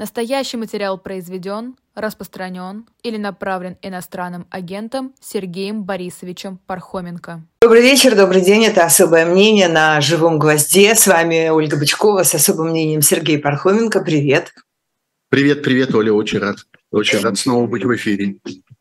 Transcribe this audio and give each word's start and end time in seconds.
Настоящий 0.00 0.56
материал 0.56 0.96
произведен, 0.96 1.76
распространен 1.94 2.86
или 3.02 3.18
направлен 3.18 3.76
иностранным 3.82 4.46
агентом 4.48 5.12
Сергеем 5.20 5.84
Борисовичем 5.84 6.58
Пархоменко. 6.66 7.42
Добрый 7.60 7.82
вечер, 7.82 8.16
добрый 8.16 8.40
день. 8.40 8.64
Это 8.64 8.86
«Особое 8.86 9.26
мнение» 9.26 9.68
на 9.68 10.00
«Живом 10.00 10.38
гвозде». 10.38 10.94
С 10.94 11.06
вами 11.06 11.50
Ольга 11.50 11.76
Бычкова 11.76 12.22
с 12.22 12.34
особым 12.34 12.70
мнением 12.70 13.02
Сергей 13.02 13.38
Пархоменко. 13.38 14.00
Привет. 14.00 14.54
Привет, 15.28 15.62
привет, 15.62 15.94
Оля. 15.94 16.14
Очень 16.14 16.38
рад. 16.38 16.56
Очень 16.90 17.20
рад 17.20 17.36
снова 17.36 17.66
быть 17.66 17.84
в 17.84 17.94
эфире. 17.94 18.38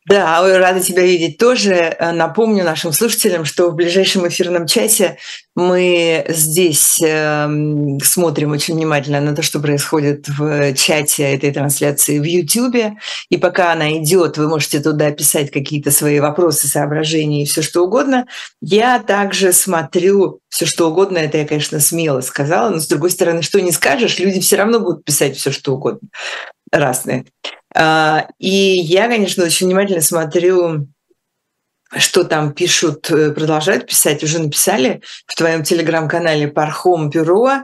Да, 0.10 0.42
рада 0.58 0.80
тебя 0.80 1.04
видеть 1.04 1.38
тоже. 1.38 1.74
Э, 1.76 2.12
напомню 2.12 2.64
нашим 2.64 2.92
слушателям, 2.92 3.46
что 3.46 3.70
в 3.70 3.76
ближайшем 3.76 4.28
эфирном 4.28 4.66
часе 4.66 5.20
мы 5.56 6.26
здесь 6.30 7.00
э, 7.00 7.48
смотрим 8.04 8.52
очень 8.52 8.74
внимательно 8.74 9.22
на 9.22 9.36
то, 9.36 9.44
что 9.44 9.60
происходит 9.60 10.28
в 10.28 10.74
чате 10.74 11.36
этой 11.36 11.52
трансляции 11.52 12.18
в 12.18 12.24
YouTube. 12.24 12.98
И 13.30 13.38
пока 13.38 13.72
она 13.72 14.00
идет, 14.00 14.40
вы 14.40 14.50
можете 14.50 14.80
туда 14.80 15.12
писать 15.12 15.52
какие-то 15.52 15.92
свои 15.92 16.20
вопросы, 16.20 16.68
соображения 16.68 17.44
и 17.44 17.46
все 17.46 17.62
что 17.62 17.86
угодно. 17.86 18.26
Я 18.62 18.98
также 18.98 19.54
смотрю 19.54 20.40
все 20.50 20.66
что 20.66 20.90
угодно. 20.90 21.20
Это 21.20 21.38
я, 21.38 21.46
конечно, 21.46 21.80
смело 21.80 22.22
сказала, 22.22 22.72
но 22.72 22.80
с 22.80 22.88
другой 22.88 23.12
стороны, 23.12 23.44
что 23.44 23.62
не 23.62 23.72
скажешь, 23.72 24.18
люди 24.18 24.40
все 24.40 24.56
равно 24.56 24.80
будут 24.80 25.06
писать 25.06 25.38
все 25.38 25.52
что 25.52 25.76
угодно 25.76 26.10
разные. 26.72 27.26
А, 27.80 28.28
и 28.40 28.50
я, 28.50 29.08
конечно, 29.08 29.46
очень 29.46 29.68
внимательно 29.68 30.02
смотрю, 30.02 30.88
что 31.98 32.26
там 32.26 32.52
пишут, 32.52 33.10
э, 33.10 33.32
продолжают 33.32 33.88
писать, 33.88 34.22
уже 34.22 34.40
написали 34.40 35.02
в 35.26 35.36
твоем 35.36 35.64
телеграм-канале 35.64 36.50
Пархом 36.50 37.10
Бюро. 37.10 37.64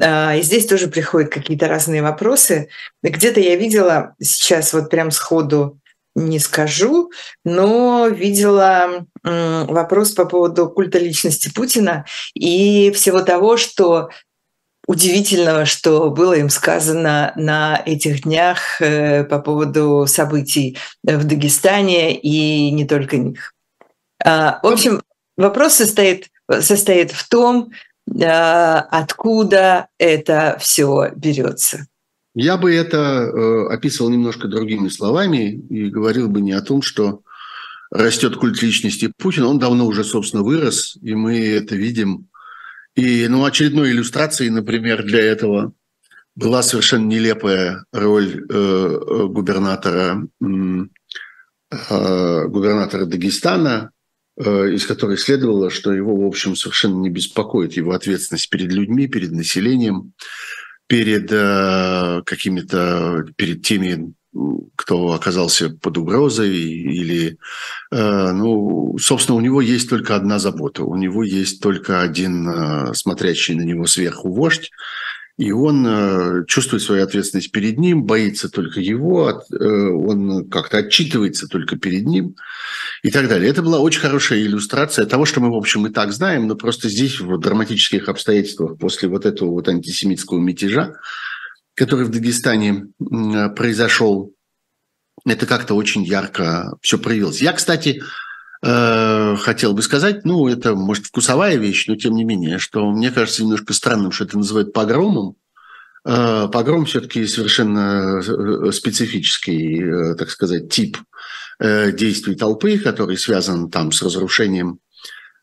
А, 0.00 0.36
и 0.36 0.42
здесь 0.42 0.66
тоже 0.66 0.86
приходят 0.86 1.32
какие-то 1.32 1.66
разные 1.66 2.02
вопросы. 2.02 2.68
Где-то 3.02 3.40
я 3.40 3.56
видела 3.56 4.14
сейчас 4.22 4.72
вот 4.72 4.90
прям 4.90 5.10
сходу 5.10 5.80
не 6.14 6.38
скажу, 6.38 7.10
но 7.44 8.08
видела 8.08 9.06
вопрос 9.22 10.12
по 10.12 10.24
поводу 10.24 10.68
культа 10.68 10.98
личности 10.98 11.52
Путина 11.52 12.06
и 12.34 12.90
всего 12.90 13.20
того, 13.20 13.56
что 13.56 14.08
удивительного, 14.88 15.66
что 15.66 16.10
было 16.10 16.32
им 16.32 16.48
сказано 16.48 17.32
на 17.36 17.80
этих 17.84 18.22
днях 18.22 18.80
э, 18.80 19.22
по 19.22 19.38
поводу 19.38 20.06
событий 20.08 20.78
в 21.04 21.24
Дагестане 21.24 22.18
и 22.18 22.70
не 22.70 22.86
только 22.86 23.18
них. 23.18 23.52
А, 24.24 24.58
в 24.62 24.66
общем, 24.66 25.02
вопрос 25.36 25.74
состоит, 25.74 26.30
состоит 26.60 27.10
в 27.10 27.28
том, 27.28 27.70
а, 28.20 28.80
откуда 28.90 29.88
это 29.98 30.56
все 30.58 31.10
берется. 31.14 31.86
Я 32.34 32.56
бы 32.56 32.74
это 32.74 32.96
э, 32.96 33.66
описывал 33.70 34.08
немножко 34.08 34.48
другими 34.48 34.88
словами 34.88 35.50
и 35.68 35.90
говорил 35.90 36.30
бы 36.30 36.40
не 36.40 36.52
о 36.52 36.62
том, 36.62 36.80
что 36.80 37.20
растет 37.90 38.36
культ 38.36 38.62
личности 38.62 39.12
Путина. 39.18 39.48
Он 39.48 39.58
давно 39.58 39.86
уже, 39.86 40.02
собственно, 40.02 40.42
вырос, 40.42 40.96
и 41.02 41.14
мы 41.14 41.46
это 41.46 41.74
видим 41.74 42.28
и 42.98 43.28
ну, 43.28 43.44
очередной 43.44 43.92
иллюстрацией, 43.92 44.50
например, 44.50 45.04
для 45.04 45.20
этого 45.20 45.72
была 46.34 46.64
совершенно 46.64 47.06
нелепая 47.06 47.84
роль 47.92 48.44
э, 48.50 48.50
э 48.50 49.26
губернатора, 49.28 50.26
э, 50.40 52.46
губернатора 52.48 53.06
Дагестана, 53.06 53.92
э, 54.36 54.72
из 54.72 54.84
которой 54.84 55.16
следовало, 55.16 55.70
что 55.70 55.92
его, 55.92 56.16
в 56.16 56.26
общем, 56.26 56.56
совершенно 56.56 57.00
не 57.00 57.08
беспокоит 57.08 57.74
его 57.74 57.92
ответственность 57.92 58.50
перед 58.50 58.72
людьми, 58.72 59.06
перед 59.06 59.30
населением, 59.30 60.12
перед 60.88 61.30
э, 61.30 62.22
какими-то, 62.26 63.26
перед 63.36 63.62
теми 63.62 64.12
кто 64.76 65.12
оказался 65.12 65.70
под 65.70 65.98
угрозой 65.98 66.56
или, 66.56 67.38
э, 67.90 68.32
ну, 68.32 68.96
собственно, 68.98 69.36
у 69.36 69.40
него 69.40 69.60
есть 69.60 69.88
только 69.88 70.14
одна 70.14 70.38
забота, 70.38 70.84
у 70.84 70.96
него 70.96 71.24
есть 71.24 71.62
только 71.62 72.00
один 72.00 72.48
э, 72.48 72.94
смотрящий 72.94 73.54
на 73.54 73.62
него 73.62 73.86
сверху 73.86 74.32
вождь, 74.32 74.70
и 75.36 75.52
он 75.52 75.86
э, 75.86 76.44
чувствует 76.46 76.82
свою 76.82 77.04
ответственность 77.04 77.52
перед 77.52 77.78
ним, 77.78 78.04
боится 78.04 78.48
только 78.48 78.80
его, 78.80 79.44
он 79.50 80.48
как-то 80.48 80.78
отчитывается 80.78 81.46
только 81.48 81.76
перед 81.76 82.06
ним 82.06 82.36
и 83.02 83.10
так 83.10 83.28
далее. 83.28 83.50
Это 83.50 83.62
была 83.62 83.78
очень 83.78 84.00
хорошая 84.00 84.40
иллюстрация 84.40 85.06
того, 85.06 85.24
что 85.24 85.40
мы, 85.40 85.50
в 85.50 85.56
общем, 85.56 85.86
и 85.86 85.92
так 85.92 86.12
знаем, 86.12 86.46
но 86.46 86.54
просто 86.54 86.88
здесь, 86.88 87.20
в 87.20 87.38
драматических 87.38 88.08
обстоятельствах, 88.08 88.78
после 88.78 89.08
вот 89.08 89.26
этого 89.26 89.50
вот 89.50 89.68
антисемитского 89.68 90.38
мятежа, 90.38 90.94
который 91.78 92.04
в 92.04 92.10
Дагестане 92.10 92.88
произошел, 93.56 94.34
это 95.24 95.46
как-то 95.46 95.74
очень 95.74 96.04
ярко 96.04 96.76
все 96.80 96.98
проявилось. 96.98 97.40
Я, 97.40 97.52
кстати, 97.52 98.02
э, 98.62 99.36
хотел 99.36 99.74
бы 99.74 99.82
сказать, 99.82 100.24
ну, 100.24 100.48
это, 100.48 100.74
может, 100.74 101.06
вкусовая 101.06 101.56
вещь, 101.56 101.86
но 101.86 101.96
тем 101.96 102.14
не 102.14 102.24
менее, 102.24 102.58
что 102.58 102.90
мне 102.90 103.10
кажется 103.10 103.42
немножко 103.42 103.72
странным, 103.72 104.10
что 104.10 104.24
это 104.24 104.36
называют 104.36 104.72
погромом. 104.72 105.36
Э, 106.04 106.48
погром 106.50 106.86
все-таки 106.86 107.26
совершенно 107.26 108.20
э, 108.20 108.72
специфический, 108.72 110.14
так 110.16 110.30
сказать, 110.30 110.70
тип 110.70 110.98
действий 111.60 112.36
толпы, 112.36 112.78
который 112.78 113.16
связан 113.16 113.68
там 113.68 113.90
с 113.90 114.00
разрушением 114.00 114.78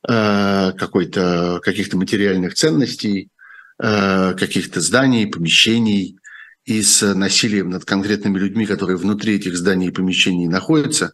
какой-то, 0.01 1.59
каких-то 1.61 1.97
материальных 1.97 2.53
ценностей, 2.53 3.31
каких-то 3.77 4.79
зданий, 4.79 5.27
помещений, 5.27 6.17
и 6.65 6.81
с 6.81 7.13
насилием 7.13 7.69
над 7.69 7.85
конкретными 7.85 8.37
людьми, 8.39 8.65
которые 8.65 8.97
внутри 8.97 9.35
этих 9.35 9.55
зданий 9.55 9.87
и 9.87 9.91
помещений 9.91 10.47
находятся. 10.47 11.13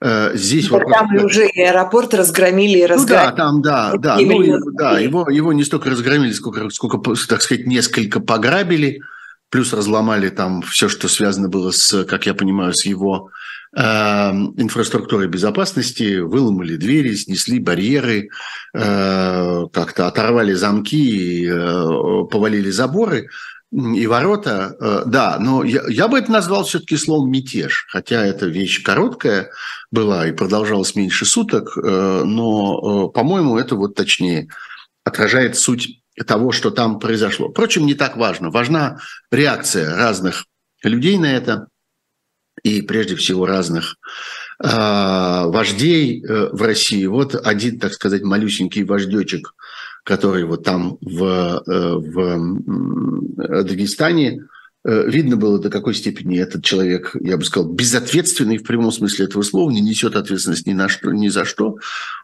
Э, 0.00 0.32
здесь 0.34 0.70
вопрос... 0.70 0.92
Там 0.92 1.24
уже 1.24 1.46
и 1.48 1.62
аэропорт 1.62 2.14
разгромили 2.14 2.78
и 2.78 2.86
разгромили. 2.86 3.24
Ну 3.24 3.30
да, 3.30 3.32
там, 3.32 3.62
да, 3.62 3.92
да. 3.96 4.18
Ну, 4.18 4.70
да 4.72 4.98
его, 4.98 5.28
его 5.30 5.52
не 5.52 5.64
столько 5.64 5.90
разгромили, 5.90 6.32
сколько, 6.32 6.68
сколько, 6.70 6.98
так 7.28 7.42
сказать, 7.42 7.66
несколько 7.66 8.20
пограбили, 8.20 9.00
плюс 9.50 9.72
разломали 9.72 10.30
там 10.30 10.62
все, 10.62 10.88
что 10.88 11.08
связано 11.08 11.48
было 11.48 11.70
с, 11.70 12.04
как 12.04 12.26
я 12.26 12.34
понимаю, 12.34 12.74
с 12.74 12.84
его 12.86 13.30
э, 13.76 13.80
инфраструктурой 13.80 15.28
безопасности, 15.28 16.18
выломали 16.18 16.76
двери, 16.76 17.14
снесли 17.14 17.58
барьеры, 17.58 18.30
э, 18.74 19.66
как-то 19.72 20.06
оторвали 20.06 20.54
замки 20.54 21.46
э, 21.46 22.24
повалили 22.30 22.70
заборы 22.70 23.28
и 23.72 24.06
ворота, 24.06 24.76
э, 24.80 25.02
да, 25.06 25.38
но 25.38 25.62
я, 25.62 25.82
я 25.88 26.08
бы 26.08 26.18
это 26.18 26.32
назвал 26.32 26.64
все-таки 26.64 26.96
словом 26.96 27.30
мятеж, 27.30 27.86
хотя 27.90 28.24
эта 28.24 28.46
вещь 28.46 28.82
короткая 28.82 29.50
была 29.90 30.26
и 30.26 30.32
продолжалась 30.32 30.96
меньше 30.96 31.26
суток, 31.26 31.76
но, 31.76 33.08
по-моему, 33.08 33.58
это 33.58 33.76
вот 33.76 33.94
точнее 33.94 34.48
отражает 35.04 35.56
суть 35.56 36.00
того, 36.26 36.52
что 36.52 36.70
там 36.70 36.98
произошло. 36.98 37.50
Впрочем, 37.50 37.86
не 37.86 37.94
так 37.94 38.16
важно. 38.16 38.50
Важна 38.50 38.98
реакция 39.30 39.94
разных 39.94 40.46
людей 40.82 41.18
на 41.18 41.32
это 41.32 41.68
и 42.62 42.82
прежде 42.82 43.16
всего 43.16 43.46
разных 43.46 43.96
вождей 44.58 46.24
в 46.26 46.62
России. 46.62 47.04
Вот 47.06 47.34
один, 47.34 47.78
так 47.78 47.92
сказать, 47.92 48.22
малюсенький 48.22 48.84
вождечек– 48.84 49.54
который 50.06 50.44
вот 50.44 50.62
там 50.62 50.98
в, 51.00 51.62
э, 51.66 51.94
в 51.96 53.64
Дагестане, 53.64 54.28
э, 54.28 54.38
видно 54.86 55.36
было, 55.36 55.58
до 55.58 55.68
какой 55.68 55.94
степени 55.94 56.38
этот 56.38 56.64
человек, 56.64 57.16
я 57.20 57.36
бы 57.36 57.44
сказал, 57.44 57.70
безответственный 57.70 58.58
в 58.58 58.62
прямом 58.62 58.92
смысле 58.92 59.24
этого 59.24 59.42
слова, 59.42 59.70
не 59.70 59.80
несет 59.80 60.14
ответственность 60.14 60.66
ни, 60.66 60.72
на 60.72 60.88
что, 60.88 61.10
ни 61.10 61.28
за 61.28 61.44
что. 61.44 61.78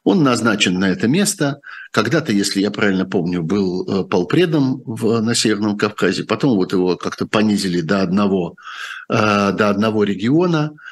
Он 0.04 0.22
назначен 0.22 0.78
на 0.78 0.88
это 0.90 1.08
место. 1.08 1.60
Когда-то, 1.90 2.32
если 2.32 2.60
я 2.60 2.70
правильно 2.70 3.04
помню, 3.04 3.42
был 3.42 3.82
э, 3.82 4.04
полпредом 4.04 4.82
в, 4.86 5.20
на 5.20 5.34
Северном 5.34 5.76
Кавказе, 5.76 6.24
потом 6.24 6.56
вот 6.56 6.72
его 6.72 6.96
как-то 6.96 7.26
понизили 7.26 7.80
до 7.80 8.02
одного, 8.02 8.54
до 9.08 9.68
одного 9.68 10.04
региона– 10.04 10.72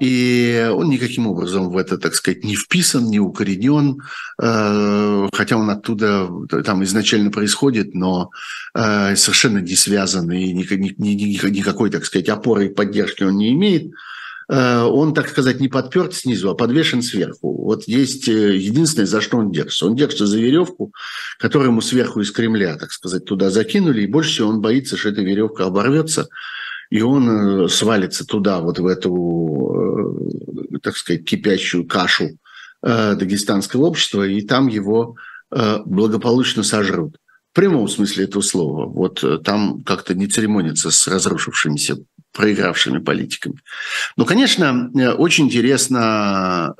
и 0.00 0.70
он 0.72 0.88
никаким 0.88 1.26
образом 1.26 1.70
в 1.70 1.76
это, 1.76 1.98
так 1.98 2.14
сказать, 2.14 2.44
не 2.44 2.56
вписан, 2.56 3.04
не 3.10 3.20
укоренен, 3.20 4.00
а, 4.40 5.28
хотя 5.32 5.56
он 5.58 5.68
оттуда 5.68 6.28
там 6.64 6.82
изначально 6.84 7.30
происходит, 7.30 7.94
но 7.94 8.30
а, 8.72 9.14
совершенно 9.16 9.58
не 9.58 9.76
связан 9.76 10.30
и 10.32 10.52
никакой, 10.52 11.90
так 11.90 12.06
сказать, 12.06 12.28
опоры 12.30 12.66
и 12.66 12.74
поддержки 12.74 13.22
он 13.22 13.36
не 13.36 13.52
имеет 13.52 13.92
он, 14.46 15.14
так 15.14 15.28
сказать, 15.30 15.58
не 15.60 15.68
подперт 15.68 16.12
снизу, 16.12 16.50
а 16.50 16.54
подвешен 16.54 17.00
сверху. 17.00 17.64
Вот 17.64 17.84
есть 17.84 18.28
э, 18.28 18.56
единственное, 18.56 19.06
за 19.06 19.22
что 19.22 19.38
он 19.38 19.50
держится. 19.50 19.86
Он 19.86 19.96
держится 19.96 20.26
за 20.26 20.38
веревку, 20.38 20.92
которую 21.38 21.70
ему 21.70 21.80
сверху 21.80 22.20
из 22.20 22.30
Кремля, 22.30 22.76
так 22.76 22.92
сказать, 22.92 23.24
туда 23.24 23.48
закинули, 23.48 24.02
и 24.02 24.06
больше 24.06 24.30
всего 24.30 24.50
он 24.50 24.60
боится, 24.60 24.98
что 24.98 25.08
эта 25.08 25.22
веревка 25.22 25.64
оборвется, 25.64 26.28
и 26.94 27.02
он 27.02 27.28
э, 27.64 27.68
свалится 27.68 28.24
туда, 28.24 28.60
вот 28.60 28.78
в 28.78 28.86
эту, 28.86 30.14
э, 30.72 30.78
так 30.78 30.96
сказать, 30.96 31.24
кипящую 31.24 31.88
кашу 31.88 32.38
э, 32.82 33.16
дагестанского 33.16 33.86
общества, 33.86 34.24
и 34.24 34.40
там 34.42 34.68
его 34.68 35.16
благополучно 35.50 36.64
сожрут. 36.64 37.16
прямом 37.52 37.88
смысле 37.88 38.24
этого 38.24 38.42
слова. 38.42 38.86
Вот 38.86 39.24
там 39.44 39.84
как-то 39.84 40.14
не 40.14 40.26
церемонится 40.26 40.90
с 40.90 41.06
разрушившимися, 41.06 41.98
проигравшими 42.32 42.98
политиками. 42.98 43.60
Но, 44.16 44.24
конечно, 44.24 44.90
очень 45.16 45.44
интересно, 45.44 46.74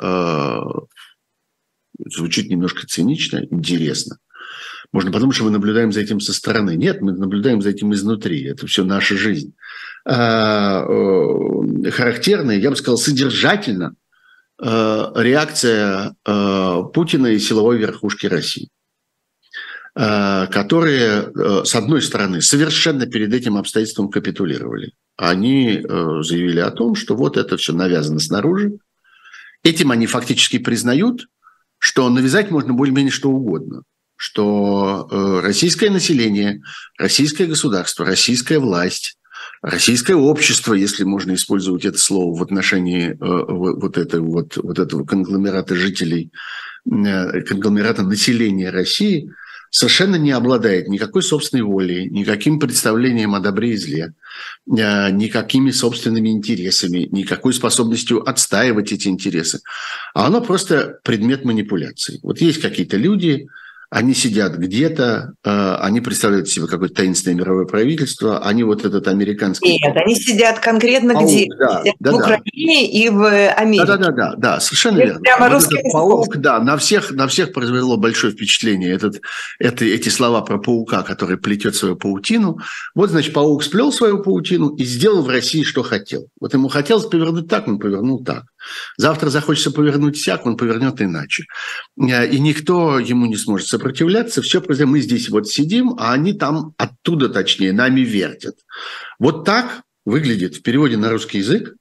звучит 1.98 2.50
немножко 2.50 2.84
цинично, 2.88 3.46
интересно. 3.48 4.18
Можно 4.94 5.10
подумать, 5.10 5.34
что 5.34 5.44
мы 5.44 5.50
наблюдаем 5.50 5.92
за 5.92 6.00
этим 6.00 6.20
со 6.20 6.32
стороны. 6.32 6.76
Нет, 6.76 7.00
мы 7.00 7.12
наблюдаем 7.12 7.60
за 7.62 7.70
этим 7.70 7.92
изнутри. 7.92 8.44
Это 8.44 8.66
все 8.66 8.84
наша 8.84 9.16
жизнь. 9.16 9.54
Э, 10.06 10.84
характерная, 11.90 12.56
я 12.56 12.70
бы 12.70 12.76
сказал, 12.76 12.98
содержательно 12.98 13.94
реакция 14.56 16.14
Путина 16.24 17.26
и 17.26 17.40
силовой 17.40 17.76
верхушки 17.76 18.26
России. 18.26 18.70
Э, 19.96 20.48
которые, 20.48 21.30
э, 21.32 21.62
с 21.64 21.72
одной 21.76 22.02
стороны, 22.02 22.42
совершенно 22.42 23.06
перед 23.06 23.32
этим 23.32 23.56
обстоятельством 23.56 24.10
капитулировали. 24.10 24.94
Они 25.16 25.76
э, 25.76 26.22
заявили 26.22 26.58
о 26.58 26.72
том, 26.72 26.96
что 26.96 27.14
вот 27.14 27.36
это 27.36 27.56
все 27.56 27.72
навязано 27.72 28.18
снаружи. 28.18 28.72
Этим 29.62 29.92
они 29.92 30.08
фактически 30.08 30.58
признают, 30.58 31.28
что 31.78 32.10
навязать 32.10 32.50
можно 32.50 32.72
более-менее 32.72 33.12
что 33.12 33.30
угодно 33.30 33.82
что 34.16 35.08
российское 35.42 35.90
население, 35.90 36.62
российское 36.96 37.46
государство, 37.46 38.06
российская 38.06 38.60
власть, 38.60 39.18
российское 39.64 40.14
общество, 40.14 40.74
если 40.74 41.04
можно 41.04 41.34
использовать 41.34 41.84
это 41.84 41.98
слово 41.98 42.38
в 42.38 42.42
отношении 42.42 43.16
вот 43.18 43.96
этого, 43.98 44.26
вот, 44.26 44.56
вот 44.56 44.78
этого 44.78 45.04
конгломерата 45.04 45.74
жителей, 45.74 46.30
конгломерата 46.84 48.02
населения 48.02 48.70
России– 48.70 49.30
совершенно 49.74 50.14
не 50.14 50.30
обладает 50.30 50.86
никакой 50.86 51.24
собственной 51.24 51.64
волей, 51.64 52.08
никаким 52.08 52.60
представлением 52.60 53.34
о 53.34 53.40
добре 53.40 53.72
и 53.72 53.76
зле, 53.76 54.14
э, 54.68 55.10
никакими 55.10 55.72
собственными 55.72 56.28
интересами, 56.28 57.08
никакой 57.10 57.52
способностью 57.52 58.22
отстаивать 58.22 58.92
эти 58.92 59.08
интересы. 59.08 59.62
А 60.14 60.28
оно 60.28 60.40
просто 60.40 61.00
предмет 61.02 61.44
манипуляций. 61.44 62.20
Вот 62.22 62.40
есть 62.40 62.60
какие-то 62.60 62.96
люди, 62.96 63.48
они 63.94 64.12
сидят 64.12 64.56
где-то, 64.56 65.34
э, 65.44 65.76
они 65.76 66.00
представляют 66.00 66.48
себе 66.48 66.66
какое-то 66.66 66.96
таинственное 66.96 67.36
мировое 67.36 67.64
правительство, 67.64 68.40
они 68.40 68.64
вот 68.64 68.84
этот 68.84 69.06
американский... 69.06 69.78
Нет, 69.78 69.96
они 69.96 70.16
сидят 70.16 70.58
конкретно 70.58 71.14
паук, 71.14 71.28
где? 71.28 71.46
Да, 71.56 71.80
сидят 71.80 71.94
да, 72.00 72.10
в 72.10 72.14
Украине 72.16 72.88
да. 72.90 72.98
и 72.98 73.08
в 73.08 73.50
Америке. 73.52 73.86
Да, 73.86 73.96
да, 73.96 74.10
да, 74.10 74.34
да, 74.36 74.60
совершенно 74.60 74.96
Это 74.96 75.06
верно. 75.06 75.20
Прямо 75.20 75.44
вот 75.44 75.52
русский 75.52 75.78
этот 75.78 75.92
паук, 75.92 76.36
да, 76.38 76.58
на 76.58 76.76
всех, 76.76 77.12
на 77.12 77.28
всех 77.28 77.52
произвело 77.52 77.96
большое 77.96 78.32
впечатление 78.32 78.92
этот, 78.92 79.20
это, 79.60 79.84
эти 79.84 80.08
слова 80.08 80.40
про 80.40 80.58
паука, 80.58 81.04
который 81.04 81.36
плетет 81.36 81.76
свою 81.76 81.94
паутину. 81.94 82.58
Вот, 82.96 83.10
значит, 83.10 83.32
паук 83.32 83.62
сплел 83.62 83.92
свою 83.92 84.24
паутину 84.24 84.70
и 84.70 84.82
сделал 84.82 85.22
в 85.22 85.28
России, 85.28 85.62
что 85.62 85.84
хотел. 85.84 86.26
Вот 86.40 86.52
ему 86.52 86.66
хотелось 86.66 87.06
повернуть 87.06 87.46
так, 87.46 87.68
он 87.68 87.78
повернул 87.78 88.24
так. 88.24 88.42
Завтра 88.96 89.30
захочется 89.30 89.70
повернуть 89.70 90.16
всяк, 90.16 90.46
он 90.46 90.56
повернет 90.56 91.00
иначе. 91.00 91.44
Э, 92.00 92.26
и 92.26 92.38
никто 92.38 92.98
ему 92.98 93.26
не 93.26 93.36
сможет 93.36 93.68
сопротивляться. 93.68 94.42
Все 94.42 94.60
просто 94.60 94.86
мы 94.86 95.00
здесь 95.00 95.28
вот 95.28 95.48
сидим, 95.48 95.94
а 95.98 96.12
они 96.12 96.32
там 96.32 96.74
оттуда, 96.76 97.28
точнее, 97.28 97.72
нами 97.72 98.00
вертят. 98.00 98.56
Вот 99.18 99.44
так 99.44 99.82
выглядит 100.04 100.56
в 100.56 100.62
переводе 100.62 100.96
на 100.96 101.10
русский 101.10 101.38
язык 101.38 101.74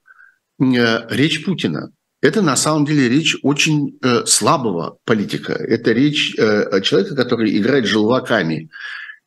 э, 0.60 1.06
речь 1.10 1.44
Путина. 1.44 1.90
Это 2.22 2.40
на 2.40 2.56
самом 2.56 2.86
деле 2.86 3.08
речь 3.08 3.36
очень 3.42 3.98
э, 4.02 4.24
слабого 4.24 4.96
политика. 5.04 5.52
Это 5.52 5.92
речь 5.92 6.34
э, 6.38 6.80
человека, 6.80 7.14
который 7.14 7.56
играет 7.58 7.84
желваками 7.84 8.70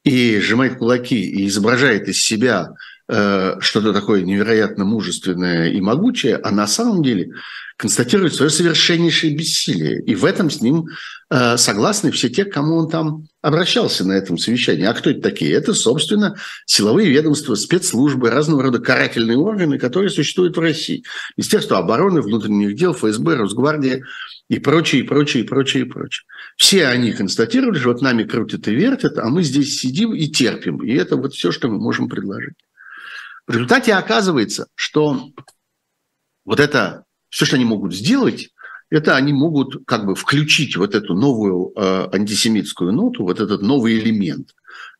и 0.03 0.39
сжимает 0.39 0.77
кулаки 0.77 1.21
и 1.21 1.47
изображает 1.47 2.07
из 2.07 2.19
себя 2.19 2.73
что-то 3.09 3.93
такое 3.93 4.21
невероятно 4.21 4.83
мужественное 4.83 5.69
и 5.69 5.79
могучее, 5.79 6.35
а 6.35 6.51
на 6.51 6.67
самом 6.67 7.03
деле 7.03 7.31
констатирует 7.77 8.33
свое 8.33 8.49
совершеннейшее 8.49 9.35
бессилие. 9.35 10.01
И 10.03 10.15
в 10.15 10.25
этом 10.25 10.49
с 10.49 10.61
ним 10.61 10.87
э, 11.29 11.57
согласны 11.57 12.09
все 12.11 12.27
те, 12.27 12.43
к 12.43 12.51
кому 12.51 12.75
он 12.77 12.89
там 12.89 13.27
обращался 13.43 14.03
на 14.03 14.13
этом 14.13 14.39
совещании. 14.39 14.85
А 14.85 14.93
кто 14.93 15.11
это 15.11 15.21
такие? 15.21 15.53
Это, 15.53 15.75
собственно, 15.75 16.35
силовые 16.65 17.09
ведомства, 17.09 17.53
спецслужбы, 17.53 18.31
разного 18.31 18.63
рода 18.63 18.79
карательные 18.79 19.37
органы, 19.37 19.77
которые 19.77 20.09
существуют 20.09 20.57
в 20.57 20.59
России. 20.59 21.03
Министерство 21.37 21.77
обороны, 21.77 22.21
внутренних 22.21 22.75
дел, 22.75 22.93
ФСБ, 22.93 23.35
Росгвардия 23.35 24.03
и 24.49 24.57
прочее, 24.57 25.03
и 25.03 25.05
прочее, 25.05 25.43
и 25.43 25.47
прочее, 25.47 25.83
и 25.83 25.87
прочее. 25.87 26.25
Все 26.57 26.87
они 26.87 27.11
констатировали, 27.11 27.77
что 27.77 27.89
вот 27.89 28.01
нами 28.01 28.23
крутят 28.23 28.67
и 28.67 28.73
вертят, 28.73 29.19
а 29.19 29.29
мы 29.29 29.43
здесь 29.43 29.79
сидим 29.79 30.15
и 30.15 30.27
терпим. 30.27 30.77
И 30.83 30.93
это 30.93 31.15
вот 31.15 31.35
все, 31.35 31.51
что 31.51 31.67
мы 31.67 31.77
можем 31.77 32.09
предложить. 32.09 32.55
В 33.47 33.53
результате 33.53 33.93
оказывается, 33.93 34.67
что 34.75 35.31
вот 36.45 36.59
это, 36.59 37.05
все, 37.29 37.45
что 37.45 37.55
они 37.55 37.65
могут 37.65 37.95
сделать, 37.95 38.49
это 38.89 39.15
они 39.15 39.33
могут 39.33 39.85
как 39.85 40.05
бы 40.05 40.15
включить 40.15 40.75
вот 40.75 40.95
эту 40.95 41.13
новую 41.13 41.71
э, 41.75 42.09
антисемитскую 42.13 42.93
ноту, 42.93 43.23
вот 43.23 43.39
этот 43.39 43.61
новый 43.61 43.99
элемент, 43.99 44.53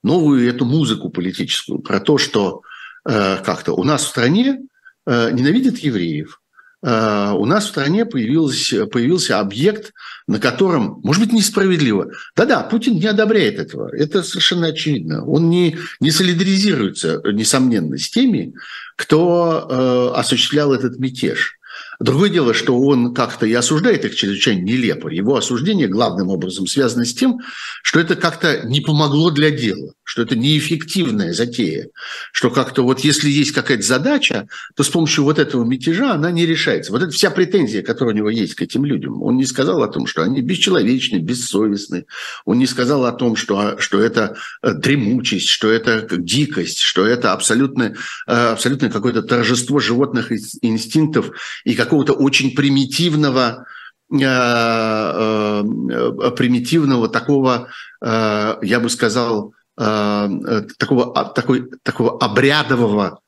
новую 0.03 0.47
эту 0.47 0.65
музыку 0.65 1.09
политическую 1.09 1.79
про 1.79 1.99
то, 1.99 2.17
что 2.17 2.61
э, 3.05 3.37
как-то 3.43 3.73
у 3.73 3.83
нас 3.83 4.03
в 4.03 4.09
стране 4.09 4.61
э, 5.05 5.31
ненавидят 5.31 5.77
евреев, 5.77 6.41
у 6.83 7.45
нас 7.45 7.65
в 7.65 7.69
стране 7.69 8.05
появился, 8.05 8.85
появился 8.85 9.39
объект, 9.39 9.93
на 10.27 10.39
котором, 10.39 11.01
может 11.03 11.23
быть, 11.23 11.33
несправедливо. 11.33 12.11
Да-да, 12.35 12.61
Путин 12.61 12.95
не 12.95 13.07
одобряет 13.07 13.57
этого. 13.59 13.89
Это 13.95 14.21
совершенно 14.21 14.67
очевидно. 14.67 15.25
Он 15.25 15.49
не, 15.49 15.77
не 15.99 16.11
солидаризируется, 16.11 17.21
несомненно, 17.25 17.97
с 17.97 18.09
теми, 18.09 18.53
кто 18.95 19.67
э, 19.69 20.19
осуществлял 20.19 20.71
этот 20.73 20.99
мятеж. 20.99 21.57
Другое 21.99 22.29
дело, 22.29 22.53
что 22.53 22.79
он 22.79 23.13
как-то 23.13 23.45
и 23.45 23.53
осуждает 23.53 24.05
их 24.05 24.15
чрезвычайно 24.15 24.61
нелепо. 24.61 25.07
Его 25.07 25.35
осуждение 25.35 25.87
главным 25.87 26.29
образом 26.29 26.67
связано 26.67 27.05
с 27.05 27.13
тем, 27.13 27.39
что 27.81 27.99
это 27.99 28.15
как-то 28.15 28.67
не 28.67 28.81
помогло 28.81 29.31
для 29.31 29.49
дела, 29.49 29.93
что 30.07 30.21
это 30.21 30.37
неэффективная 30.37 31.33
затея, 31.33 31.89
что 32.31 32.49
как-то 32.49 32.83
вот 32.83 33.01
если 33.01 33.29
есть 33.29 33.51
какая-то 33.51 33.83
задача, 33.83 34.47
то 34.73 34.83
с 34.83 34.89
помощью 34.89 35.25
вот 35.25 35.37
этого 35.37 35.65
мятежа 35.65 36.13
она 36.13 36.31
не 36.31 36.45
решается. 36.45 36.93
Вот 36.93 37.01
это 37.01 37.11
вся 37.11 37.29
претензия, 37.29 37.81
которая 37.81 38.13
у 38.15 38.17
него 38.17 38.29
есть 38.29 38.55
к 38.55 38.61
этим 38.61 38.85
людям. 38.85 39.21
Он 39.21 39.35
не 39.35 39.45
сказал 39.45 39.83
о 39.83 39.89
том, 39.89 40.07
что 40.07 40.23
они 40.23 40.41
бесчеловечны, 40.41 41.17
бессовестны. 41.17 42.05
Он 42.45 42.57
не 42.57 42.67
сказал 42.67 43.05
о 43.05 43.11
том, 43.11 43.35
что, 43.35 43.77
что 43.79 43.99
это 43.99 44.37
э, 44.63 44.75
дремучесть, 44.75 45.49
что 45.49 45.69
это 45.69 46.07
дикость, 46.09 46.79
что 46.79 47.05
это 47.05 47.33
абсолютно, 47.33 47.95
э, 48.27 48.31
абсолютно 48.31 48.89
какое-то 48.89 49.23
торжество 49.23 49.79
животных 49.79 50.31
инстинктов 50.31 51.31
и 51.65 51.75
какого-то 51.75 52.13
очень 52.13 52.55
примитивного, 52.55 53.65
э, 54.09 55.63
примитивного 56.37 57.09
такого, 57.09 57.67
я 57.99 58.79
бы 58.79 58.89
сказал, 58.89 59.53
такого, 59.77 61.13
а, 61.15 61.25
такой, 61.25 61.69
такого 61.83 62.17
обрядового, 62.17 63.19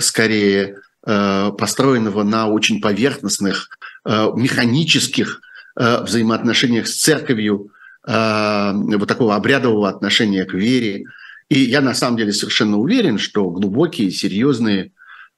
скорее, 0.00 0.78
построенного 1.02 2.24
на 2.24 2.48
очень 2.48 2.80
поверхностных, 2.80 3.68
механических 4.04 5.40
взаимоотношениях 5.76 6.88
с 6.88 6.96
церковью, 6.96 7.70
вот 8.04 9.06
такого 9.06 9.36
обрядового 9.36 9.88
отношения 9.88 10.44
к 10.44 10.54
вере. 10.54 11.04
И 11.48 11.60
я 11.60 11.80
на 11.80 11.94
самом 11.94 12.16
деле 12.16 12.32
совершенно 12.32 12.78
уверен, 12.78 13.18
что 13.18 13.48
глубокие, 13.50 14.10
серьезные 14.10 14.90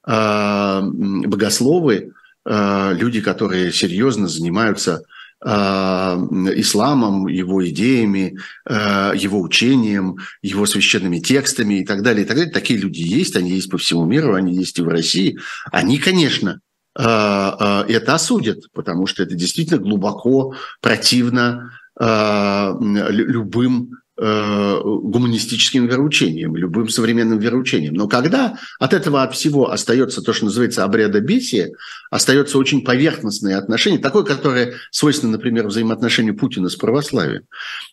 богословы, 0.03 2.13
Э, 2.49 2.93
люди, 2.93 3.19
которые 3.19 3.73
серьезно 3.73 4.29
занимаются 4.29 4.91
э, 4.91 5.03
исламом, 5.43 7.27
его 7.27 7.67
идеями, 7.67 8.37
э, 8.67 9.11
его 9.15 9.39
учением, 9.39 10.17
его 10.41 10.65
священными 10.65 11.19
текстами 11.19 11.81
и 11.81 11.85
так 11.85 12.01
далее, 12.01 12.25
и 12.25 12.27
так 12.27 12.37
далее. 12.37 12.51
Такие 12.51 12.79
люди 12.79 13.01
есть, 13.01 13.35
они 13.35 13.51
есть 13.51 13.69
по 13.69 13.77
всему 13.77 14.05
миру, 14.05 14.33
они 14.33 14.55
есть 14.55 14.79
и 14.79 14.81
в 14.81 14.87
России. 14.87 15.37
Они, 15.71 15.99
конечно, 15.99 16.59
это 16.95 17.85
осудят, 18.07 18.71
потому 18.73 19.05
что 19.05 19.21
это 19.21 19.35
действительно 19.35 19.79
глубоко 19.79 20.55
противно 20.81 21.71
любым 21.99 23.91
Э, 24.19 24.81
гуманистическим 24.83 25.85
вероучением, 25.85 26.55
любым 26.55 26.89
современным 26.89 27.37
вероучением. 27.37 27.93
Но 27.93 28.07
когда 28.07 28.57
от 28.79 28.93
этого 28.93 29.21
от 29.21 29.35
всего 29.35 29.69
остается 29.69 30.23
то, 30.23 30.33
что 30.33 30.45
называется 30.45 30.83
обрядобесие, 30.83 31.73
остается 32.09 32.57
очень 32.57 32.83
поверхностное 32.83 33.59
отношение, 33.59 33.99
такое, 33.99 34.23
которое 34.23 34.73
свойственно, 34.89 35.33
например, 35.33 35.67
взаимоотношению 35.67 36.35
Путина 36.35 36.67
с 36.67 36.75
православием. 36.75 37.43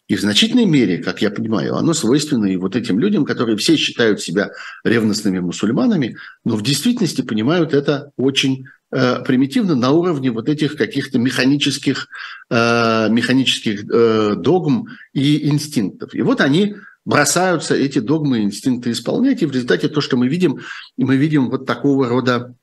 И 0.08 0.16
в 0.16 0.22
значительной 0.22 0.64
мере, 0.64 0.96
как 1.02 1.20
я 1.20 1.30
понимаю, 1.30 1.76
оно 1.76 1.92
свойственно 1.92 2.46
и 2.46 2.56
вот 2.56 2.74
этим 2.74 2.98
людям, 2.98 3.26
которые 3.26 3.58
все 3.58 3.76
считают 3.76 4.22
себя 4.22 4.50
ревностными 4.82 5.40
мусульманами, 5.40 6.16
но 6.42 6.56
в 6.56 6.62
действительности 6.62 7.20
понимают 7.20 7.74
это 7.74 8.12
очень 8.16 8.64
Э, 8.94 9.24
примитивно 9.24 9.74
на 9.74 9.90
уровне 9.90 10.30
вот 10.30 10.48
этих 10.48 10.76
каких-то 10.76 11.18
механических, 11.18 12.06
э, 12.48 13.08
механических 13.10 13.84
э, 13.92 14.34
догм 14.36 14.86
и 15.12 15.48
инстинктов. 15.48 16.14
И 16.14 16.22
вот 16.22 16.40
они 16.40 16.76
бросаются 17.04 17.74
эти 17.74 17.98
догмы 17.98 18.38
и 18.38 18.42
инстинкты 18.44 18.92
исполнять, 18.92 19.42
и 19.42 19.46
в 19.46 19.50
результате 19.50 19.88
то, 19.88 20.00
что 20.00 20.16
мы 20.16 20.28
видим, 20.28 20.60
мы 20.96 21.16
видим 21.16 21.50
вот 21.50 21.66
такого 21.66 22.08
рода 22.08 22.54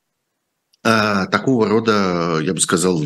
такого 0.84 1.70
рода, 1.70 2.40
я 2.42 2.56
бы 2.56 2.60
сказал, 2.60 3.00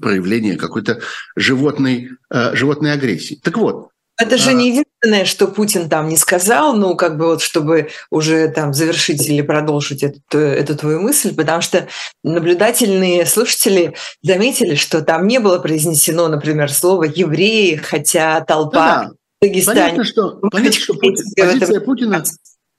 проявление 0.00 0.56
какой-то 0.56 1.00
животной, 1.36 2.10
животной 2.32 2.92
агрессии. 2.92 3.38
Так 3.40 3.58
вот, 3.58 3.90
это 4.20 4.36
же 4.36 4.52
не 4.52 4.70
единственное, 4.70 5.24
что 5.24 5.46
Путин 5.46 5.88
там 5.88 6.08
не 6.08 6.16
сказал, 6.16 6.74
ну, 6.74 6.96
как 6.96 7.16
бы 7.16 7.26
вот, 7.26 7.40
чтобы 7.40 7.90
уже 8.10 8.48
там 8.48 8.74
завершить 8.74 9.24
или 9.28 9.42
продолжить 9.42 10.02
эту, 10.02 10.38
эту 10.38 10.76
твою 10.76 11.00
мысль, 11.00 11.34
потому 11.34 11.62
что 11.62 11.86
наблюдательные 12.24 13.24
слушатели 13.26 13.94
заметили, 14.22 14.74
что 14.74 15.02
там 15.02 15.28
не 15.28 15.38
было 15.38 15.58
произнесено, 15.58 16.26
например, 16.26 16.72
слово 16.72 17.04
«евреи», 17.04 17.76
хотя 17.76 18.40
толпа 18.40 19.04
да, 19.04 19.10
в 19.10 19.14
Дагестане... 19.40 19.80
Понятно, 19.80 20.04
что, 20.04 20.30
понятно, 20.50 20.80
что 20.80 20.94
позиция 20.94 21.80
Путина 21.80 22.24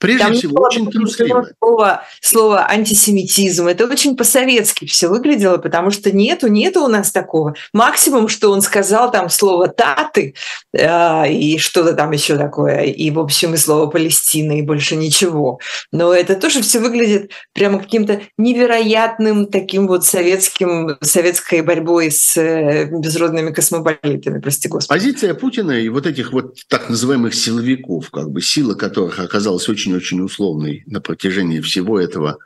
Прежде 0.00 0.24
Там 0.24 0.34
всего, 0.34 0.62
очень 0.62 0.90
трусливо. 0.90 1.46
Слово, 1.58 2.02
слово 2.22 2.66
антисемитизм. 2.66 3.66
Это 3.66 3.84
очень 3.86 4.16
по-советски 4.16 4.86
все 4.86 5.08
выглядело, 5.08 5.58
потому 5.58 5.90
что 5.90 6.10
нету, 6.10 6.48
нету 6.48 6.82
у 6.82 6.88
нас 6.88 7.12
такого. 7.12 7.54
Максимум, 7.74 8.28
что 8.28 8.50
он 8.50 8.62
сказал 8.62 9.10
там 9.12 9.28
слово 9.28 9.68
«таты» 9.68 10.34
э, 10.72 11.32
и 11.32 11.58
что-то 11.58 11.92
там 11.92 12.12
еще 12.12 12.38
такое, 12.38 12.84
и, 12.84 13.10
в 13.10 13.18
общем, 13.18 13.52
и 13.52 13.58
слово 13.58 13.90
«Палестина», 13.90 14.58
и 14.58 14.62
больше 14.62 14.96
ничего. 14.96 15.60
Но 15.92 16.14
это 16.14 16.34
тоже 16.34 16.62
все 16.62 16.78
выглядит 16.78 17.30
прямо 17.52 17.78
каким-то 17.78 18.22
невероятным 18.38 19.46
таким 19.46 19.86
вот 19.86 20.06
советским, 20.06 20.96
советской 21.02 21.60
борьбой 21.60 22.10
с 22.10 22.38
э, 22.38 22.86
безродными 22.86 23.50
космополитами, 23.50 24.40
прости 24.40 24.68
господи. 24.68 24.98
Позиция 24.98 25.34
Путина 25.34 25.72
и 25.72 25.90
вот 25.90 26.06
этих 26.06 26.32
вот 26.32 26.56
так 26.68 26.88
называемых 26.88 27.34
силовиков, 27.34 28.10
как 28.10 28.30
бы 28.30 28.40
сила 28.40 28.74
которых 28.74 29.18
оказалась 29.18 29.68
очень 29.68 29.89
очень-очень 29.94 30.20
условный 30.20 30.82
на 30.86 31.00
протяжении 31.00 31.60
всего 31.60 31.98
этого 31.98 32.38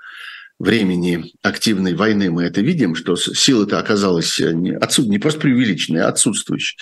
времени 0.58 1.32
активной 1.42 1.94
войны 1.94 2.30
мы 2.30 2.44
это 2.44 2.60
видим, 2.60 2.94
что 2.94 3.16
сила-то 3.16 3.78
оказалась 3.78 4.38
не, 4.38 4.72
отсюда, 4.72 5.08
не 5.08 5.18
просто 5.18 5.40
преувеличенная, 5.40 6.06
а 6.06 6.08
отсутствующая. 6.08 6.78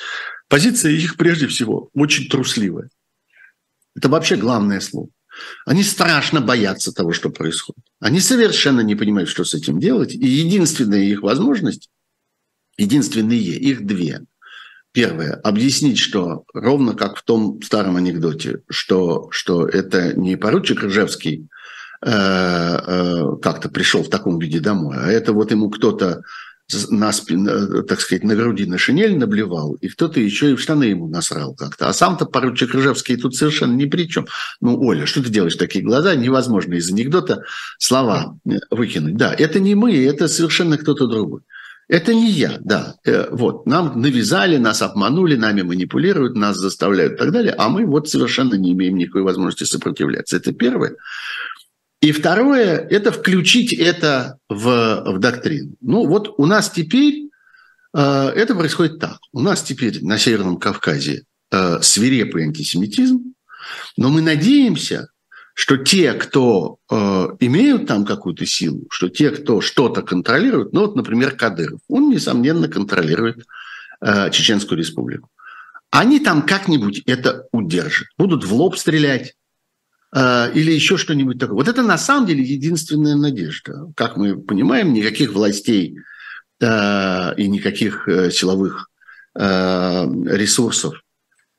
Позиция 0.48 0.92
их 0.92 1.16
прежде 1.16 1.46
всего 1.46 1.90
очень 1.94 2.28
трусливая. 2.28 2.90
Это 3.94 4.08
вообще 4.08 4.36
главное 4.36 4.80
слово. 4.80 5.08
Они 5.64 5.82
страшно 5.82 6.40
боятся 6.40 6.92
того, 6.92 7.12
что 7.12 7.30
происходит. 7.30 7.84
Они 8.00 8.20
совершенно 8.20 8.80
не 8.80 8.94
понимают, 8.94 9.30
что 9.30 9.44
с 9.44 9.54
этим 9.54 9.80
делать. 9.80 10.14
И 10.14 10.26
единственная 10.26 11.04
их 11.04 11.22
возможность, 11.22 11.88
единственные 12.76 13.40
их 13.40 13.86
две– 13.86 14.20
Первое. 14.92 15.32
Объяснить, 15.42 15.98
что 15.98 16.44
ровно 16.52 16.94
как 16.94 17.16
в 17.16 17.22
том 17.22 17.60
старом 17.62 17.96
анекдоте, 17.96 18.60
что, 18.68 19.28
что 19.30 19.66
это 19.66 20.12
не 20.14 20.36
поручик 20.36 20.84
Ржевский 20.84 21.48
э, 22.04 22.10
э, 22.10 23.22
как-то 23.40 23.70
пришел 23.70 24.02
в 24.02 24.10
таком 24.10 24.38
виде 24.38 24.60
домой, 24.60 24.96
а 24.98 25.10
это 25.10 25.32
вот 25.32 25.50
ему 25.50 25.70
кто-то 25.70 26.22
на 26.90 27.10
спин, 27.12 27.48
э, 27.48 27.82
так 27.84 28.00
сказать, 28.00 28.22
на 28.22 28.36
груди 28.36 28.66
на 28.66 28.76
шинель 28.76 29.16
наблевал, 29.16 29.74
и 29.74 29.88
кто-то 29.88 30.20
еще 30.20 30.50
и 30.50 30.54
в 30.54 30.60
штаны 30.60 30.84
ему 30.84 31.08
насрал 31.08 31.54
как-то. 31.54 31.88
А 31.88 31.94
сам-то 31.94 32.26
поручик 32.26 32.74
Ржевский 32.74 33.16
тут 33.16 33.34
совершенно 33.34 33.72
ни 33.72 33.86
при 33.86 34.08
чем. 34.08 34.26
Ну, 34.60 34.78
Оля, 34.78 35.06
что 35.06 35.22
ты 35.22 35.30
делаешь 35.30 35.56
такие 35.56 35.82
глаза? 35.82 36.14
Невозможно 36.14 36.74
из 36.74 36.90
анекдота 36.90 37.44
слова 37.78 38.36
выкинуть. 38.70 39.16
Да, 39.16 39.34
это 39.34 39.58
не 39.58 39.74
мы, 39.74 39.96
это 40.04 40.28
совершенно 40.28 40.76
кто-то 40.76 41.06
другой. 41.06 41.40
Это 41.92 42.14
не 42.14 42.30
я, 42.30 42.56
да. 42.60 42.96
Э, 43.04 43.28
вот, 43.30 43.66
нам 43.66 44.00
навязали, 44.00 44.56
нас 44.56 44.80
обманули, 44.80 45.36
нами 45.36 45.60
манипулируют, 45.60 46.34
нас 46.34 46.56
заставляют 46.56 47.12
и 47.12 47.16
так 47.16 47.32
далее, 47.32 47.54
а 47.58 47.68
мы 47.68 47.84
вот 47.84 48.08
совершенно 48.08 48.54
не 48.54 48.72
имеем 48.72 48.96
никакой 48.96 49.20
возможности 49.20 49.64
сопротивляться. 49.64 50.38
Это 50.38 50.54
первое. 50.54 50.96
И 52.00 52.12
второе– 52.12 52.78
это 52.90 53.12
включить 53.12 53.74
это 53.74 54.38
в, 54.48 55.02
в 55.04 55.18
доктрину. 55.18 55.74
Ну 55.82 56.06
вот 56.06 56.32
у 56.38 56.46
нас 56.46 56.70
теперь 56.70 57.28
э, 57.94 58.00
это 58.00 58.54
происходит 58.54 58.98
так. 58.98 59.18
У 59.34 59.40
нас 59.40 59.62
теперь 59.62 60.02
на 60.02 60.16
Северном 60.16 60.56
Кавказе 60.56 61.24
э, 61.50 61.82
свирепый 61.82 62.44
антисемитизм, 62.44 63.34
но 63.98 64.08
мы 64.08 64.22
надеемся, 64.22 65.08
что 65.54 65.76
те, 65.76 66.14
кто 66.14 66.78
э, 66.90 66.96
имеют 67.40 67.86
там 67.86 68.04
какую-то 68.04 68.46
силу, 68.46 68.86
что 68.90 69.08
те, 69.08 69.30
кто 69.30 69.60
что-то 69.60 70.02
контролирует, 70.02 70.72
ну 70.72 70.82
вот, 70.82 70.96
например, 70.96 71.32
Кадыров, 71.32 71.80
он, 71.88 72.10
несомненно, 72.10 72.68
контролирует 72.68 73.44
э, 74.00 74.30
Чеченскую 74.30 74.78
республику. 74.78 75.28
Они 75.90 76.20
там 76.20 76.42
как-нибудь 76.42 77.02
это 77.06 77.46
удержат, 77.52 78.08
будут 78.16 78.44
в 78.44 78.54
лоб 78.54 78.78
стрелять 78.78 79.34
э, 80.14 80.52
или 80.54 80.72
еще 80.72 80.96
что-нибудь 80.96 81.38
такое. 81.38 81.56
Вот 81.56 81.68
это 81.68 81.82
на 81.82 81.98
самом 81.98 82.26
деле 82.26 82.42
единственная 82.42 83.14
надежда. 83.14 83.92
Как 83.94 84.16
мы 84.16 84.40
понимаем, 84.40 84.94
никаких 84.94 85.34
властей 85.34 85.98
э, 86.60 87.34
и 87.36 87.46
никаких 87.46 88.08
э, 88.08 88.30
силовых 88.30 88.88
э, 89.34 90.06
ресурсов 90.30 91.01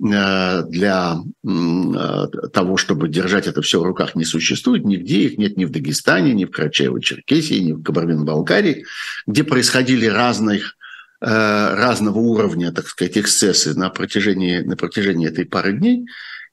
для 0.03 1.15
э, 1.45 2.27
того, 2.51 2.75
чтобы 2.75 3.07
держать 3.07 3.47
это 3.47 3.61
все 3.61 3.79
в 3.79 3.83
руках, 3.83 4.15
не 4.15 4.25
существует. 4.25 4.83
Нигде 4.83 5.21
их 5.21 5.37
нет 5.37 5.55
ни 5.55 5.63
в 5.63 5.71
Дагестане, 5.71 6.33
ни 6.33 6.43
в 6.43 6.49
Карачаево-Черкесии, 6.49 7.59
ни 7.59 7.71
в 7.71 7.83
Кабардино-Балкарии, 7.83 8.85
где 9.27 9.43
происходили 9.45 10.07
разных, 10.07 10.75
э, 11.21 11.25
разного 11.25 12.19
уровня, 12.19 12.73
так 12.73 12.87
сказать, 12.87 13.17
эксцессы 13.17 13.73
на 13.75 13.89
протяжении, 13.89 14.59
на 14.59 14.75
протяжении 14.75 15.29
этой 15.29 15.45
пары 15.45 15.71
дней. 15.71 16.05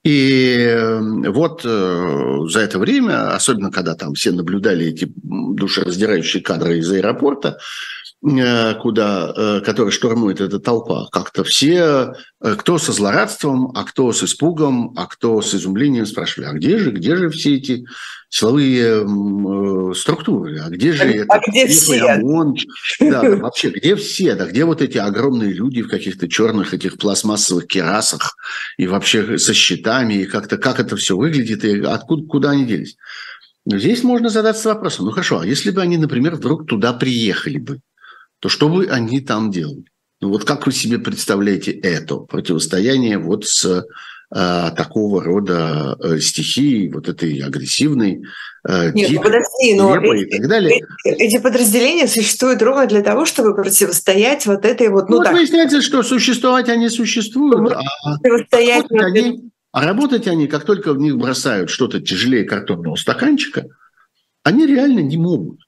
И 0.03 0.79
вот 1.27 1.61
за 1.63 2.61
это 2.61 2.79
время, 2.79 3.35
особенно 3.35 3.71
когда 3.71 3.95
там 3.95 4.15
все 4.15 4.33
наблюдали 4.33 4.87
эти 4.87 5.13
душераздирающие 5.15 6.43
кадры 6.43 6.79
из 6.79 6.91
аэропорта, 6.91 7.59
Э, 7.59 8.00
куда, 8.23 9.33
э, 9.35 9.61
который 9.65 9.91
штурмует 9.91 10.43
эта 10.43 10.59
толпа, 10.59 11.09
как-то 11.11 11.43
все, 11.43 12.13
э, 12.43 12.55
кто 12.55 12.77
со 12.77 12.93
злорадством, 12.93 13.73
а 13.75 13.85
кто 13.85 14.13
с 14.13 14.23
испугом, 14.23 14.93
а 14.97 15.07
кто 15.07 15.41
с 15.41 15.55
изумлением 15.55 16.05
спрашивали, 16.05 16.49
а 16.49 16.53
где 16.53 16.77
же, 16.79 16.91
где 16.91 17.17
же 17.17 17.31
все 17.31 17.57
эти 17.57 17.87
силовые 18.29 19.95
структуры, 19.95 20.61
а 20.61 20.69
где 20.69 20.93
же 20.93 21.03
а 21.03 21.07
это? 21.07 21.41
где 21.49 21.67
все? 21.67 22.03
ОМОН, 22.03 22.57
да, 23.01 23.23
вообще, 23.37 23.71
где 23.71 23.97
все, 23.97 24.35
да, 24.35 24.45
где 24.45 24.67
вот 24.67 24.83
эти 24.83 24.99
огромные 24.99 25.53
люди 25.55 25.81
в 25.81 25.89
каких-то 25.89 26.29
черных 26.29 26.75
этих 26.75 26.99
пластмассовых 26.99 27.67
керасах 27.67 28.37
и 28.77 28.87
вообще 28.87 29.39
со 29.39 29.55
щитами, 29.55 30.15
и 30.15 30.27
как-то, 30.27 30.59
как 30.59 30.79
это 30.79 30.95
все 30.97 31.17
выглядит, 31.17 31.65
и 31.65 31.81
откуда, 31.81 32.27
куда 32.27 32.51
они 32.51 32.67
делись? 32.67 32.97
Но 33.65 33.79
здесь 33.79 34.03
можно 34.03 34.29
задаться 34.29 34.69
вопросом, 34.69 35.07
ну 35.07 35.11
хорошо, 35.11 35.41
а 35.41 35.47
если 35.47 35.71
бы 35.71 35.81
они, 35.81 35.97
например, 35.97 36.37
вдруг 36.37 36.67
туда 36.67 36.93
приехали 36.93 37.59
бы, 37.59 37.81
то 38.41 38.49
что 38.49 38.69
бы 38.69 38.87
они 38.87 39.21
там 39.21 39.51
делали? 39.51 39.85
Ну 40.21 40.31
вот 40.31 40.45
как 40.45 40.67
вы 40.67 40.73
себе 40.73 40.99
представляете 40.99 41.71
это 41.73 42.17
противостояние 42.17 43.19
вот 43.19 43.47
с 43.47 43.65
э, 43.65 43.81
такого 44.31 45.23
рода 45.23 45.97
э, 46.03 46.19
стихией, 46.19 46.91
вот 46.93 47.09
этой 47.09 47.39
агрессивной, 47.39 48.23
э, 48.69 48.93
Нет, 48.93 49.11
дикой, 49.11 49.25
подожди, 49.25 49.75
но 49.75 49.97
эти, 49.97 50.27
и 50.27 50.39
так 50.39 50.49
далее? 50.49 50.83
Эти 51.05 51.39
подразделения 51.39 52.07
существуют 52.07 52.61
ровно 52.61 52.87
для 52.87 53.03
того, 53.03 53.25
чтобы 53.25 53.55
противостоять 53.55 54.47
вот 54.47 54.67
этой 54.67 54.89
вот... 54.89 55.09
Ну, 55.09 55.19
ну 55.19 55.25
так, 55.25 55.33
выясняется, 55.33 55.81
что 55.81 56.03
существовать 56.03 56.69
они 56.69 56.91
существуют, 56.91 57.73
а 57.73 58.19
противостоять 58.19 58.91
работать, 58.91 59.25
они, 59.25 59.51
а 59.73 59.87
работать 59.87 60.29
они, 60.29 60.49
как 60.49 60.65
только 60.65 60.93
в 60.93 60.99
них 60.99 61.17
бросают 61.17 61.71
что-то 61.71 62.01
тяжелее 62.01 62.45
картонного 62.45 62.97
стаканчика, 62.97 63.67
они 64.45 64.67
реально 64.67 65.01
не 65.01 65.17
могут 65.17 65.61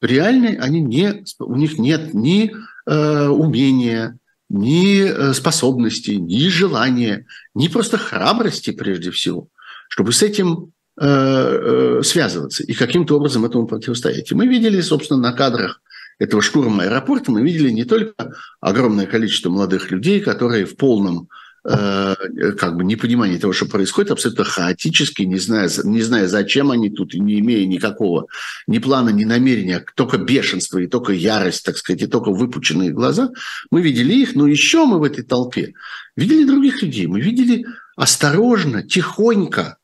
реальные, 0.00 0.58
они 0.58 0.80
не, 0.80 1.24
у 1.38 1.56
них 1.56 1.78
нет 1.78 2.14
ни 2.14 2.52
э, 2.86 3.28
умения, 3.28 4.18
ни 4.48 5.02
э, 5.02 5.34
способностей, 5.34 6.16
ни 6.16 6.48
желания, 6.48 7.26
ни 7.54 7.68
просто 7.68 7.98
храбрости 7.98 8.70
прежде 8.70 9.10
всего, 9.10 9.48
чтобы 9.88 10.12
с 10.12 10.22
этим 10.22 10.72
э, 11.00 11.04
э, 11.06 12.02
связываться 12.02 12.62
и 12.62 12.72
каким-то 12.72 13.16
образом 13.16 13.44
этому 13.44 13.66
противостоять. 13.66 14.30
И 14.30 14.34
мы 14.34 14.46
видели, 14.46 14.80
собственно, 14.80 15.20
на 15.20 15.32
кадрах 15.32 15.82
этого 16.18 16.42
штурма 16.42 16.84
аэропорта, 16.84 17.30
мы 17.30 17.42
видели 17.42 17.70
не 17.70 17.84
только 17.84 18.14
огромное 18.60 19.06
количество 19.06 19.50
молодых 19.50 19.90
людей, 19.90 20.20
которые 20.20 20.64
в 20.64 20.76
полном 20.76 21.28
как 21.62 22.76
бы 22.76 22.84
непонимание 22.84 23.38
того, 23.38 23.52
что 23.52 23.66
происходит, 23.66 24.10
абсолютно 24.10 24.44
хаотически, 24.44 25.22
не 25.22 25.38
зная, 25.38 25.70
не 25.84 26.02
зная, 26.02 26.28
зачем 26.28 26.70
они 26.70 26.90
тут, 26.90 27.14
не 27.14 27.40
имея 27.40 27.66
никакого 27.66 28.26
ни 28.66 28.78
плана, 28.78 29.10
ни 29.10 29.24
намерения, 29.24 29.84
только 29.94 30.18
бешенство 30.18 30.78
и 30.78 30.86
только 30.86 31.12
ярость, 31.12 31.64
так 31.64 31.76
сказать, 31.76 32.02
и 32.02 32.06
только 32.06 32.30
выпученные 32.30 32.90
глаза, 32.90 33.30
мы 33.70 33.82
видели 33.82 34.14
их, 34.14 34.34
но 34.34 34.46
еще 34.46 34.84
мы 34.86 34.98
в 34.98 35.04
этой 35.04 35.24
толпе 35.24 35.74
видели 36.16 36.44
других 36.44 36.82
людей, 36.82 37.06
мы 37.06 37.20
видели 37.20 37.64
осторожно, 37.96 38.82
тихонько, 38.82 39.77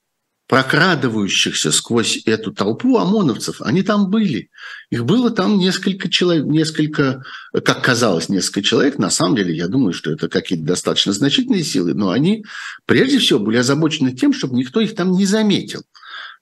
прокрадывающихся 0.47 1.73
сквозь 1.73 2.23
эту 2.27 2.53
толпу 2.53 2.99
ОМОНовцев, 2.99 3.63
они 3.63 3.83
там 3.83 4.11
были. 4.11 4.51
Их 4.91 5.05
было 5.05 5.31
там 5.31 5.59
несколько 5.59 6.11
человек, 6.11 6.45
несколько, 6.45 7.25
как 7.53 7.83
казалось, 7.83 8.29
несколько 8.29 8.63
человек. 8.63 8.99
На 8.99 9.11
самом 9.11 9.37
деле, 9.37 9.57
я 9.57 9.69
думаю, 9.69 9.95
что 9.95 10.13
это 10.13 10.29
какие-то 10.29 10.65
достаточно 10.65 11.13
значительные 11.13 11.65
силы, 11.65 11.95
но 11.95 12.11
они 12.11 12.45
прежде 12.85 13.19
всего 13.19 13.39
были 13.39 13.57
озабочены 13.57 14.13
тем, 14.13 14.33
чтобы 14.35 14.57
никто 14.57 14.81
их 14.81 14.95
там 14.95 15.13
не 15.13 15.25
заметил. 15.25 15.83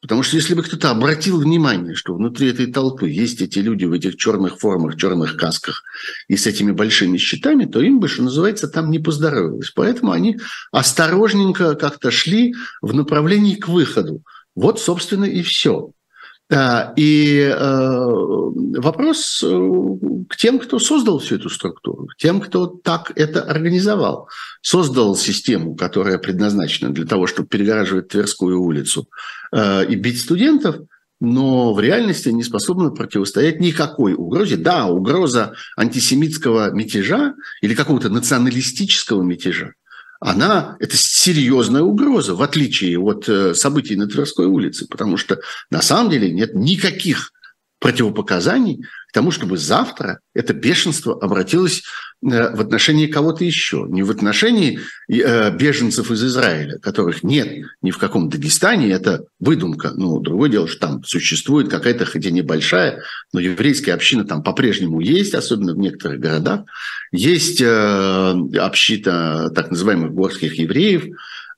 Потому 0.02 0.24
что 0.24 0.34
если 0.34 0.54
бы 0.54 0.64
кто-то 0.64 0.90
обратил 0.90 1.40
внимание, 1.40 1.94
что 1.94 2.14
внутри 2.14 2.50
этой 2.50 2.66
толпы 2.66 3.08
есть 3.08 3.40
эти 3.40 3.60
люди 3.60 3.84
в 3.84 3.92
этих 3.92 4.16
черных 4.16 4.58
формах, 4.58 4.96
черных 4.96 5.36
касках 5.36 5.84
и 6.26 6.36
с 6.36 6.44
этими 6.48 6.72
большими 6.72 7.18
щитами, 7.18 7.66
то 7.66 7.80
им 7.80 8.00
бы, 8.00 8.08
что 8.08 8.24
называется, 8.24 8.66
там 8.66 8.90
не 8.90 8.98
поздоровилось. 8.98 9.70
Поэтому 9.70 10.10
они 10.10 10.40
осторожненько 10.72 11.76
как-то 11.76 12.10
шли 12.10 12.52
в 12.82 12.92
направлении 12.94 13.54
к 13.54 13.68
выходу. 13.68 14.24
Вот, 14.56 14.80
собственно, 14.80 15.24
и 15.24 15.40
все. 15.42 15.92
И 16.96 17.38
э, 17.38 18.06
вопрос 18.78 19.42
э, 19.42 19.48
к 20.28 20.36
тем, 20.36 20.58
кто 20.58 20.78
создал 20.78 21.18
всю 21.18 21.36
эту 21.36 21.48
структуру, 21.48 22.08
к 22.08 22.16
тем, 22.16 22.40
кто 22.40 22.66
так 22.66 23.12
это 23.16 23.42
организовал. 23.42 24.28
Создал 24.60 25.16
систему, 25.16 25.74
которая 25.76 26.18
предназначена 26.18 26.90
для 26.90 27.06
того, 27.06 27.26
чтобы 27.26 27.48
перегораживать 27.48 28.08
Тверскую 28.08 28.60
улицу 28.60 29.08
э, 29.50 29.86
и 29.86 29.94
бить 29.94 30.20
студентов, 30.20 30.76
но 31.20 31.72
в 31.72 31.80
реальности 31.80 32.28
не 32.30 32.42
способна 32.42 32.90
противостоять 32.90 33.60
никакой 33.60 34.14
угрозе. 34.14 34.56
Да, 34.56 34.86
угроза 34.86 35.54
антисемитского 35.76 36.72
мятежа 36.72 37.34
или 37.62 37.74
какого-то 37.74 38.08
националистического 38.08 39.22
мятежа, 39.22 39.72
она, 40.24 40.76
это 40.78 40.96
серьезная 40.96 41.82
угроза, 41.82 42.34
в 42.34 42.42
отличие 42.42 42.98
от 42.98 43.28
э, 43.28 43.54
событий 43.54 43.96
на 43.96 44.06
Тверской 44.06 44.46
улице, 44.46 44.86
потому 44.88 45.16
что 45.16 45.40
на 45.70 45.82
самом 45.82 46.10
деле 46.10 46.30
нет 46.30 46.54
никаких 46.54 47.32
противопоказаний 47.82 48.86
к 49.08 49.12
тому, 49.12 49.30
чтобы 49.30 49.58
завтра 49.58 50.20
это 50.32 50.54
бешенство 50.54 51.20
обратилось 51.20 51.82
Э, 52.24 52.54
в 52.54 52.60
отношении 52.60 53.06
кого-то 53.06 53.44
еще, 53.44 53.86
не 53.88 54.02
в 54.04 54.10
отношении 54.10 54.78
э, 55.08 55.50
беженцев 55.50 56.10
из 56.12 56.22
Израиля, 56.24 56.78
которых 56.78 57.24
нет 57.24 57.66
ни 57.82 57.90
в 57.90 57.98
каком 57.98 58.28
Дагестане, 58.28 58.92
это 58.92 59.24
выдумка. 59.40 59.90
Ну, 59.96 60.20
другое 60.20 60.48
дело, 60.48 60.68
что 60.68 60.86
там 60.86 61.04
существует 61.04 61.68
какая-то, 61.68 62.04
хотя 62.04 62.30
небольшая, 62.30 63.02
но 63.32 63.40
еврейская 63.40 63.94
община 63.94 64.24
там 64.24 64.44
по-прежнему 64.44 65.00
есть, 65.00 65.34
особенно 65.34 65.74
в 65.74 65.78
некоторых 65.78 66.20
городах. 66.20 66.60
Есть 67.10 67.60
э, 67.60 68.34
община 68.58 69.50
так 69.52 69.70
называемых 69.72 70.12
горских 70.12 70.54
евреев, 70.54 71.06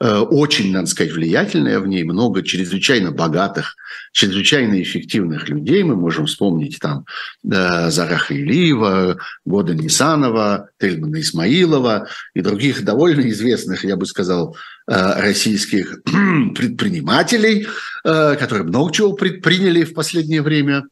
очень, 0.00 0.72
надо 0.72 0.86
сказать, 0.86 1.12
влиятельная 1.12 1.80
в 1.80 1.86
ней, 1.86 2.04
много 2.04 2.42
чрезвычайно 2.42 3.10
богатых, 3.10 3.76
чрезвычайно 4.12 4.80
эффективных 4.82 5.48
людей. 5.48 5.82
Мы 5.82 5.96
можем 5.96 6.26
вспомнить 6.26 6.78
там 6.78 7.04
э, 7.44 7.90
Зараха 7.90 8.34
Илиева, 8.34 9.18
Года 9.44 9.74
Нисанова, 9.74 10.68
Тельмана 10.78 11.20
Исмаилова 11.20 12.08
и 12.34 12.40
других 12.40 12.84
довольно 12.84 13.28
известных, 13.30 13.84
я 13.84 13.96
бы 13.96 14.06
сказал, 14.06 14.56
э, 14.86 15.20
российских 15.20 16.00
предпринимателей, 16.54 17.66
которые 18.04 18.64
много 18.64 18.92
чего 18.92 19.14
предприняли 19.14 19.84
в 19.84 19.94
последнее 19.94 20.42
время 20.42 20.84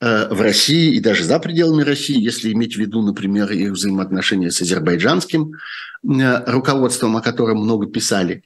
в 0.00 0.40
России 0.40 0.94
и 0.94 1.00
даже 1.00 1.24
за 1.24 1.38
пределами 1.40 1.82
России, 1.82 2.20
если 2.20 2.52
иметь 2.52 2.76
в 2.76 2.78
виду, 2.78 3.02
например, 3.02 3.50
их 3.50 3.72
взаимоотношения 3.72 4.50
с 4.50 4.62
азербайджанским 4.62 5.52
руководством, 6.02 7.16
о 7.16 7.22
котором 7.22 7.58
много 7.58 7.86
писали. 7.86 8.44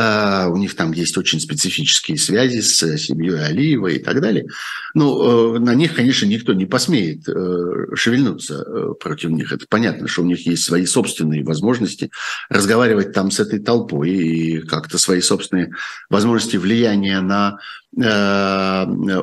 А, 0.00 0.46
у 0.48 0.56
них 0.56 0.76
там 0.76 0.92
есть 0.92 1.18
очень 1.18 1.40
специфические 1.40 2.18
связи 2.18 2.60
с 2.60 2.96
семьей 2.98 3.44
Алиева 3.44 3.88
и 3.88 3.98
так 3.98 4.20
далее. 4.20 4.46
Ну, 4.94 5.56
э, 5.56 5.58
на 5.58 5.74
них, 5.74 5.96
конечно, 5.96 6.24
никто 6.26 6.52
не 6.52 6.66
посмеет 6.66 7.28
э, 7.28 7.94
шевельнуться 7.94 8.62
э, 8.64 8.94
против 9.00 9.30
них. 9.30 9.50
Это 9.50 9.66
понятно, 9.68 10.06
что 10.06 10.22
у 10.22 10.26
них 10.26 10.46
есть 10.46 10.62
свои 10.62 10.86
собственные 10.86 11.42
возможности 11.42 12.10
разговаривать 12.48 13.12
там 13.12 13.32
с 13.32 13.40
этой 13.40 13.58
толпой 13.58 14.10
и 14.10 14.60
как-то 14.60 14.98
свои 14.98 15.20
собственные 15.20 15.72
возможности 16.08 16.56
влияния 16.56 17.20
на 17.20 17.58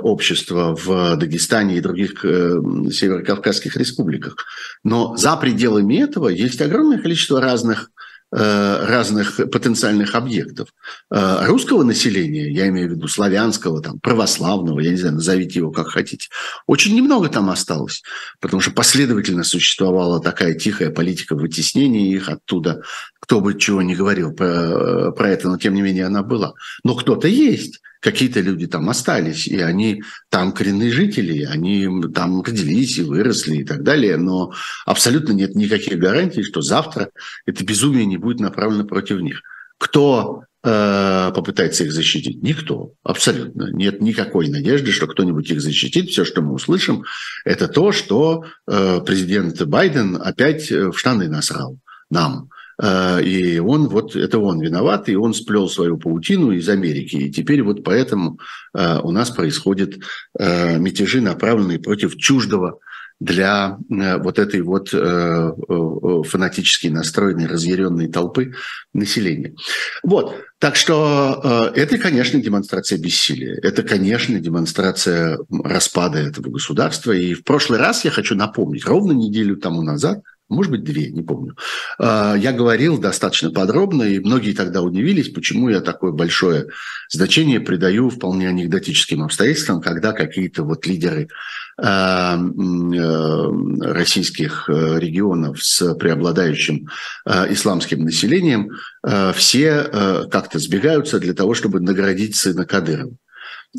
общество 0.02 0.76
в 0.76 1.18
Дагестане 1.18 1.78
и 1.78 1.82
других 1.82 2.22
северокавказских 2.24 3.78
республиках. 3.78 4.38
Но 4.84 5.16
за 5.16 5.38
пределами 5.38 6.02
этого 6.02 6.30
есть 6.30 6.60
огромное 6.62 6.98
количество 6.98 7.40
разных 7.40 7.92
Э, 7.92 8.05
разных 8.32 9.40
потенциальных 9.52 10.16
объектов. 10.16 10.70
Э, 11.12 11.46
русского 11.46 11.84
населения, 11.84 12.52
я 12.52 12.68
имею 12.68 12.90
в 12.90 12.92
виду 12.92 13.08
славянского, 13.08 13.82
там, 13.82 14.00
православного, 14.00 14.80
я 14.80 14.92
не 14.92 14.98
знаю, 14.98 15.16
назовите 15.16 15.60
его 15.60 15.72
как 15.72 15.88
хотите, 15.88 16.28
очень 16.68 16.96
немного 16.96 17.30
там 17.30 17.50
осталось, 17.50 18.04
потому 18.40 18.62
что 18.62 18.72
последовательно 18.72 19.44
существовала 19.44 20.22
такая 20.22 20.54
тихая 20.56 20.90
политика 20.90 21.36
вытеснения 21.36 22.14
их 22.14 22.28
оттуда, 22.28 22.82
кто 23.20 23.42
бы 23.42 23.58
чего 23.58 23.82
не 23.82 23.96
говорил 23.96 24.34
про, 24.34 25.12
про 25.12 25.30
это, 25.30 25.50
но 25.50 25.58
тем 25.58 25.74
не 25.74 25.82
менее 25.82 26.06
она 26.06 26.22
была. 26.22 26.54
Но 26.84 26.96
кто-то 26.96 27.28
есть 27.28 27.80
какие-то 28.06 28.40
люди 28.40 28.68
там 28.68 28.88
остались, 28.88 29.48
и 29.48 29.60
они 29.60 30.04
там 30.30 30.52
коренные 30.52 30.92
жители, 30.92 31.44
они 31.44 31.90
там 32.14 32.44
родились 32.44 33.00
и 33.00 33.02
выросли 33.02 33.58
и 33.58 33.66
так 33.66 33.82
далее, 33.82 34.18
но 34.18 34.54
абсолютно 34.86 35.34
нет 35.34 35.56
никаких 35.56 35.98
гарантий, 35.98 36.44
что 36.44 36.62
завтра 36.62 37.10
это 37.48 37.66
безумие 37.66 38.06
не 38.06 38.18
будет 38.18 38.40
направлено 38.40 38.86
против 38.86 39.22
них. 39.22 39.42
Кто 39.80 40.44
э, 40.64 41.32
попытается 41.34 41.84
их 41.84 41.92
защитить? 41.92 42.44
Никто, 42.44 42.94
абсолютно. 43.04 43.72
Нет 43.72 44.02
никакой 44.02 44.50
надежды, 44.50 44.92
что 44.92 45.08
кто-нибудь 45.08 45.50
их 45.50 45.60
защитит. 45.60 46.12
Все, 46.12 46.26
что 46.26 46.44
мы 46.44 46.54
услышим, 46.54 47.06
это 47.44 47.68
то, 47.68 47.92
что 47.92 48.46
э, 48.68 49.02
президент 49.04 49.60
Байден 49.64 50.16
опять 50.22 50.70
в 50.70 50.94
штаны 50.94 51.28
насрал 51.28 51.80
нам. 52.12 52.50
А, 52.82 53.20
и 53.20 53.60
он 53.60 53.88
вот, 53.88 54.16
это 54.16 54.40
он 54.40 54.60
виноват, 54.62 55.10
и 55.10 55.16
он 55.16 55.34
сплел 55.34 55.70
свою 55.70 55.98
паутину 55.98 56.52
из 56.52 56.68
Америки. 56.70 57.16
И 57.16 57.32
теперь 57.32 57.64
вот 57.64 57.84
поэтому 57.84 58.40
а, 58.74 59.00
у 59.02 59.12
нас 59.12 59.30
происходят 59.32 59.96
а, 60.38 60.78
мятежи, 60.78 61.22
направленные 61.22 61.80
против 61.80 62.18
чуждого 62.18 62.80
для 63.22 63.78
вот 63.90 64.40
этой 64.40 64.60
вот 64.60 64.90
фанатически 64.90 66.88
настроенной, 66.88 67.46
разъяренной 67.46 68.10
толпы 68.10 68.56
населения. 68.94 69.56
Вот, 70.04 70.36
так 70.60 70.76
что 70.76 71.72
это, 71.74 71.98
конечно, 71.98 72.42
демонстрация 72.42 73.00
бессилия. 73.00 73.58
Это, 73.64 73.84
конечно, 73.84 74.38
демонстрация 74.42 75.40
распада 75.50 76.20
этого 76.20 76.50
государства. 76.50 77.14
И 77.14 77.36
в 77.36 77.46
прошлый 77.46 77.80
раз 77.80 78.04
я 78.04 78.12
хочу 78.12 78.36
напомнить, 78.36 78.86
ровно 78.86 79.14
неделю 79.14 79.56
тому 79.56 79.82
назад– 79.82 80.20
может 80.48 80.72
быть, 80.72 80.84
две, 80.84 81.10
не 81.12 81.24
помню. 81.24 81.56
А, 81.98 82.36
я 82.36 82.52
говорил 82.52 83.00
достаточно 83.00 83.52
подробно, 83.52 84.04
и 84.04 84.20
многие 84.20 84.54
тогда 84.54 84.82
удивились, 84.82 85.30
почему 85.30 85.70
я 85.70 85.82
такое 85.82 86.12
большое 86.12 86.68
значение 87.10 87.60
придаю 87.60 88.10
вполне 88.10 88.48
анекдотическим 88.50 89.24
обстоятельствам, 89.24 89.82
когда 89.82 90.12
какие-то 90.12 90.64
вот 90.64 90.86
лидеры 90.86 91.30
а, 91.78 92.38
э, 92.38 93.92
российских 93.92 94.70
э, 94.70 95.00
регионов 95.00 95.64
с 95.64 95.96
преобладающим 95.96 96.90
а, 97.26 97.52
исламским 97.52 98.04
населением 98.04 98.70
все 99.34 99.90
э, 99.92 100.26
как-то 100.32 100.60
сбегаются 100.60 101.20
для 101.20 101.34
того, 101.34 101.54
чтобы 101.54 101.80
наградить 101.80 102.36
сына 102.36 102.66
Кадырова. 102.66 103.14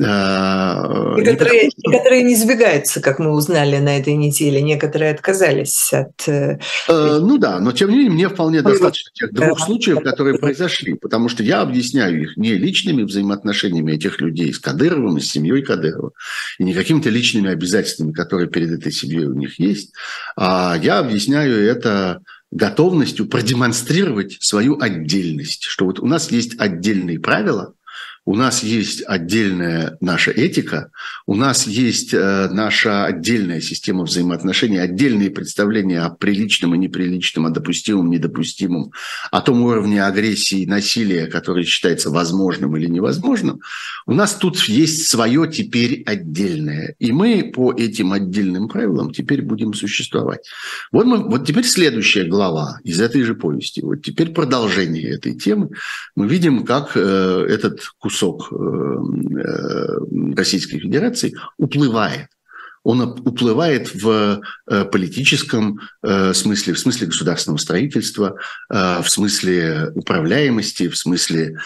А, 0.05 1.15
некоторые, 1.17 1.71
некоторые 1.79 2.23
не 2.23 2.37
сбегаются, 2.37 3.01
как 3.01 3.19
мы 3.19 3.33
узнали 3.33 3.79
на 3.79 3.99
этой 3.99 4.15
неделе, 4.15 4.61
некоторые 4.61 5.13
отказались 5.13 5.93
от... 5.93 6.29
Э, 6.29 6.59
э, 6.89 7.19
ну 7.21 7.39
да, 7.39 7.61
но 7.61 7.73
тем 7.73 7.91
не 7.91 7.97
менее 7.97 8.13
мне 8.13 8.29
вполне 8.29 8.61
достаточно 8.61 9.11
тех 9.15 9.33
двух 9.33 9.59
случаев, 9.59 10.03
которые 10.03 10.39
произошли, 10.39 10.95
потому 10.95 11.29
что 11.31 11.43
я 11.43 11.63
объясняю 11.63 12.23
их 12.23 12.37
не 12.37 12.55
личными 12.55 13.05
взаимоотношениями 13.05 13.93
этих 13.93 14.21
людей 14.21 14.53
с 14.53 14.59
Кадыровым 14.59 15.17
и 15.17 15.21
с 15.21 15.31
семьей 15.31 15.63
Кадырова, 15.63 16.13
и 16.59 16.65
не 16.65 16.75
какими-то 16.75 17.09
личными 17.09 17.51
обязательствами, 17.51 18.13
которые 18.13 18.49
перед 18.49 18.71
этой 18.73 18.93
семьей 18.93 19.27
у 19.27 19.35
них 19.35 19.59
есть, 19.59 19.93
а 20.37 20.79
я 20.83 20.99
объясняю 20.99 21.65
это 21.65 22.21
готовностью 22.51 23.27
продемонстрировать 23.27 24.37
свою 24.41 24.81
отдельность, 24.81 25.65
что 25.65 25.87
вот 25.87 26.01
у 26.01 26.07
нас 26.07 26.31
есть 26.31 26.59
отдельные 26.59 27.19
правила, 27.19 27.75
у 28.27 28.35
нас 28.35 28.65
есть 28.65 29.05
отдельная 29.07 29.97
наша 30.01 30.33
этика, 30.33 30.91
у 31.27 31.37
нас 31.37 31.67
есть 31.69 32.13
э, 32.13 32.49
наша 32.51 33.05
отдельная 33.05 33.61
система 33.61 34.03
взаимоотношений, 34.03 34.79
отдельные 34.79 35.31
представления 35.31 36.01
о 36.01 36.11
приличном 36.11 36.75
и 36.75 36.79
неприличном, 36.79 37.47
о 37.47 37.51
допустимом 37.51 38.11
недопустимом, 38.11 38.91
о 39.31 39.41
том 39.41 39.63
уровне 39.63 40.03
агрессии 40.03 40.63
и 40.63 40.67
насилия, 40.67 41.29
который 41.29 41.63
считается 41.63 42.11
возможным 42.11 42.77
или 42.77 42.87
невозможным. 42.87 43.61
У 44.07 44.13
нас 44.13 44.35
тут 44.35 44.59
есть 44.65 45.07
свое 45.07 45.49
теперь 45.49 46.03
отдельное. 46.05 46.97
И 46.99 47.13
мы 47.13 47.53
по 47.55 47.73
этим 47.73 48.13
отдельным 48.13 48.69
правилам 48.69 49.13
теперь 49.13 49.43
будем 49.43 49.73
существовать. 49.73 50.49
Вот, 50.91 51.07
мы, 51.07 51.19
вот 51.19 51.47
теперь 51.47 51.65
следующая 51.65 52.25
глава 52.25 52.81
из 52.83 53.01
этой 53.01 53.23
же 53.23 53.37
повести. 53.37 53.83
Вот 53.83 54.03
теперь 54.03 54.31
продолжение 54.31 55.15
этой 55.15 55.37
темы. 55.37 55.71
Мы 56.17 56.27
видим, 56.27 56.65
как 56.65 56.97
э, 56.97 57.47
этот 57.49 57.83
кусок 57.99 58.16
кусок 58.17 58.51
Российской 60.37 60.79
Федерации 60.79 61.35
уплывает 61.59 62.29
он 62.87 63.01
уплывает 63.03 63.93
в 63.97 64.41
э, 64.71 64.85
политическом 64.85 65.81
э, 66.05 66.33
смысле, 66.33 66.73
в 66.73 66.79
смысле 66.79 67.09
государственного 67.09 67.59
строительства, 67.59 68.39
э, 68.71 69.03
в 69.03 69.09
смысле 69.09 69.91
управляемости, 69.97 70.87
в 70.89 70.97
смысле 70.97 71.59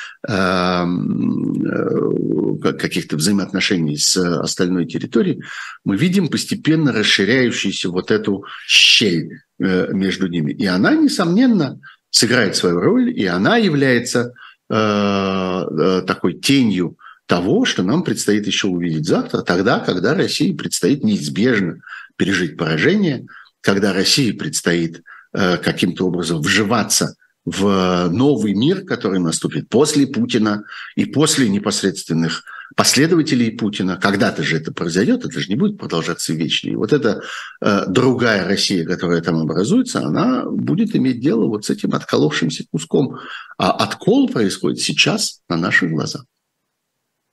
каких-то 2.62 3.16
взаимоотношений 3.16 3.98
с 3.98 4.16
остальной 4.16 4.86
территорией, 4.86 5.42
мы 5.84 5.98
видим 5.98 6.28
постепенно 6.28 6.90
расширяющуюся 6.90 7.90
вот 7.90 8.10
эту 8.10 8.44
щель 8.66 9.42
между 9.58 10.26
ними. 10.26 10.52
И 10.52 10.64
она, 10.64 10.94
несомненно, 10.94 11.80
сыграет 12.10 12.56
свою 12.56 12.80
роль, 12.80 13.10
и 13.10 13.26
она 13.26 13.58
является 13.58 14.32
такой 14.70 16.34
тенью 16.34 16.96
того, 17.26 17.64
что 17.64 17.82
нам 17.82 18.02
предстоит 18.02 18.46
еще 18.46 18.68
увидеть 18.68 19.06
завтра, 19.06 19.42
тогда, 19.42 19.78
когда 19.80 20.14
России 20.14 20.52
предстоит 20.52 21.04
неизбежно 21.04 21.80
пережить 22.16 22.56
поражение, 22.56 23.26
когда 23.60 23.92
России 23.92 24.32
предстоит 24.32 25.02
э, 25.32 25.56
каким-то 25.58 26.06
образом 26.06 26.40
вживаться 26.40 27.16
в 27.44 28.08
новый 28.10 28.54
мир, 28.54 28.84
который 28.84 29.18
наступит 29.18 29.68
после 29.68 30.06
Путина 30.06 30.64
и 30.96 31.04
после 31.04 31.48
непосредственных 31.48 32.44
последователей 32.76 33.50
Путина. 33.56 33.96
Когда-то 33.96 34.42
же 34.42 34.56
это 34.56 34.72
произойдет, 34.72 35.24
это 35.24 35.40
же 35.40 35.48
не 35.48 35.56
будет 35.56 35.78
продолжаться 35.78 36.32
вечно. 36.32 36.68
И 36.68 36.76
вот 36.76 36.92
эта 36.92 37.22
э, 37.60 37.84
другая 37.88 38.46
Россия, 38.46 38.84
которая 38.84 39.20
там 39.20 39.36
образуется, 39.36 40.00
она 40.00 40.44
будет 40.46 40.94
иметь 40.94 41.20
дело 41.20 41.46
вот 41.46 41.64
с 41.64 41.70
этим 41.70 41.94
отколовшимся 41.94 42.64
куском. 42.70 43.18
А 43.58 43.70
откол 43.70 44.28
происходит 44.28 44.80
сейчас 44.80 45.40
на 45.48 45.56
наших 45.56 45.90
глазах. 45.90 46.24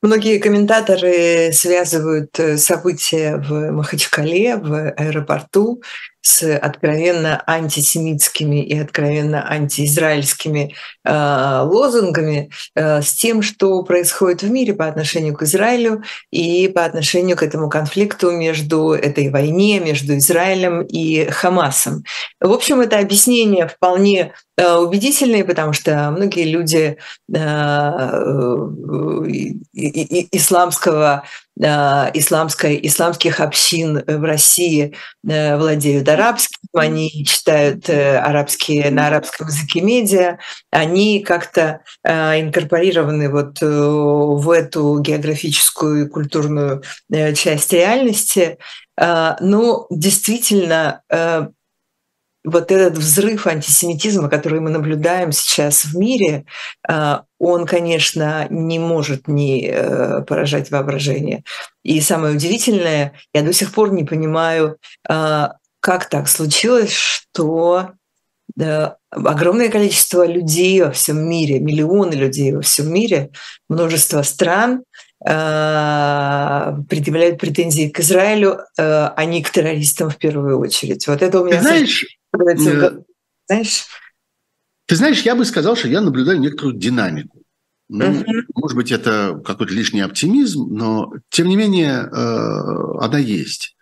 Многие 0.03 0.37
комментаторы 0.37 1.51
связывают 1.53 2.39
э, 2.39 2.57
события 2.57 3.37
в 3.37 3.71
Махачкале, 3.71 4.57
в 4.57 4.91
аэропорту 4.91 5.81
с 6.27 6.57
откровенно 6.57 7.41
антисемитскими 7.47 8.61
и 8.61 8.77
откровенно 8.77 9.49
антиизраильскими 9.49 10.75
э, 11.05 11.61
лозунгами, 11.63 12.51
э, 12.75 13.01
с 13.01 13.13
тем, 13.13 13.41
что 13.41 13.81
происходит 13.83 14.43
в 14.43 14.49
мире 14.51 14.73
по 14.73 14.87
отношению 14.87 15.33
к 15.35 15.43
Израилю 15.43 16.03
и 16.29 16.67
по 16.67 16.83
отношению 16.83 17.37
к 17.37 17.43
этому 17.43 17.69
конфликту 17.69 18.31
между 18.31 18.91
этой 18.91 19.29
войне, 19.29 19.79
между 19.79 20.17
Израилем 20.17 20.81
и 20.81 21.29
Хамасом. 21.29 22.03
В 22.41 22.51
общем, 22.51 22.81
это 22.81 22.99
объяснение 22.99 23.67
вполне 23.67 24.33
э, 24.57 24.75
убедительные, 24.75 25.45
потому 25.45 25.71
что 25.71 26.11
многие 26.11 26.43
люди 26.43 26.97
э, 27.33 27.37
исламского 30.31 31.23
Э, 31.23 31.46
исламской, 31.59 32.79
исламских 32.83 33.39
общин 33.39 34.03
в 34.05 34.23
России 34.23 34.95
э, 35.27 35.57
владеют 35.57 36.07
арабским, 36.07 36.57
они 36.73 37.25
читают 37.25 37.89
э, 37.89 38.17
арабские, 38.17 38.91
на 38.91 39.07
арабском 39.07 39.47
языке 39.47 39.81
медиа, 39.81 40.37
они 40.71 41.21
как-то 41.21 41.81
инкорпорированы 42.05 43.29
вот 43.29 43.59
в 43.61 44.51
эту 44.51 44.99
географическую 44.99 46.05
и 46.05 46.09
культурную 46.09 46.83
часть 47.35 47.73
реальности. 47.73 48.57
Но 48.99 49.87
действительно 49.89 51.01
вот 52.47 52.71
этот 52.71 52.97
взрыв 52.97 53.45
антисемитизма, 53.45 54.29
который 54.29 54.61
мы 54.61 54.69
наблюдаем 54.69 55.33
сейчас 55.33 55.83
в 55.83 55.97
мире, 55.97 56.45
а, 56.87 57.23
он, 57.39 57.65
конечно, 57.65 58.47
не 58.49 58.79
может 58.79 59.27
не 59.27 59.67
э, 59.67 60.21
поражать 60.21 60.71
воображение. 60.71 61.43
И 61.83 61.99
самое 61.99 62.35
удивительное, 62.35 63.13
я 63.33 63.41
до 63.41 63.51
сих 63.51 63.73
пор 63.73 63.91
не 63.91 64.05
понимаю, 64.05 64.77
а, 65.07 65.55
как 65.81 66.07
так 66.07 66.29
случилось, 66.29 66.93
что 66.93 67.91
огромное 69.11 69.69
количество 69.69 70.25
людей 70.25 70.81
во 70.81 70.91
всем 70.91 71.29
мире, 71.29 71.59
миллионы 71.59 72.13
людей 72.13 72.53
во 72.53 72.61
всем 72.61 72.91
мире, 72.91 73.29
множество 73.69 74.23
стран 74.23 74.83
предъявляют 75.19 77.39
претензии 77.39 77.89
к 77.89 78.01
Израилю, 78.01 78.59
а 78.77 79.25
не 79.25 79.41
к 79.41 79.49
террористам 79.49 80.09
в 80.09 80.17
первую 80.17 80.59
очередь. 80.59 81.07
Вот 81.07 81.21
это 81.21 81.41
у 81.41 81.45
меня... 81.45 81.57
Ты 81.57 81.63
знаешь, 81.63 82.05
знаешь? 83.47 83.85
Ты 84.85 84.95
знаешь, 84.95 85.21
я 85.21 85.35
бы 85.35 85.45
сказал, 85.45 85.75
что 85.75 85.87
я 85.87 86.01
наблюдаю 86.01 86.39
некоторую 86.39 86.75
динамику. 86.75 87.41
Ну, 87.89 88.05
uh-huh. 88.05 88.43
Может 88.55 88.75
быть, 88.75 88.91
это 88.91 89.41
какой-то 89.45 89.73
лишний 89.73 90.01
оптимизм, 90.01 90.67
но 90.69 91.13
тем 91.29 91.47
не 91.47 91.55
менее 91.55 92.03
э, 92.03 92.07
она 92.99 93.17
есть. 93.17 93.77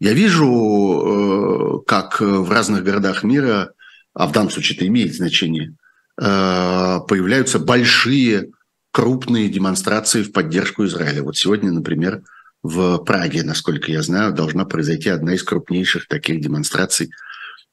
Я 0.00 0.14
вижу, 0.14 1.82
э, 1.82 1.86
как 1.86 2.20
в 2.20 2.50
разных 2.50 2.82
городах 2.82 3.24
мира, 3.24 3.72
а 4.14 4.26
в 4.26 4.32
данном 4.32 4.50
случае 4.50 4.76
это 4.76 4.86
имеет 4.86 5.14
значение, 5.14 5.74
э, 6.18 6.98
появляются 7.06 7.58
большие, 7.58 8.52
крупные 8.92 9.48
демонстрации 9.48 10.22
в 10.22 10.32
поддержку 10.32 10.84
Израиля. 10.84 11.22
Вот 11.22 11.36
сегодня, 11.36 11.72
например, 11.72 12.22
в 12.62 12.98
Праге, 12.98 13.42
насколько 13.42 13.90
я 13.90 14.02
знаю, 14.02 14.32
должна 14.32 14.64
произойти 14.64 15.08
одна 15.08 15.34
из 15.34 15.42
крупнейших 15.42 16.06
таких 16.06 16.40
демонстраций 16.40 17.10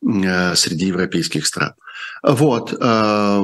Э, 0.02 0.56
среди 0.56 0.86
европейских 0.88 1.46
стран. 1.46 1.74
Вот. 2.24 2.74
Э, 2.74 3.44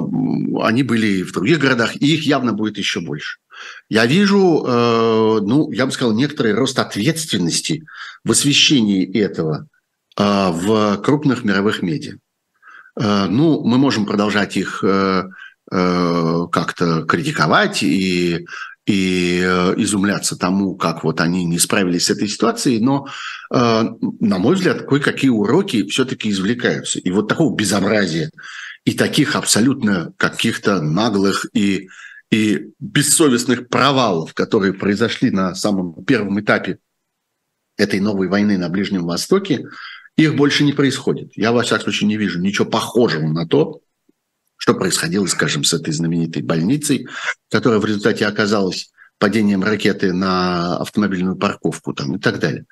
они 0.61 0.83
были 0.83 1.21
в 1.21 1.33
других 1.33 1.59
городах, 1.59 1.97
и 1.97 2.13
их 2.13 2.25
явно 2.25 2.53
будет 2.53 2.77
еще 2.77 3.01
больше. 3.01 3.39
Я 3.89 4.05
вижу, 4.05 4.63
э, 4.65 5.39
ну, 5.41 5.69
я 5.71 5.85
бы 5.85 5.91
сказал, 5.91 6.13
некоторый 6.13 6.53
рост 6.53 6.79
ответственности 6.79 7.85
в 8.23 8.31
освещении 8.31 9.05
этого 9.19 9.67
в 10.17 10.95
крупных 11.03 11.43
мировых 11.43 11.81
медиа. 11.81 12.13
Ну, 12.95 13.65
мы 13.65 13.77
можем 13.77 14.05
продолжать 14.05 14.55
их 14.55 14.81
как-то 15.69 17.03
критиковать 17.07 17.81
и 17.81 18.45
и 18.85 19.41
э, 19.43 19.73
изумляться 19.77 20.37
тому, 20.37 20.75
как 20.75 21.03
вот 21.03 21.19
они 21.19 21.43
не 21.45 21.57
справились 21.57 22.05
с 22.05 22.11
этой 22.11 22.27
ситуацией, 22.27 22.79
но, 22.79 23.07
э, 23.51 23.83
на 24.19 24.37
мой 24.37 24.55
взгляд, 24.55 24.83
кое-какие 24.83 25.31
уроки 25.31 25.87
все-таки 25.87 26.29
извлекаются. 26.29 26.99
И 26.99 27.09
вот 27.09 27.27
такого 27.27 27.55
безобразия 27.55 28.29
и 28.83 28.93
таких 28.93 29.35
абсолютно 29.35 30.13
каких-то 30.17 30.81
наглых 30.81 31.47
и, 31.53 31.89
и 32.31 32.67
бессовестных 32.79 33.69
провалов, 33.69 34.35
которые 34.35 34.73
произошли 34.73 35.31
на 35.31 35.55
самом 35.55 36.05
первом 36.05 36.39
этапе 36.39 36.77
этой 37.77 37.99
новой 37.99 38.27
войны 38.27 38.57
на 38.59 38.69
Ближнем 38.69 39.05
Востоке, 39.05 39.65
их 40.15 40.35
больше 40.35 40.63
не 40.63 40.73
происходит. 40.73 41.31
Я, 41.35 41.51
во 41.51 41.63
всяком 41.63 41.85
случае, 41.85 42.07
не 42.07 42.17
вижу 42.17 42.39
ничего 42.39 42.69
похожего 42.69 43.27
на 43.27 43.47
то, 43.47 43.81
что 44.57 44.73
происходило, 44.73 45.25
скажем, 45.25 45.63
с 45.63 45.73
этой 45.73 45.93
знаменитой 45.93 46.41
больницей, 46.41 47.07
которая 47.51 47.79
в 47.79 47.85
результате 47.85 48.25
оказалась 48.25 48.91
падением 49.17 49.63
ракеты 49.63 50.13
на 50.13 50.77
автомобильную 50.77 51.35
парковку 51.35 51.93
там, 51.93 52.15
и 52.15 52.19
так 52.19 52.39
далее. 52.39 52.65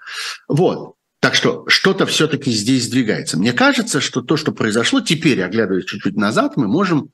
Вот. 0.47 0.95
Так 1.19 1.35
что 1.35 1.63
что-то 1.67 2.05
все-таки 2.05 2.51
здесь 2.51 2.85
сдвигается. 2.85 3.37
Мне 3.37 3.53
кажется, 3.53 4.01
что 4.01 4.21
то, 4.21 4.35
что 4.35 4.51
произошло, 4.51 4.99
теперь, 4.99 5.41
оглядываясь 5.41 5.85
чуть-чуть 5.85 6.17
назад, 6.17 6.57
мы 6.57 6.67
можем 6.67 7.11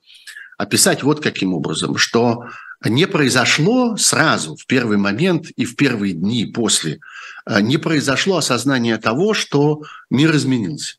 описать 0.58 1.02
вот 1.04 1.20
каким 1.20 1.54
образом, 1.54 1.96
что 1.96 2.44
не 2.84 3.06
произошло 3.06 3.96
сразу, 3.96 4.56
в 4.56 4.66
первый 4.66 4.96
момент 4.96 5.50
и 5.50 5.64
в 5.64 5.76
первые 5.76 6.12
дни 6.12 6.46
после, 6.46 6.98
э, 7.46 7.60
не 7.60 7.76
произошло 7.76 8.38
осознание 8.38 8.96
того, 8.96 9.32
что 9.32 9.82
мир 10.10 10.34
изменился 10.34 10.96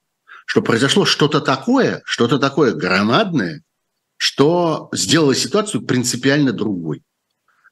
что 0.51 0.61
произошло 0.61 1.05
что-то 1.05 1.39
такое, 1.39 2.01
что-то 2.03 2.37
такое 2.37 2.73
громадное, 2.73 3.63
что 4.17 4.89
сделало 4.91 5.33
ситуацию 5.33 5.81
принципиально 5.81 6.51
другой. 6.51 7.03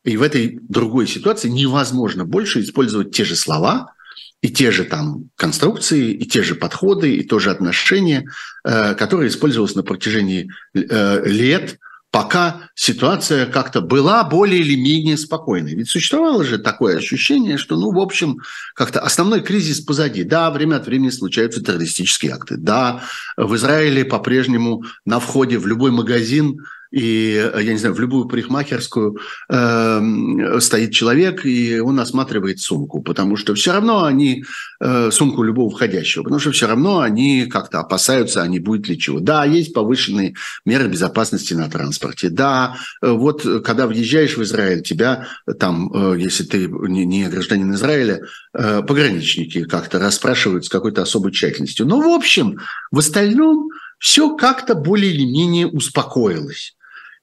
И 0.06 0.16
в 0.16 0.22
этой 0.22 0.58
другой 0.62 1.06
ситуации 1.06 1.50
невозможно 1.50 2.24
больше 2.24 2.62
использовать 2.62 3.14
те 3.14 3.26
же 3.26 3.36
слова 3.36 3.92
и 4.40 4.50
те 4.50 4.72
же 4.72 4.86
там 4.86 5.30
конструкции, 5.36 6.14
и 6.14 6.26
те 6.26 6.42
же 6.42 6.56
подходы, 6.56 7.16
и 7.16 7.26
то 7.26 7.40
же 7.40 7.52
отношение, 7.52 8.30
э, 8.64 8.96
которое 8.96 9.28
использовалось 9.28 9.76
на 9.76 9.84
протяжении 9.84 10.50
э, 10.74 11.24
лет 11.26 11.80
пока 12.12 12.70
ситуация 12.74 13.46
как-то 13.46 13.82
была 13.82 14.24
более 14.24 14.62
или 14.62 14.76
менее 14.76 15.18
спокойной. 15.18 15.76
Ведь 15.76 15.90
существовало 15.90 16.44
же 16.44 16.58
такое 16.58 16.98
ощущение, 16.98 17.58
что, 17.58 17.78
ну, 17.78 17.92
в 17.92 18.00
общем, 18.00 18.40
как-то 18.74 19.00
основной 19.00 19.42
кризис 19.42 19.82
позади. 19.82 20.24
Да, 20.24 20.50
время 20.50 20.78
от 20.78 20.88
времени 20.88 21.10
случаются 21.10 21.64
террористические 21.64 22.34
акты. 22.34 22.58
Да, 22.58 23.04
в 23.38 23.56
Израиле 23.56 24.06
по-прежнему 24.06 24.84
на 25.06 25.20
входе 25.20 25.60
в 25.60 25.68
любой 25.68 25.92
магазин 25.92 26.66
и, 26.92 27.52
я 27.56 27.72
не 27.72 27.78
знаю, 27.78 27.94
в 27.94 28.00
любую 28.00 28.28
парикмахерскую 28.28 29.20
э, 29.50 30.60
стоит 30.60 30.92
человек, 30.92 31.46
и 31.46 31.80
он 31.80 32.00
осматривает 32.00 32.60
сумку, 32.60 33.02
потому 33.02 33.36
что 33.36 33.54
все 33.54 33.74
равно 33.74 34.06
они, 34.06 34.44
э, 34.80 35.12
сумку 35.12 35.44
любого 35.44 35.70
входящего, 35.70 36.24
потому 36.24 36.40
что 36.40 36.52
все 36.52 36.68
равно 36.68 37.02
они 37.02 37.46
как-то 37.46 37.80
опасаются, 37.80 38.42
а 38.42 38.48
не 38.48 38.60
будет 38.60 38.88
ли 38.88 38.98
чего. 38.98 39.20
Да, 39.20 39.46
есть 39.46 39.74
повышенные 39.74 40.34
меры 40.66 40.88
безопасности 40.88 41.54
на 41.54 41.70
транспорте. 41.70 42.30
Да, 42.30 42.78
э, 43.02 43.12
вот 43.12 43.44
когда 43.64 43.86
въезжаешь 43.86 44.36
в 44.36 44.42
Израиль, 44.42 44.82
тебя 44.82 45.28
там, 45.60 45.92
э, 45.94 46.20
если 46.20 46.44
ты 46.44 46.68
не, 46.68 47.06
не 47.06 47.28
гражданин 47.28 47.72
Израиля, 47.74 48.22
э, 48.54 48.82
пограничники 48.82 49.64
как-то 49.66 50.00
расспрашивают 50.00 50.66
с 50.66 50.70
какой-то 50.70 51.04
особой 51.04 51.32
тщательностью. 51.34 51.86
Но, 51.86 52.02
в 52.02 52.08
общем, 52.08 52.58
в 52.90 52.98
остальном 52.98 53.70
все 54.00 54.36
как-то 54.36 54.74
более 54.74 55.14
или 55.14 55.26
менее 55.26 55.68
успокоилось. 55.68 56.76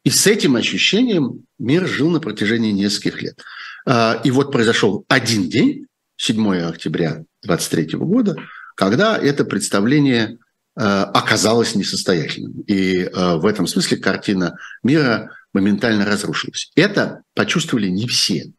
И 0.06 0.10
с 0.10 0.24
этим 0.28 0.54
ощущением 0.54 1.46
мир 1.58 1.84
жил 1.84 2.10
на 2.10 2.20
протяжении 2.20 2.70
нескольких 2.70 3.22
лет. 3.22 3.42
А, 3.84 4.20
и 4.22 4.30
вот 4.30 4.52
произошел 4.52 5.04
один 5.08 5.48
день, 5.48 5.86
7 6.16 6.58
октября 6.58 7.24
2023 7.42 7.98
года, 7.98 8.36
когда 8.76 9.18
это 9.18 9.44
представление 9.44 10.38
а, 10.76 11.02
оказалось 11.06 11.74
несостоятельным. 11.74 12.60
И 12.68 13.02
а, 13.02 13.38
в 13.38 13.46
этом 13.46 13.66
смысле 13.66 13.96
картина 13.96 14.56
мира 14.84 15.32
моментально 15.52 16.04
разрушилась. 16.04 16.70
Это 16.76 17.22
почувствовали 17.34 17.88
не 17.88 18.06
все. 18.06 18.52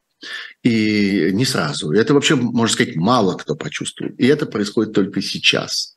И 0.63 1.30
не 1.34 1.46
сразу. 1.46 1.91
Это 1.91 2.13
вообще, 2.13 2.36
можно 2.36 2.74
сказать, 2.74 2.96
мало 2.96 3.36
кто 3.36 3.56
почувствует. 3.56 4.20
И 4.20 4.26
это 4.26 4.48
происходит 4.48 4.93
только 4.93 5.22
сейчас. 5.22 5.93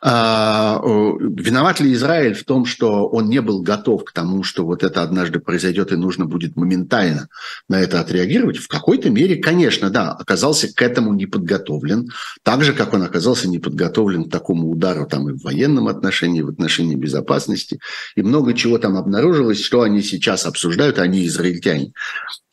А, 0.00 0.80
виноват 0.82 1.80
ли 1.80 1.92
Израиль 1.92 2.34
в 2.34 2.44
том, 2.44 2.64
что 2.64 3.06
он 3.06 3.28
не 3.28 3.42
был 3.42 3.62
готов 3.62 4.04
к 4.04 4.12
тому, 4.12 4.42
что 4.42 4.64
вот 4.64 4.82
это 4.82 5.02
однажды 5.02 5.40
произойдет 5.40 5.92
и 5.92 5.96
нужно 5.96 6.24
будет 6.24 6.56
моментально 6.56 7.28
на 7.68 7.80
это 7.80 8.00
отреагировать? 8.00 8.56
В 8.56 8.66
какой-то 8.66 9.10
мере, 9.10 9.36
конечно, 9.36 9.90
да, 9.90 10.12
оказался 10.12 10.72
к 10.72 10.80
этому 10.80 11.12
не 11.12 11.26
подготовлен. 11.26 12.08
Так 12.42 12.64
же, 12.64 12.72
как 12.72 12.94
он 12.94 13.02
оказался 13.02 13.46
не 13.46 13.58
подготовлен 13.58 14.24
к 14.24 14.32
такому 14.32 14.70
удару 14.70 15.06
там 15.06 15.28
и 15.28 15.32
в 15.34 15.42
военном 15.42 15.86
отношении, 15.86 16.40
и 16.40 16.44
в 16.44 16.48
отношении 16.48 16.94
безопасности. 16.94 17.78
И 18.16 18.22
много 18.22 18.54
чего 18.54 18.78
там 18.78 18.96
обнаружилось, 18.96 19.62
что 19.62 19.82
они 19.82 20.02
сейчас 20.02 20.46
обсуждают, 20.46 20.98
они 20.98 21.26
израильтяне 21.26 21.92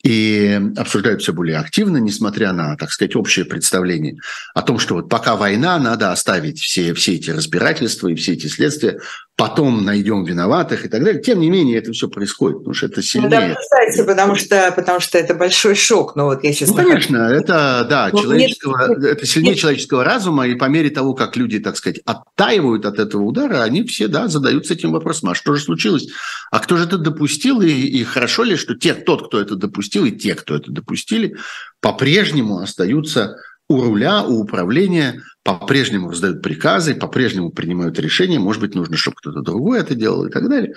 и 0.06 0.60
обсуждают 0.76 1.20
все 1.20 1.32
более 1.32 1.58
активно, 1.58 1.96
несмотря 1.96 2.52
на, 2.52 2.76
так 2.76 2.92
сказать, 2.92 3.16
общее 3.16 3.44
представление 3.44 4.18
о 4.54 4.62
том, 4.62 4.78
что 4.78 4.94
вот 4.94 5.08
пока 5.08 5.34
война, 5.34 5.80
надо 5.80 6.12
оставить 6.12 6.60
все, 6.60 6.94
все 6.94 7.14
эти 7.14 7.30
разбирательства 7.30 8.06
и 8.06 8.14
все 8.14 8.34
эти 8.34 8.46
следствия 8.46 9.00
потом 9.36 9.84
найдем 9.84 10.24
виноватых 10.24 10.86
и 10.86 10.88
так 10.88 11.04
далее. 11.04 11.20
Тем 11.20 11.40
не 11.40 11.50
менее, 11.50 11.76
это 11.78 11.92
все 11.92 12.08
происходит, 12.08 12.58
потому 12.58 12.72
что 12.72 12.86
это 12.86 13.02
сильнее. 13.02 13.28
Ну, 13.28 13.36
да, 13.36 13.54
кстати, 13.54 14.06
потому 14.06 14.34
что, 14.34 14.72
потому 14.74 14.98
что 14.98 15.18
это 15.18 15.34
большой 15.34 15.74
шок. 15.74 16.16
Но 16.16 16.22
ну, 16.22 16.28
вот 16.30 16.42
я 16.42 16.54
сейчас 16.54 16.70
ну, 16.70 16.76
конечно, 16.76 17.18
это, 17.18 17.86
да, 17.88 18.08
Но 18.12 18.22
человеческого, 18.22 18.88
нет, 18.88 19.04
это 19.04 19.26
сильнее 19.26 19.50
нет. 19.50 19.58
человеческого 19.58 20.04
разума, 20.04 20.46
и 20.46 20.54
по 20.54 20.64
мере 20.64 20.88
того, 20.88 21.12
как 21.12 21.36
люди, 21.36 21.58
так 21.58 21.76
сказать, 21.76 22.00
оттаивают 22.06 22.86
от 22.86 22.98
этого 22.98 23.24
удара, 23.24 23.62
они 23.62 23.84
все, 23.84 24.08
да, 24.08 24.28
задаются 24.28 24.72
этим 24.72 24.92
вопросом, 24.92 25.28
а 25.28 25.34
что 25.34 25.54
же 25.54 25.62
случилось? 25.62 26.08
А 26.50 26.58
кто 26.58 26.78
же 26.78 26.84
это 26.84 26.96
допустил? 26.96 27.60
И, 27.60 27.70
и 27.70 28.04
хорошо 28.04 28.42
ли, 28.42 28.56
что 28.56 28.74
те, 28.74 28.94
тот, 28.94 29.26
кто 29.26 29.38
это 29.38 29.54
допустил, 29.54 30.06
и 30.06 30.12
те, 30.12 30.34
кто 30.34 30.56
это 30.56 30.72
допустили, 30.72 31.36
по-прежнему 31.82 32.60
остаются 32.60 33.36
у 33.68 33.82
руля, 33.82 34.22
у 34.22 34.40
управления 34.40 35.22
по-прежнему 35.46 36.10
раздают 36.10 36.42
приказы, 36.42 36.96
по-прежнему 36.96 37.50
принимают 37.50 37.98
решения, 38.00 38.40
может 38.40 38.60
быть, 38.60 38.74
нужно, 38.74 38.96
чтобы 38.96 39.16
кто-то 39.18 39.42
другой 39.42 39.78
это 39.78 39.94
делал 39.94 40.26
и 40.26 40.30
так 40.30 40.48
далее. 40.48 40.74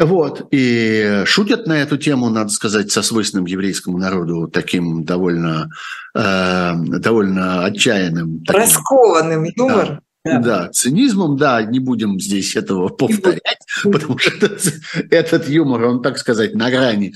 Вот. 0.00 0.48
И 0.50 1.22
шутят 1.24 1.68
на 1.68 1.80
эту 1.80 1.96
тему, 1.96 2.28
надо 2.28 2.50
сказать, 2.50 2.90
со 2.90 3.02
свойственным 3.02 3.46
еврейскому 3.46 3.96
народу 3.98 4.48
таким 4.48 5.04
довольно, 5.04 5.70
э, 6.12 6.72
довольно 6.74 7.64
отчаянным. 7.64 8.44
Таким, 8.44 8.60
Раскованным 8.60 9.44
юмором. 9.44 10.00
Да, 10.24 10.38
да, 10.40 10.68
цинизмом, 10.72 11.36
да, 11.36 11.62
не 11.62 11.78
будем 11.78 12.18
здесь 12.18 12.56
этого 12.56 12.88
повторять, 12.88 13.64
потому 13.84 14.18
что 14.18 14.30
этот, 14.36 14.72
этот 15.10 15.48
юмор, 15.48 15.84
он, 15.84 16.02
так 16.02 16.18
сказать, 16.18 16.54
на 16.54 16.70
грани, 16.70 17.14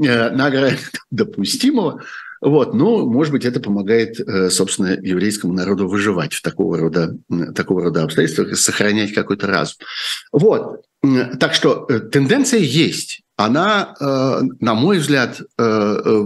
э, 0.00 0.30
на 0.30 0.50
грани 0.50 0.78
допустимого. 1.10 2.02
Вот, 2.42 2.74
но, 2.74 3.06
может 3.06 3.32
быть, 3.32 3.44
это 3.44 3.60
помогает, 3.60 4.18
э, 4.18 4.50
собственно, 4.50 4.98
еврейскому 5.00 5.54
народу 5.54 5.86
выживать 5.86 6.32
в 6.34 6.42
такого 6.42 6.76
рода, 6.76 7.16
такого 7.54 7.84
рода 7.84 8.02
обстоятельствах 8.02 8.50
и 8.50 8.56
сохранять 8.56 9.14
какой-то 9.14 9.46
разум. 9.46 9.76
Вот, 10.32 10.82
так 11.38 11.54
что 11.54 11.86
э, 11.88 12.00
тенденция 12.00 12.58
есть. 12.58 13.22
Она, 13.36 13.94
э, 13.98 14.40
на 14.58 14.74
мой 14.74 14.98
взгляд, 14.98 15.40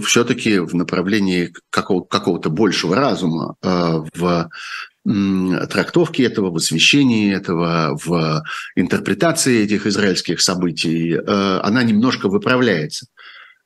все-таки 0.03 0.59
в 0.59 0.75
направлении 0.75 1.53
какого-то 1.71 2.49
большего 2.51 2.97
разума 2.97 3.55
в 3.63 4.51
трактовке 5.05 6.25
этого, 6.25 6.51
в 6.51 6.57
освещении 6.57 7.33
этого, 7.33 7.99
в 8.05 8.43
интерпретации 8.75 9.63
этих 9.63 9.87
израильских 9.87 10.41
событий, 10.41 11.15
она 11.15 11.85
немножко 11.85 12.29
выправляется. 12.29 13.07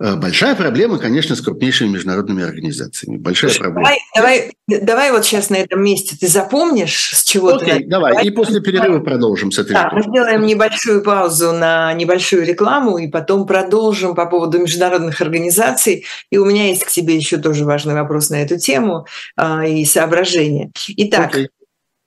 Э, 0.02 0.16
большая 0.16 0.54
проблема, 0.54 0.98
конечно, 0.98 1.36
с 1.36 1.42
крупнейшими 1.42 1.88
международными 1.88 2.42
организациями. 2.42 3.18
Большая 3.18 3.50
Слушай, 3.50 3.64
проблема. 3.64 3.90
Давай, 4.14 4.52
давай, 4.66 4.80
давай 4.80 5.12
вот 5.12 5.26
сейчас 5.26 5.50
на 5.50 5.56
этом 5.56 5.82
месте 5.84 6.16
ты 6.18 6.26
запомнишь, 6.26 7.10
с 7.14 7.22
чего 7.22 7.54
Окей, 7.54 7.80
ты... 7.80 7.86
давай, 7.86 8.12
давай, 8.12 8.26
и 8.26 8.30
после 8.30 8.62
перерыва 8.62 9.00
продолжим 9.00 9.52
с 9.52 9.58
этой. 9.58 9.72
Да, 9.72 9.90
мы 9.92 10.02
сделаем 10.02 10.46
небольшую 10.46 11.02
паузу 11.02 11.52
на 11.52 11.92
небольшую 11.92 12.46
рекламу, 12.46 12.96
и 12.96 13.08
потом 13.08 13.46
продолжим 13.46 14.14
по 14.14 14.24
поводу 14.24 14.58
международных 14.58 15.20
организаций. 15.20 16.06
И 16.30 16.38
у 16.38 16.46
меня 16.46 16.68
есть 16.68 16.84
к 16.84 16.88
тебе 16.88 17.16
еще 17.16 17.36
тоже 17.36 17.66
важный 17.66 17.92
вопрос 17.92 18.30
на 18.30 18.42
эту 18.42 18.58
тему 18.58 19.06
а, 19.36 19.66
и 19.66 19.84
соображения. 19.84 20.70
Итак, 20.96 21.34
Окей. 21.34 21.48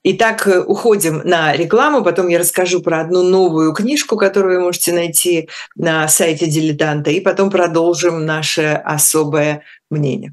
Итак, 0.06 0.46
э, 0.46 0.60
уходим 0.60 1.22
на 1.24 1.56
рекламу, 1.56 2.04
потом 2.04 2.28
я 2.28 2.38
расскажу 2.38 2.82
про 2.82 3.00
одну 3.00 3.22
новую 3.22 3.72
книжку, 3.72 4.18
которую 4.18 4.58
вы 4.58 4.64
можете 4.64 4.92
найти 4.92 5.48
на 5.76 6.06
сайте 6.08 6.46
«Дилетанта», 6.46 7.10
и 7.10 7.20
потом 7.20 7.50
продолжим 7.50 8.26
наше 8.26 8.82
особое 8.84 9.62
мнение. 9.90 10.32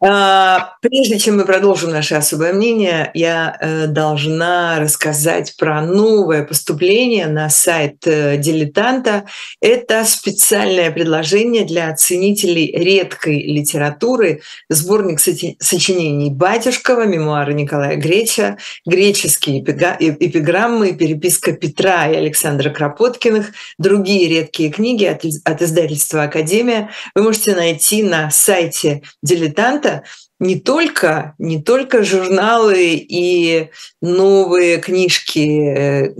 Прежде 0.00 1.18
чем 1.18 1.36
мы 1.36 1.44
продолжим 1.44 1.90
наше 1.90 2.14
особое 2.14 2.54
мнение, 2.54 3.10
я 3.12 3.54
э, 3.60 3.86
должна 3.86 4.80
рассказать 4.80 5.54
про 5.58 5.82
новое 5.82 6.42
поступление 6.42 7.26
на 7.26 7.50
сайт 7.50 8.06
э, 8.06 8.38
«Дилетанта». 8.38 9.26
Это 9.60 10.06
специальное 10.06 10.90
предложение 10.90 11.66
для 11.66 11.94
ценителей 11.94 12.72
редкой 12.74 13.42
литературы, 13.42 14.40
сборник 14.70 15.20
сочинений 15.20 16.30
Батюшкова, 16.30 17.04
мемуары 17.04 17.52
Николая 17.52 17.96
Греча, 17.96 18.56
греческие 18.86 19.60
эпиграммы, 19.60 20.94
переписка 20.94 21.52
Петра 21.52 22.08
и 22.10 22.16
Александра 22.16 22.70
Кропоткиных, 22.70 23.52
другие 23.76 24.28
редкие 24.28 24.70
книги 24.70 25.04
от 25.04 25.60
издательства 25.60 26.22
«Академия» 26.22 26.88
вы 27.14 27.22
можете 27.22 27.54
найти 27.54 28.02
на 28.02 28.30
сайте 28.30 29.02
«Дилетанта», 29.22 29.89
это 29.90 30.04
не 30.38 30.58
только, 30.58 31.34
не 31.38 31.62
только 31.62 32.02
журналы 32.02 32.94
и 32.94 33.70
новые 34.00 34.78
книжки, 34.78 35.74
э, 35.76 36.14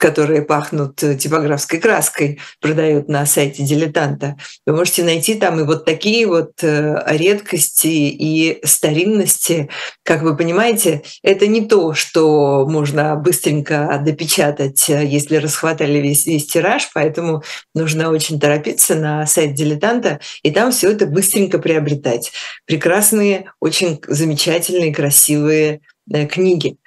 которые 0.00 0.40
пахнут 0.40 0.96
типографской 0.96 1.78
краской, 1.78 2.40
продают 2.60 3.08
на 3.08 3.26
сайте 3.26 3.62
дилетанта. 3.62 4.36
Вы 4.66 4.74
можете 4.74 5.04
найти 5.04 5.34
там 5.34 5.60
и 5.60 5.64
вот 5.64 5.84
такие 5.84 6.26
вот 6.26 6.52
редкости 6.62 7.86
и 7.86 8.60
старинности. 8.64 9.68
Как 10.02 10.22
вы 10.22 10.36
понимаете, 10.38 11.02
это 11.22 11.46
не 11.46 11.66
то, 11.66 11.92
что 11.92 12.66
можно 12.66 13.14
быстренько 13.14 14.00
допечатать, 14.02 14.88
если 14.88 15.36
расхватали 15.36 15.98
весь, 15.98 16.26
весь 16.26 16.46
тираж, 16.46 16.88
поэтому 16.94 17.42
нужно 17.74 18.10
очень 18.10 18.40
торопиться 18.40 18.94
на 18.94 19.26
сайт 19.26 19.52
дилетанта 19.52 20.20
и 20.42 20.50
там 20.50 20.72
все 20.72 20.92
это 20.92 21.06
быстренько 21.06 21.58
приобретать. 21.58 22.32
Прекрасные, 22.64 23.52
очень 23.60 24.00
замечательные, 24.06 24.94
красивые 24.94 25.82
э, 26.10 26.26
книги. 26.26 26.78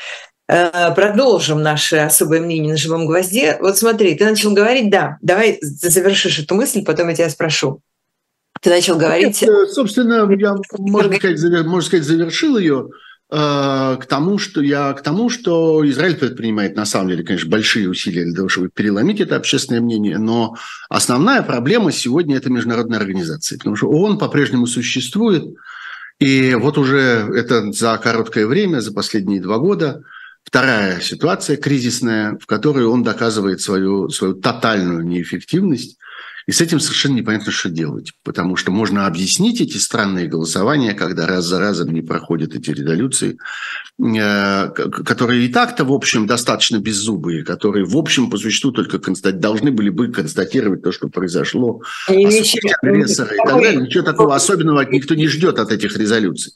Э, 0.54 0.94
продолжим 0.94 1.64
наше 1.64 1.96
особое 1.96 2.40
мнение 2.40 2.74
на 2.74 2.78
живом 2.78 3.08
гвозде. 3.08 3.58
Вот 3.60 3.76
смотри, 3.76 4.14
ты 4.14 4.24
начал 4.24 4.54
говорить, 4.54 4.92
да, 4.92 5.18
давай 5.20 5.58
завершишь 5.62 6.38
эту 6.38 6.54
мысль, 6.54 6.86
потом 6.86 7.10
я 7.10 7.16
тебя 7.16 7.30
спрошу. 7.32 7.82
Ты 8.62 8.70
начал 8.70 8.96
говорить... 8.96 9.42
Это, 9.42 9.66
собственно, 9.66 10.32
я, 10.38 10.56
можно 10.78 11.16
сказать, 11.16 11.66
можно 11.66 11.82
сказать, 11.82 12.06
завершил 12.06 12.60
ее 12.60 12.90
э, 13.32 13.98
к 14.00 14.06
тому, 14.08 14.38
что 14.38 14.62
я 14.62 14.94
к 14.94 15.02
тому, 15.02 15.32
что 15.32 15.84
Израиль 15.90 16.18
предпринимает 16.18 16.76
на 16.76 16.86
самом 16.86 17.10
деле, 17.10 17.24
конечно, 17.24 17.50
большие 17.50 17.90
усилия 17.90 18.24
для 18.24 18.36
того, 18.36 18.48
чтобы 18.48 18.70
переломить 18.70 19.22
это 19.22 19.38
общественное 19.38 19.82
мнение, 19.82 20.20
но 20.20 20.56
основная 20.88 21.42
проблема 21.42 21.92
сегодня 21.92 22.38
это 22.38 22.52
международная 22.52 23.00
организация, 23.00 23.58
потому 23.58 23.76
что 23.76 23.88
ООН 23.88 24.20
по-прежнему 24.20 24.68
существует, 24.68 25.46
и 26.20 26.54
вот 26.54 26.78
уже 26.78 27.28
это 27.36 27.72
за 27.72 27.98
короткое 27.98 28.46
время, 28.46 28.82
за 28.82 28.94
последние 28.94 29.42
два 29.42 29.58
года, 29.58 30.04
вторая 30.44 31.00
ситуация 31.02 31.58
кризисная, 31.58 32.38
в 32.40 32.46
которой 32.46 32.86
он 32.86 33.04
доказывает 33.04 33.62
свою, 33.62 34.10
свою 34.10 34.34
тотальную 34.34 35.06
неэффективность 35.06 35.98
и 36.46 36.52
с 36.52 36.60
этим 36.60 36.80
совершенно 36.80 37.16
непонятно, 37.16 37.52
что 37.52 37.70
делать, 37.70 38.12
потому 38.24 38.58
что 38.58 38.72
можно 38.72 39.08
объяснить 39.08 39.62
эти 39.62 39.78
странные 39.78 40.28
голосования, 40.28 40.94
когда 40.94 41.26
раз 41.26 41.46
за 41.46 41.60
разом 41.60 41.94
не 41.94 42.02
проходят 42.02 42.54
эти 42.54 42.72
резолюции, 42.72 43.38
э, 43.98 44.70
которые 44.70 45.46
и 45.46 45.54
так-то, 45.54 45.86
в 45.86 45.94
общем, 45.94 46.28
достаточно 46.28 46.80
беззубые, 46.80 47.46
которые, 47.46 47.86
в 47.86 47.96
общем, 47.96 48.30
по 48.30 48.38
существу 48.38 48.72
только 48.72 49.00
констат... 49.00 49.40
должны 49.40 49.72
были 49.72 49.90
бы 49.90 50.10
констатировать 50.10 50.84
то, 50.84 50.92
что 50.92 51.08
произошло, 51.08 51.82
осудить 52.08 52.74
агрессора 52.82 53.34
и 53.34 53.38
так 53.38 53.62
далее. 53.62 53.82
Ничего 53.82 54.04
такого 54.04 54.36
особенного 54.36 54.82
никто 54.82 55.16
не 55.16 55.28
ждет 55.28 55.60
от 55.60 55.72
этих 55.72 55.96
резолюций. 55.96 56.54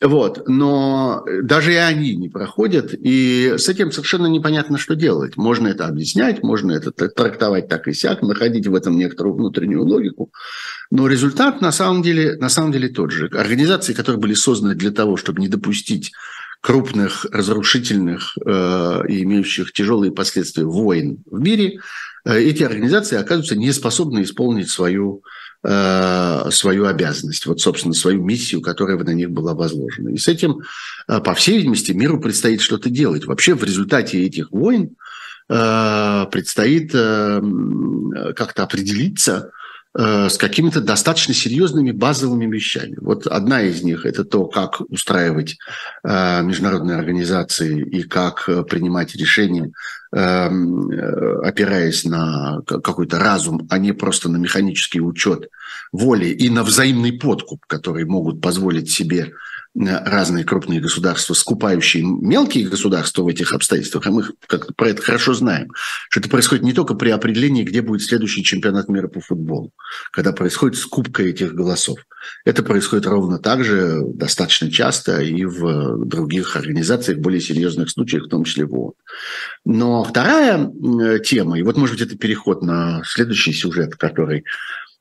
Вот, 0.00 0.46
но 0.46 1.24
даже 1.42 1.72
и 1.72 1.76
они 1.76 2.14
не 2.14 2.28
проходят, 2.28 2.94
и 2.94 3.54
с 3.58 3.68
этим 3.68 3.90
совершенно 3.90 4.26
непонятно, 4.26 4.78
что 4.78 4.94
делать. 4.94 5.36
Можно 5.36 5.66
это 5.68 5.86
объяснять, 5.86 6.44
можно 6.44 6.70
это 6.70 6.92
трактовать 6.92 7.66
так 7.68 7.88
и 7.88 7.92
сяк, 7.92 8.22
находить 8.22 8.68
в 8.68 8.74
этом 8.76 8.96
некоторую 8.96 9.34
внутреннюю 9.34 9.84
логику, 9.84 10.30
но 10.92 11.08
результат 11.08 11.60
на 11.60 11.72
самом 11.72 12.02
деле, 12.02 12.36
на 12.36 12.48
самом 12.48 12.70
деле 12.70 12.88
тот 12.88 13.10
же. 13.10 13.26
Организации, 13.26 13.92
которые 13.92 14.20
были 14.20 14.34
созданы 14.34 14.76
для 14.76 14.92
того, 14.92 15.16
чтобы 15.16 15.40
не 15.40 15.48
допустить 15.48 16.12
крупных, 16.60 17.26
разрушительных 17.30 18.36
э, 18.44 19.00
и 19.08 19.22
имеющих 19.22 19.72
тяжелые 19.72 20.12
последствия 20.12 20.64
войн 20.64 21.18
в 21.30 21.40
мире, 21.40 21.80
э, 22.24 22.40
эти 22.40 22.62
организации 22.62 23.16
оказываются 23.16 23.56
не 23.56 23.72
способны 23.72 24.22
исполнить 24.22 24.68
свою 24.68 25.22
Э, 25.64 26.50
свою 26.52 26.86
обязанность, 26.86 27.44
вот, 27.46 27.60
собственно, 27.60 27.92
свою 27.92 28.22
миссию, 28.22 28.60
которая 28.60 28.96
на 28.96 29.10
них 29.10 29.30
была 29.32 29.54
возложена. 29.54 30.10
И 30.10 30.16
с 30.16 30.28
этим, 30.28 30.60
по 31.08 31.34
всей 31.34 31.56
видимости, 31.56 31.90
миру 31.90 32.20
предстоит 32.20 32.60
что-то 32.60 32.90
делать. 32.90 33.24
Вообще 33.24 33.54
в 33.54 33.64
результате 33.64 34.24
этих 34.24 34.52
войн 34.52 34.94
предстоит 35.48 36.92
как-то 36.92 38.62
определиться 38.62 39.50
с 40.00 40.38
какими-то 40.38 40.80
достаточно 40.80 41.34
серьезными 41.34 41.90
базовыми 41.90 42.46
вещами. 42.46 42.96
Вот 43.00 43.26
одна 43.26 43.62
из 43.62 43.82
них– 43.82 44.04
это 44.06 44.24
то, 44.24 44.46
как 44.46 44.80
устраивать 44.80 45.58
международные 46.04 46.96
организации 46.96 47.82
и 47.82 48.04
как 48.04 48.44
принимать 48.68 49.16
решения 49.16 49.72
Эм, 50.10 50.90
э, 50.90 51.40
опираясь 51.46 52.04
на 52.04 52.62
какой-то 52.64 53.18
разум, 53.18 53.66
а 53.68 53.76
не 53.76 53.92
просто 53.92 54.30
на 54.30 54.38
механический 54.38 55.02
учет 55.02 55.50
воли 55.92 56.28
и 56.28 56.48
на 56.48 56.62
взаимный 56.62 57.12
подкуп, 57.12 57.66
который 57.66 58.06
могут 58.06 58.40
позволить 58.40 58.90
себе 58.90 59.32
разные 59.78 60.44
крупные 60.44 60.80
государства, 60.80 61.34
скупающие 61.34 62.02
мелкие 62.02 62.68
государства 62.68 63.22
в 63.22 63.28
этих 63.28 63.52
обстоятельствах, 63.52 64.06
а 64.06 64.10
мы 64.10 64.24
как 64.46 64.74
про 64.74 64.88
это 64.88 65.02
хорошо 65.02 65.34
знаем, 65.34 65.70
что 66.10 66.20
это 66.20 66.28
происходит 66.28 66.64
не 66.64 66.72
только 66.72 66.94
при 66.94 67.10
определении, 67.10 67.62
где 67.62 67.80
будет 67.80 68.02
следующий 68.02 68.42
чемпионат 68.42 68.88
мира 68.88 69.08
по 69.08 69.20
футболу, 69.20 69.72
когда 70.10 70.32
происходит 70.32 70.78
скупка 70.78 71.22
этих 71.22 71.54
голосов. 71.54 72.00
Это 72.44 72.62
происходит 72.62 73.06
ровно 73.06 73.38
так 73.38 73.64
же 73.64 74.02
достаточно 74.04 74.70
часто 74.70 75.20
и 75.20 75.44
в 75.44 76.04
других 76.04 76.56
организациях, 76.56 77.18
более 77.18 77.40
серьезных 77.40 77.90
случаях, 77.90 78.24
в 78.24 78.28
том 78.28 78.44
числе 78.44 78.66
в 78.66 78.74
ООН. 78.74 78.92
Но 79.64 80.02
вторая 80.02 80.70
тема, 81.20 81.58
и 81.58 81.62
вот, 81.62 81.76
может 81.76 81.96
быть, 81.96 82.06
это 82.06 82.18
переход 82.18 82.62
на 82.62 83.02
следующий 83.04 83.52
сюжет, 83.52 83.94
который, 83.94 84.44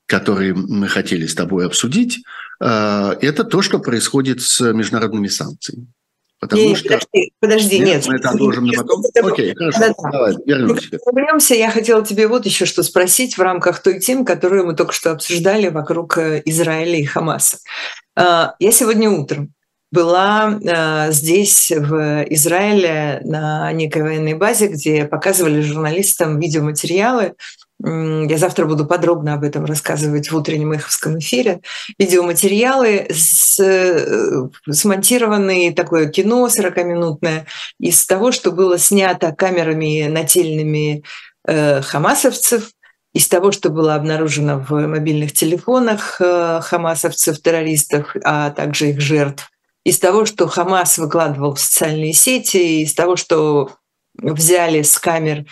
который 0.05 0.53
мы 0.53 0.87
хотели 0.87 1.25
с 1.25 1.33
тобой 1.33 1.65
обсудить– 1.65 2.19
Э, 2.29 2.46
это 2.59 3.43
то, 3.43 3.61
что 3.61 3.79
происходит 3.79 4.41
с 4.41 4.73
международными 4.73 5.27
санкциями. 5.27 5.87
Потому 6.39 6.61
не, 6.61 6.75
что... 6.75 6.89
Подожди, 6.89 7.33
подожди, 7.39 7.79
нет. 7.79 8.05
Мы 8.07 8.15
это 8.15 8.29
отложим 8.29 8.67
на 8.67 8.83
потом. 8.83 9.03
Окей, 9.23 9.55
хорошо, 9.55 9.79
да, 9.79 9.87
да. 9.87 10.09
давай, 10.11 10.35
вернемся. 10.45 10.99
Вернемся. 11.11 11.55
Я 11.55 11.71
хотела 11.71 12.05
тебе 12.05 12.27
вот 12.27 12.45
еще 12.45 12.65
что 12.65 12.83
спросить 12.83 13.37
в 13.37 13.41
рамках 13.41 13.81
той 13.81 13.99
темы, 13.99 14.23
которую 14.23 14.67
мы 14.67 14.75
только 14.75 14.93
что 14.93 15.11
обсуждали 15.11 15.69
вокруг 15.69 16.17
э, 16.19 16.43
Израиля 16.45 16.99
и 16.99 17.05
Хамаса. 17.05 17.57
Э, 18.15 18.49
я 18.59 18.71
сегодня 18.71 19.09
утром 19.09 19.53
была 19.89 20.59
здесь, 21.11 21.71
в 21.71 22.25
Израиле, 22.29 23.21
на 23.23 23.71
некой 23.71 24.01
военной 24.01 24.33
базе, 24.33 24.67
где 24.67 25.05
показывали 25.05 25.61
журналистам 25.61 26.41
видеоматериалы 26.41 27.35
я 27.83 28.37
завтра 28.37 28.65
буду 28.65 28.85
подробно 28.85 29.35
об 29.35 29.43
этом 29.43 29.65
рассказывать 29.65 30.31
в 30.31 30.35
утреннем 30.35 30.71
эховском 30.73 31.19
эфире. 31.19 31.61
Видеоматериалы, 31.99 33.07
с, 33.11 33.59
э, 33.59 34.47
смонтированные, 34.71 35.73
такое 35.73 36.09
кино 36.09 36.47
40-минутное, 36.47 37.45
из 37.79 38.03
того, 38.05 38.31
что 38.31 38.51
было 38.51 38.79
снято 38.79 39.31
камерами 39.31 40.07
нательными 40.07 41.03
э, 41.45 41.81
хамасовцев, 41.81 42.71
из 43.13 43.27
того, 43.27 43.51
что 43.51 43.69
было 43.69 43.93
обнаружено 43.93 44.65
в 44.67 44.87
мобильных 44.87 45.33
телефонах 45.33 46.19
э, 46.19 46.61
хамасовцев, 46.63 47.39
террористов, 47.41 48.15
а 48.23 48.49
также 48.49 48.89
их 48.89 49.01
жертв, 49.01 49.51
из 49.83 49.99
того, 49.99 50.25
что 50.25 50.47
Хамас 50.47 50.97
выкладывал 50.97 51.55
в 51.55 51.59
социальные 51.59 52.11
сети, 52.11 52.81
из 52.81 52.93
того, 52.93 53.15
что 53.15 53.71
взяли 54.17 54.81
с 54.81 54.97
камер 54.97 55.45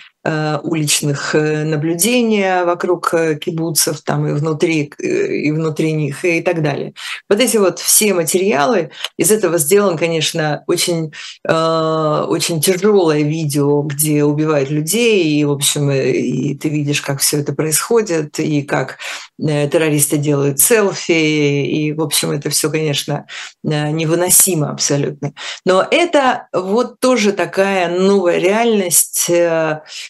уличных 0.64 1.36
э, 1.36 1.64
наблюдения 1.64 2.64
вокруг 2.66 3.14
э, 3.14 3.36
кибуцев, 3.36 4.02
там 4.02 4.28
и 4.28 4.34
внутри, 4.34 4.92
и 4.98 5.52
внутри 5.52 5.94
них, 5.94 6.26
и 6.26 6.42
так 6.42 6.64
далее. 6.64 6.94
Вот 7.30 7.40
эти 7.40 7.58
вот 7.58 7.80
все 7.80 8.14
материалы, 8.14 8.90
из 9.18 9.32
этого 9.32 9.58
сделан, 9.58 9.98
конечно, 9.98 10.64
очень, 10.68 11.12
очень 11.44 12.62
тяжелое 12.62 13.22
видео, 13.22 13.82
где 13.82 14.24
убивают 14.24 14.70
людей, 14.70 15.40
и, 15.40 15.46
в 15.46 15.52
общем, 15.52 15.92
и 15.92 16.56
ты 16.56 16.70
видишь, 16.70 17.02
как 17.02 17.20
все 17.20 17.42
это 17.42 17.54
происходит, 17.54 18.40
и 18.40 18.64
как 18.64 18.98
террористы 19.38 20.18
делают 20.18 20.60
селфи, 20.60 21.12
и, 21.12 21.94
в 21.94 22.02
общем, 22.02 22.32
это 22.32 22.50
все, 22.50 22.70
конечно, 22.70 23.26
невыносимо 23.64 24.70
абсолютно. 24.70 25.34
Но 25.66 25.86
это 25.90 26.48
вот 26.54 27.00
тоже 27.00 27.34
такая 27.34 27.90
новая 28.00 28.38
реальность, 28.38 29.30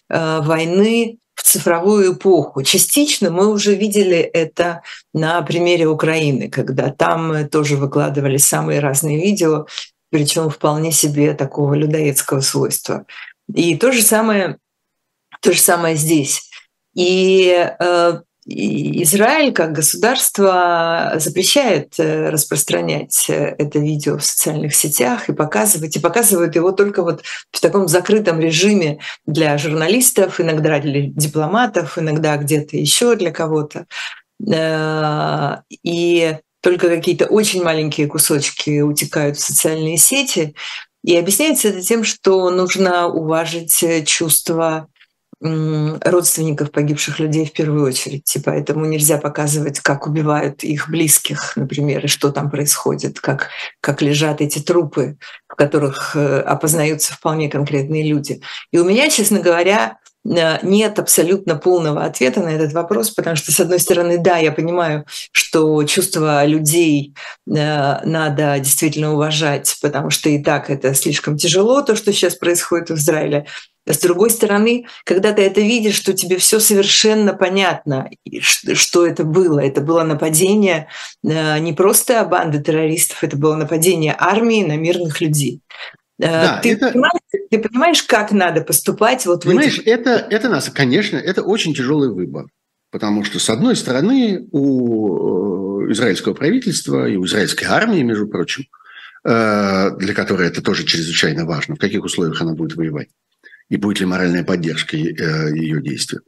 Э, 0.09 0.41
войны 0.41 1.17
в 1.35 1.43
цифровую 1.43 2.13
эпоху. 2.13 2.63
Частично 2.63 3.29
мы 3.29 3.47
уже 3.51 3.75
видели 3.75 4.17
это 4.17 4.81
на 5.13 5.41
примере 5.41 5.87
Украины, 5.87 6.49
когда 6.49 6.91
там 6.91 7.49
тоже 7.49 7.75
выкладывали 7.75 8.37
самые 8.37 8.79
разные 8.79 9.19
видео, 9.21 9.65
причем 10.11 10.49
вполне 10.49 10.91
себе 10.91 11.33
такого 11.33 11.73
людоедского 11.73 12.39
свойства. 12.39 13.05
И 13.53 13.75
то 13.75 13.91
же 13.91 14.01
самое, 14.01 14.57
то 15.41 15.51
же 15.51 15.59
самое 15.59 15.95
здесь. 15.95 16.49
И 16.95 17.51
э, 17.79 18.19
Израиль 18.47 19.53
как 19.53 19.71
государство 19.71 21.13
запрещает 21.15 21.95
э, 21.97 22.29
распространять 22.29 23.25
э, 23.27 23.55
это 23.57 23.79
видео 23.79 24.19
в 24.19 24.23
социальных 24.23 24.75
сетях 24.75 25.29
и 25.29 25.33
показывать, 25.33 25.95
и 25.95 25.99
показывает 25.99 26.55
его 26.55 26.71
только 26.71 27.01
вот 27.01 27.23
в 27.51 27.59
таком 27.59 27.87
закрытом 27.87 28.39
режиме 28.39 28.99
для 29.25 29.57
журналистов, 29.57 30.39
иногда 30.39 30.79
для 30.79 31.07
дипломатов, 31.07 31.97
иногда 31.97 32.37
где-то 32.37 32.77
еще 32.77 33.15
для 33.15 33.31
кого-то. 33.31 33.87
Э, 34.47 35.57
и 35.81 36.37
только 36.61 36.87
какие-то 36.89 37.25
очень 37.25 37.63
маленькие 37.63 38.05
кусочки 38.05 38.81
утекают 38.81 39.37
в 39.37 39.41
социальные 39.41 39.97
сети. 39.97 40.53
И 41.03 41.15
объясняется 41.17 41.69
это 41.69 41.81
тем, 41.81 42.03
что 42.03 42.51
нужно 42.51 43.07
уважить 43.07 43.83
чувства 44.05 44.87
родственников 46.01 46.71
погибших 46.71 47.19
людей 47.19 47.45
в 47.45 47.53
первую 47.53 47.85
очередь. 47.85 48.35
И 48.35 48.39
поэтому 48.39 48.85
нельзя 48.85 49.17
показывать, 49.17 49.79
как 49.79 50.07
убивают 50.07 50.63
их 50.63 50.89
близких, 50.89 51.55
например, 51.55 52.05
и 52.05 52.07
что 52.07 52.31
там 52.31 52.49
происходит, 52.49 53.19
как, 53.19 53.49
как 53.81 54.01
лежат 54.01 54.41
эти 54.41 54.59
трупы, 54.59 55.17
в 55.47 55.55
которых 55.55 56.15
э, 56.15 56.39
опознаются 56.39 57.13
вполне 57.13 57.49
конкретные 57.49 58.03
люди. 58.03 58.41
И 58.71 58.79
у 58.79 58.83
меня, 58.83 59.09
честно 59.09 59.39
говоря, 59.39 59.97
Э, 60.25 60.57
нет 60.63 60.99
абсолютно 60.99 61.55
полного 61.55 62.03
ответа 62.03 62.41
на 62.41 62.49
этот 62.49 62.73
вопрос, 62.73 63.11
потому 63.11 63.35
что, 63.35 63.51
с 63.51 63.59
одной 63.59 63.79
стороны, 63.79 64.17
да, 64.17 64.37
я 64.37 64.51
понимаю, 64.51 65.05
что 65.31 65.83
чувства 65.83 66.45
людей 66.45 67.13
э, 67.47 68.05
надо 68.05 68.57
действительно 68.59 69.13
уважать, 69.13 69.75
потому 69.81 70.09
что 70.09 70.29
и 70.29 70.41
так 70.41 70.69
это 70.69 70.93
слишком 70.95 71.37
тяжело, 71.37 71.81
то, 71.81 71.95
что 71.95 72.11
сейчас 72.11 72.35
происходит 72.35 72.89
в 72.89 72.95
Израиле. 72.95 73.45
С 73.87 73.99
другой 73.99 74.31
стороны, 74.31 74.87
когда 75.03 75.31
ты 75.31 75.43
это 75.43 75.61
видишь, 75.61 75.95
что 75.95 76.13
тебе 76.13 76.37
все 76.37 76.59
совершенно 76.59 77.33
понятно, 77.33 78.09
что 78.41 79.05
это 79.05 79.23
было. 79.23 79.59
Это 79.59 79.81
было 79.81 80.03
нападение 80.03 80.87
э, 81.23 81.59
не 81.59 81.71
просто 81.73 82.25
банды 82.25 82.61
террористов, 82.61 83.23
это 83.23 83.37
было 83.37 83.55
нападение 83.55 84.15
армии 84.17 84.65
на 84.65 84.75
мирных 84.75 85.21
людей. 85.21 85.61
Э, 86.19 86.25
да, 86.25 86.59
ты, 86.63 86.73
это... 86.73 86.89
понимаешь, 86.91 87.19
ты 87.51 87.59
понимаешь, 87.59 88.03
как 88.03 88.31
надо 88.31 88.61
поступать? 88.61 89.23
Вот 89.27 89.43
понимаешь, 89.43 89.77
этих... 89.77 89.87
это, 89.87 90.09
это 90.31 90.49
нас, 90.49 90.69
конечно, 90.73 91.17
это 91.17 91.43
очень 91.43 91.75
тяжелый 91.75 92.11
выбор. 92.11 92.45
Потому 92.91 93.23
что, 93.23 93.39
с 93.39 93.49
одной 93.49 93.75
стороны, 93.75 94.47
у 94.51 95.83
э, 95.83 95.91
израильского 95.91 96.33
правительства 96.33 97.07
и 97.07 97.17
у 97.17 97.25
израильской 97.25 97.67
армии, 97.67 98.01
между 98.01 98.27
прочим, 98.27 98.63
для 99.23 100.13
которой 100.15 100.47
это 100.47 100.61
тоже 100.61 100.83
чрезвычайно 100.83 101.45
важно, 101.45 101.75
в 101.75 101.79
каких 101.79 102.03
условиях 102.03 102.39
она 102.43 102.53
будет 102.53 102.75
воевать, 102.75 103.07
и 103.69 103.77
будет 103.77 103.99
ли 103.99 104.05
моральная 104.05 104.43
поддержка 104.43 104.97
ее 104.97 105.81
действия, 105.81 106.19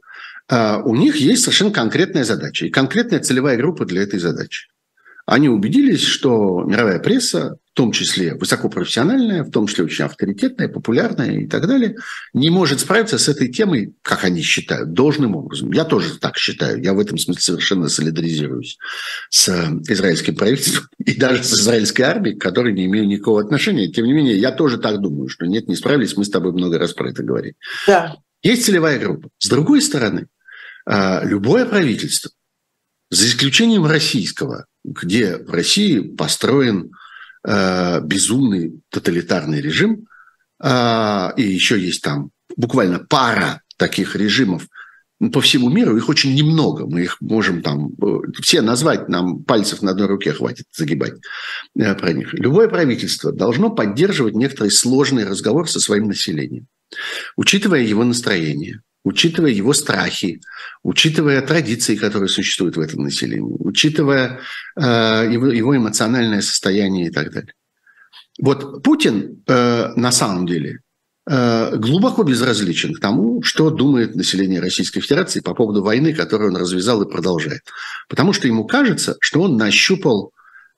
у 0.50 0.94
них 0.94 1.16
есть 1.16 1.42
совершенно 1.42 1.70
конкретная 1.70 2.24
задача 2.24 2.66
и 2.66 2.70
конкретная 2.70 3.20
целевая 3.20 3.56
группа 3.56 3.84
для 3.84 4.02
этой 4.02 4.18
задачи. 4.18 4.68
Они 5.28 5.48
убедились, 5.48 6.02
что 6.02 6.64
мировая 6.64 7.00
пресса 7.00 7.58
том 7.78 7.92
числе 7.92 8.34
высокопрофессиональная, 8.34 9.44
в 9.44 9.52
том 9.52 9.68
числе 9.68 9.84
очень 9.84 10.04
авторитетная, 10.04 10.66
популярная 10.66 11.42
и 11.42 11.46
так 11.46 11.68
далее, 11.68 11.94
не 12.34 12.50
может 12.50 12.80
справиться 12.80 13.18
с 13.18 13.28
этой 13.28 13.52
темой, 13.52 13.94
как 14.02 14.24
они 14.24 14.42
считают, 14.42 14.94
должным 14.94 15.36
образом. 15.36 15.70
Я 15.70 15.84
тоже 15.84 16.18
так 16.18 16.36
считаю. 16.38 16.82
Я 16.82 16.92
в 16.92 16.98
этом 16.98 17.18
смысле 17.18 17.40
совершенно 17.40 17.88
солидаризируюсь 17.88 18.78
с 19.30 19.48
израильским 19.86 20.34
правительством 20.34 20.88
и 20.98 21.14
даже 21.14 21.44
с 21.44 21.52
израильской 21.52 22.04
армией, 22.04 22.34
к 22.34 22.40
которой 22.40 22.72
не 22.72 22.86
имею 22.86 23.06
никакого 23.06 23.40
отношения. 23.40 23.86
Тем 23.86 24.06
не 24.06 24.12
менее, 24.12 24.36
я 24.36 24.50
тоже 24.50 24.78
так 24.78 25.00
думаю, 25.00 25.28
что 25.28 25.46
нет, 25.46 25.68
не 25.68 25.76
справились, 25.76 26.16
мы 26.16 26.24
с 26.24 26.30
тобой 26.30 26.50
много 26.50 26.80
раз 26.80 26.94
про 26.94 27.10
это 27.10 27.22
говорили. 27.22 27.54
Да. 27.86 28.16
Есть 28.42 28.64
целевая 28.64 28.98
группа. 28.98 29.28
С 29.38 29.48
другой 29.48 29.82
стороны, 29.82 30.26
а, 30.84 31.22
любое 31.22 31.64
правительство, 31.64 32.32
за 33.10 33.26
исключением 33.26 33.86
российского, 33.86 34.66
где 34.84 35.36
в 35.36 35.50
России 35.50 36.00
построен 36.00 36.90
Э, 37.50 38.00
безумный 38.02 38.80
тоталитарный 38.90 39.60
режим, 39.60 40.06
э, 40.62 41.28
и 41.36 41.42
еще 41.42 41.80
есть 41.80 42.02
там 42.02 42.30
буквально 42.56 42.98
пара 42.98 43.62
таких 43.76 44.16
режимов 44.16 44.66
по 45.32 45.40
всему 45.40 45.70
миру, 45.70 45.96
их 45.96 46.08
очень 46.08 46.34
немного, 46.34 46.86
мы 46.86 47.04
их 47.04 47.20
можем 47.20 47.62
там 47.62 47.90
э, 48.02 48.18
все 48.42 48.60
назвать, 48.60 49.08
нам 49.08 49.44
пальцев 49.44 49.82
на 49.82 49.92
одной 49.92 50.08
руке 50.08 50.32
хватит 50.32 50.66
загибать 50.72 51.14
про 51.74 52.12
них. 52.12 52.34
Любое 52.34 52.68
правительство 52.68 53.32
должно 53.32 53.70
поддерживать 53.70 54.34
некоторый 54.34 54.70
сложный 54.70 55.24
разговор 55.24 55.70
со 55.70 55.78
своим 55.78 56.08
населением, 56.08 56.66
учитывая 57.36 57.82
его 57.82 58.04
настроение, 58.04 58.82
учитывая 59.08 59.50
его 59.50 59.72
страхи, 59.72 60.40
учитывая 60.82 61.40
традиции, 61.40 61.96
которые 61.96 62.28
существуют 62.28 62.76
в 62.76 62.80
этом 62.80 63.04
населении, 63.04 63.56
учитывая 63.58 64.40
э, 64.76 65.30
его, 65.32 65.46
его 65.46 65.76
эмоциональное 65.76 66.42
состояние 66.42 67.06
и 67.06 67.10
так 67.10 67.32
далее. 67.32 67.54
Вот 68.38 68.82
Путин 68.82 69.42
э, 69.46 69.92
на 69.96 70.12
самом 70.12 70.46
деле 70.46 70.80
э, 71.26 71.76
глубоко 71.76 72.22
безразличен 72.22 72.92
к 72.92 73.00
тому, 73.00 73.42
что 73.42 73.70
думает 73.70 74.14
население 74.14 74.60
Российской 74.60 75.00
Федерации 75.00 75.40
по 75.40 75.54
поводу 75.54 75.82
войны, 75.82 76.12
которую 76.12 76.50
он 76.50 76.56
развязал 76.56 77.02
и 77.02 77.10
продолжает. 77.10 77.62
Потому 78.08 78.34
что 78.34 78.46
ему 78.46 78.66
кажется, 78.66 79.16
что 79.20 79.40
он 79.40 79.56
нащупал 79.56 80.32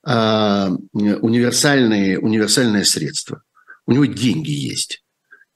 э, 0.07 0.69
универсальные, 0.93 2.17
универсальное 2.17 2.85
средство. 2.85 3.41
У 3.85 3.91
него 3.91 4.05
деньги 4.05 4.51
есть. 4.51 5.03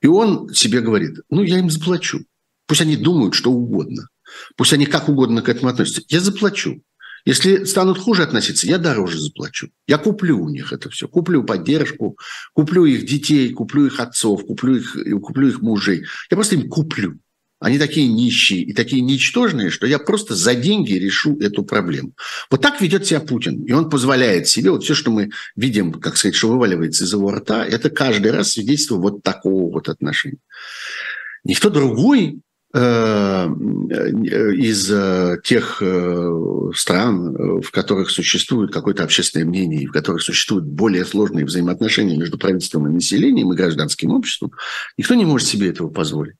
И 0.01 0.07
он 0.07 0.53
себе 0.53 0.81
говорит, 0.81 1.13
ну, 1.29 1.41
я 1.41 1.57
им 1.57 1.69
заплачу. 1.69 2.19
Пусть 2.67 2.81
они 2.81 2.97
думают 2.97 3.33
что 3.35 3.51
угодно. 3.51 4.07
Пусть 4.55 4.73
они 4.73 4.85
как 4.85 5.09
угодно 5.09 5.41
к 5.41 5.49
этому 5.49 5.69
относятся. 5.69 6.01
Я 6.07 6.19
заплачу. 6.19 6.81
Если 7.25 7.63
станут 7.63 7.97
хуже 7.97 8.21
относиться, 8.21 8.67
я 8.67 8.77
дороже 8.77 9.19
заплачу. 9.19 9.69
Я 9.87 9.97
куплю 9.97 10.39
у 10.39 10.49
них 10.49 10.71
это 10.71 10.89
все. 10.89 11.07
Куплю 11.07 11.43
поддержку, 11.43 12.17
куплю 12.53 12.85
их 12.85 13.05
детей, 13.05 13.51
куплю 13.51 13.87
их 13.87 13.99
отцов, 13.99 14.45
куплю 14.45 14.75
их, 14.75 14.95
куплю 15.21 15.47
их 15.47 15.61
мужей. 15.61 16.05
Я 16.29 16.37
просто 16.37 16.55
им 16.55 16.69
куплю. 16.69 17.17
Они 17.59 17.79
такие 17.79 18.07
нищие 18.07 18.61
и 18.61 18.73
такие 18.73 19.01
ничтожные, 19.01 19.71
что 19.71 19.87
я 19.87 19.97
просто 19.97 20.35
за 20.35 20.53
деньги 20.53 20.93
решу 20.93 21.37
эту 21.39 21.63
проблему. 21.63 22.11
Вот 22.51 22.61
так 22.61 22.79
ведет 22.79 23.07
себя 23.07 23.21
Путин. 23.21 23.63
И 23.63 23.71
он 23.71 23.89
позволяет 23.89 24.47
себе, 24.47 24.69
вот 24.69 24.83
все, 24.83 24.93
что 24.93 25.09
мы 25.09 25.31
видим, 25.55 25.93
как 25.93 26.17
сказать, 26.17 26.35
что 26.35 26.49
вываливается 26.49 27.05
из 27.05 27.13
его 27.13 27.31
рта, 27.31 27.65
это 27.65 27.89
каждый 27.89 28.31
раз 28.31 28.51
свидетельство 28.51 28.97
вот 28.97 29.23
такого 29.23 29.71
вот 29.71 29.89
отношения. 29.89 30.37
Никто 31.43 31.69
другой 31.69 32.41
из 32.75 34.91
э, 34.91 35.37
тех 35.43 35.81
э, 35.81 36.71
стран, 36.75 37.61
в 37.61 37.71
которых 37.71 38.09
существует 38.09 38.73
какое-то 38.73 39.03
общественное 39.03 39.45
мнение, 39.45 39.87
в 39.87 39.93
которых 39.93 40.21
существуют 40.21 40.65
более 40.65 41.05
сложные 41.05 41.45
взаимоотношения 41.45 42.17
между 42.17 42.37
правительством 42.37 42.87
и 42.87 42.93
населением 42.93 43.53
и 43.53 43.55
гражданским 43.55 44.11
обществом, 44.11 44.51
никто 44.97 45.15
не 45.15 45.25
может 45.25 45.47
себе 45.47 45.69
этого 45.69 45.89
позволить. 45.89 46.35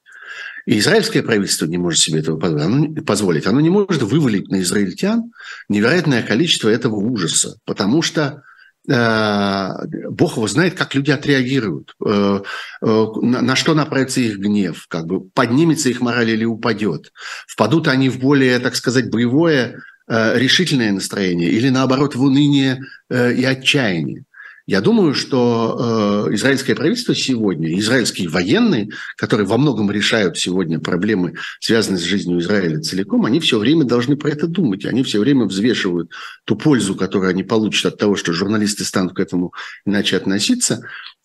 И 0.65 0.77
израильское 0.79 1.23
правительство 1.23 1.67
не 1.67 1.77
может 1.77 2.01
себе 2.01 2.19
этого 2.19 2.37
позволить. 2.37 3.47
Оно 3.47 3.61
не 3.61 3.69
может 3.69 4.01
вывалить 4.01 4.49
на 4.49 4.61
израильтян 4.61 5.31
невероятное 5.69 6.21
количество 6.21 6.67
этого 6.67 6.95
ужаса, 6.95 7.59
потому 7.65 8.01
что 8.01 8.31
Э, 8.31 8.41
Бог 8.87 10.37
его 10.37 10.47
знает, 10.47 10.75
как 10.75 10.93
люди 10.93 11.11
отреагируют, 11.11 11.95
э, 12.05 12.41
э, 12.81 13.05
на 13.21 13.55
что 13.55 13.73
направится 13.73 14.21
их 14.21 14.37
гнев, 14.37 14.85
как 14.87 15.07
бы 15.07 15.21
поднимется 15.21 15.89
их 15.89 16.01
мораль 16.01 16.29
или 16.29 16.45
упадет. 16.45 17.11
Впадут 17.47 17.87
они 17.87 18.09
в 18.09 18.19
более, 18.19 18.59
так 18.59 18.75
сказать, 18.75 19.09
боевое, 19.09 19.81
решительное 20.07 20.91
настроение 20.91 21.49
или 21.49 21.69
наоборот 21.69 22.13
в 22.15 22.21
уныние 22.21 22.79
и 23.09 23.43
отчаяние. 23.43 24.25
Я 24.67 24.81
думаю, 24.81 25.13
что 25.13 26.25
э, 26.27 26.33
израильское 26.33 26.73
правительство 26.73 27.13
сегодня, 27.13 27.77
израильские 27.79 28.29
военные, 28.29 28.89
которые 29.15 29.45
во 29.45 29.57
многом 29.57 29.91
решают 29.91 30.37
сегодня 30.37 30.79
проблемы, 30.79 31.35
связанные 31.59 31.99
с 31.99 32.03
жизнью 32.03 32.39
Израиля 32.39 32.79
целиком, 32.79 33.25
они 33.25 33.39
все 33.39 33.59
время 33.59 33.83
должны 33.83 34.17
про 34.17 34.29
это 34.29 34.47
думать. 34.47 34.85
Они 34.85 35.03
все 35.03 35.19
время 35.19 35.45
взвешивают 35.45 36.11
ту 36.45 36.55
пользу, 36.55 36.95
которую 36.95 37.29
они 37.29 37.43
получат 37.43 37.93
от 37.93 37.99
того, 37.99 38.15
что 38.15 38.33
журналисты 38.33 38.85
станут 38.85 39.13
к 39.15 39.19
этому 39.19 39.53
иначе 39.85 40.17
относиться. 40.17 40.81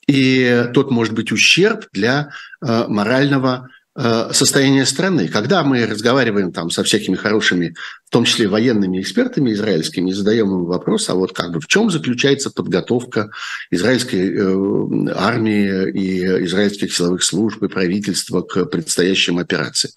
И 0.07 0.67
тот 0.75 0.91
может 0.91 1.15
быть 1.15 1.33
ущерб 1.33 1.87
для 1.93 2.31
э, 2.61 2.85
морального 2.89 3.71
Э, 3.71 3.80
состояние 3.97 4.87
страны. 4.87 5.29
Когда 5.29 5.63
мы 5.63 5.85
разговариваем 5.85 6.53
там 6.53 6.71
со 6.71 6.85
всякими 6.85 7.17
хорошими, 7.17 7.75
в 8.07 8.11
том 8.11 8.25
числе 8.25 8.49
военными 8.49 9.01
экспертами 9.01 9.53
израильскими, 9.53 10.13
задаем 10.13 10.47
им 10.49 10.65
вопрос, 10.65 11.09
а 11.11 11.15
вот 11.15 11.33
как 11.33 11.53
бы 11.53 11.61
в 11.61 11.67
чем 11.67 11.91
заключается 11.91 12.51
подготовка 12.51 13.31
израильской 13.71 14.33
э, 14.33 15.13
армии 15.15 15.91
и 15.91 16.45
израильских 16.45 16.93
силовых 16.95 17.23
служб 17.23 17.63
и 17.63 17.69
правительства 17.69 18.43
к 18.43 18.65
предстоящим 18.67 19.39
операциям. 19.39 19.93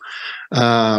Э, 0.52 0.98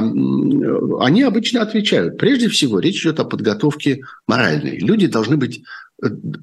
они 1.05 1.23
обычно 1.23 1.63
отвечают, 1.63 2.17
прежде 2.19 2.49
всего 2.49 2.79
речь 2.79 3.03
идет 3.03 3.21
о 3.21 3.25
подготовке 3.25 4.01
моральной. 4.27 4.79
Люди 4.79 5.07
должны 5.07 5.37
быть 5.37 5.63
Э, 5.65 5.84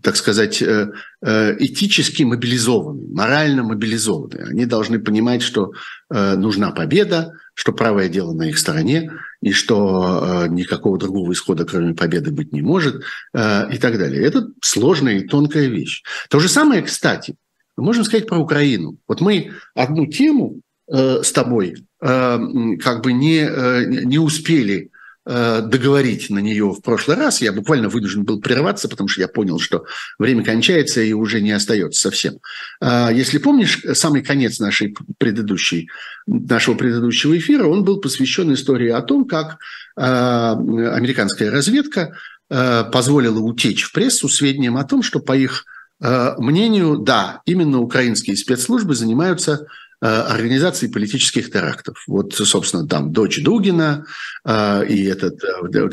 так 0.02 0.16
сказать, 0.16 0.62
э, 0.62 0.91
э, 1.22 1.56
этически 1.60 2.24
мобилизованы, 2.24 3.14
морально 3.14 3.64
мобилизованы. 3.64 4.49
Они 4.49 4.66
должны 4.66 4.99
понимать, 4.99 5.41
что 5.41 5.74
нужна 6.10 6.72
победа, 6.72 7.34
что 7.54 7.72
правое 7.72 8.10
дело 8.10 8.34
на 8.34 8.49
их 8.49 8.58
стороне, 8.58 9.12
и 9.41 9.52
что 9.52 10.45
никакого 10.49 10.97
другого 10.97 11.32
исхода, 11.32 11.64
кроме 11.66 11.93
победы, 11.93 12.32
быть 12.32 12.52
не 12.52 12.62
может, 12.62 12.97
и 13.34 13.78
так 13.80 13.97
далее. 13.97 14.26
Это 14.26 14.47
сложная 14.62 15.20
и 15.20 15.28
тонкая 15.28 15.68
вещь. 15.68 16.04
То 16.30 16.39
же 16.39 16.49
самое, 16.49 16.82
кстати, 16.82 17.36
мы 17.78 17.86
можем 17.86 18.04
сказать 18.04 18.28
про 18.28 18.39
Украину. 18.39 18.97
Вот 19.08 19.22
мы 19.22 19.54
одну 19.74 20.06
тему 20.06 20.62
с 20.89 21.32
тобой 21.32 21.76
как 21.99 23.04
бы 23.04 23.14
не, 23.14 24.06
не 24.06 24.18
успели 24.18 24.76
э, 24.76 24.91
договорить 25.26 26.30
на 26.32 26.39
нее 26.39 26.72
в 26.72 26.82
прошлый 26.82 27.15
раз. 27.15 27.41
Я 27.41 27.53
буквально 27.53 27.89
вынужден 27.89 28.24
был 28.24 28.41
прерваться, 28.41 28.89
потому 28.89 29.07
что 29.07 29.22
я 29.22 29.28
понял, 29.28 29.59
что 29.59 29.86
время 30.17 30.43
кончается 30.43 31.01
и 31.01 31.13
уже 31.13 31.41
не 31.41 31.51
остается 31.51 32.01
совсем. 32.01 32.39
Э, 32.82 33.09
если 33.13 33.38
помнишь, 33.38 33.84
самый 33.93 34.24
конец 34.24 34.59
нашей 34.59 34.95
предыдущей, 35.17 35.89
нашего 36.26 36.76
предыдущего 36.76 37.38
эфира, 37.38 37.67
он 37.67 37.84
был 37.84 38.01
посвящен 38.01 38.53
истории 38.53 38.89
о 38.89 39.01
том, 39.01 39.26
как 39.26 39.57
э, 39.95 40.01
американская 40.01 41.51
разведка 41.51 42.17
э, 42.49 42.84
позволила 42.91 43.39
утечь 43.39 43.84
в 43.84 43.91
прессу 43.93 44.28
сведениям 44.28 44.78
о 44.78 44.84
том, 44.84 45.03
что 45.03 45.19
по 45.19 45.38
их 45.38 45.65
э, 46.01 46.34
мнению, 46.38 46.97
да, 46.97 47.41
именно 47.45 47.80
украинские 47.80 48.36
спецслужбы 48.38 48.95
занимаются 48.95 49.51
Э, 49.61 49.65
организации 50.02 50.88
политических 50.88 51.52
терактов. 51.52 52.04
Вот, 52.08 52.34
собственно, 52.34 52.88
там 52.88 53.12
дочь 53.12 53.41
Дугина 53.43 54.06
э, 54.43 54.86
и 54.88 55.06
этот 55.06 55.43
э, 55.43 55.68
да, 55.70 55.88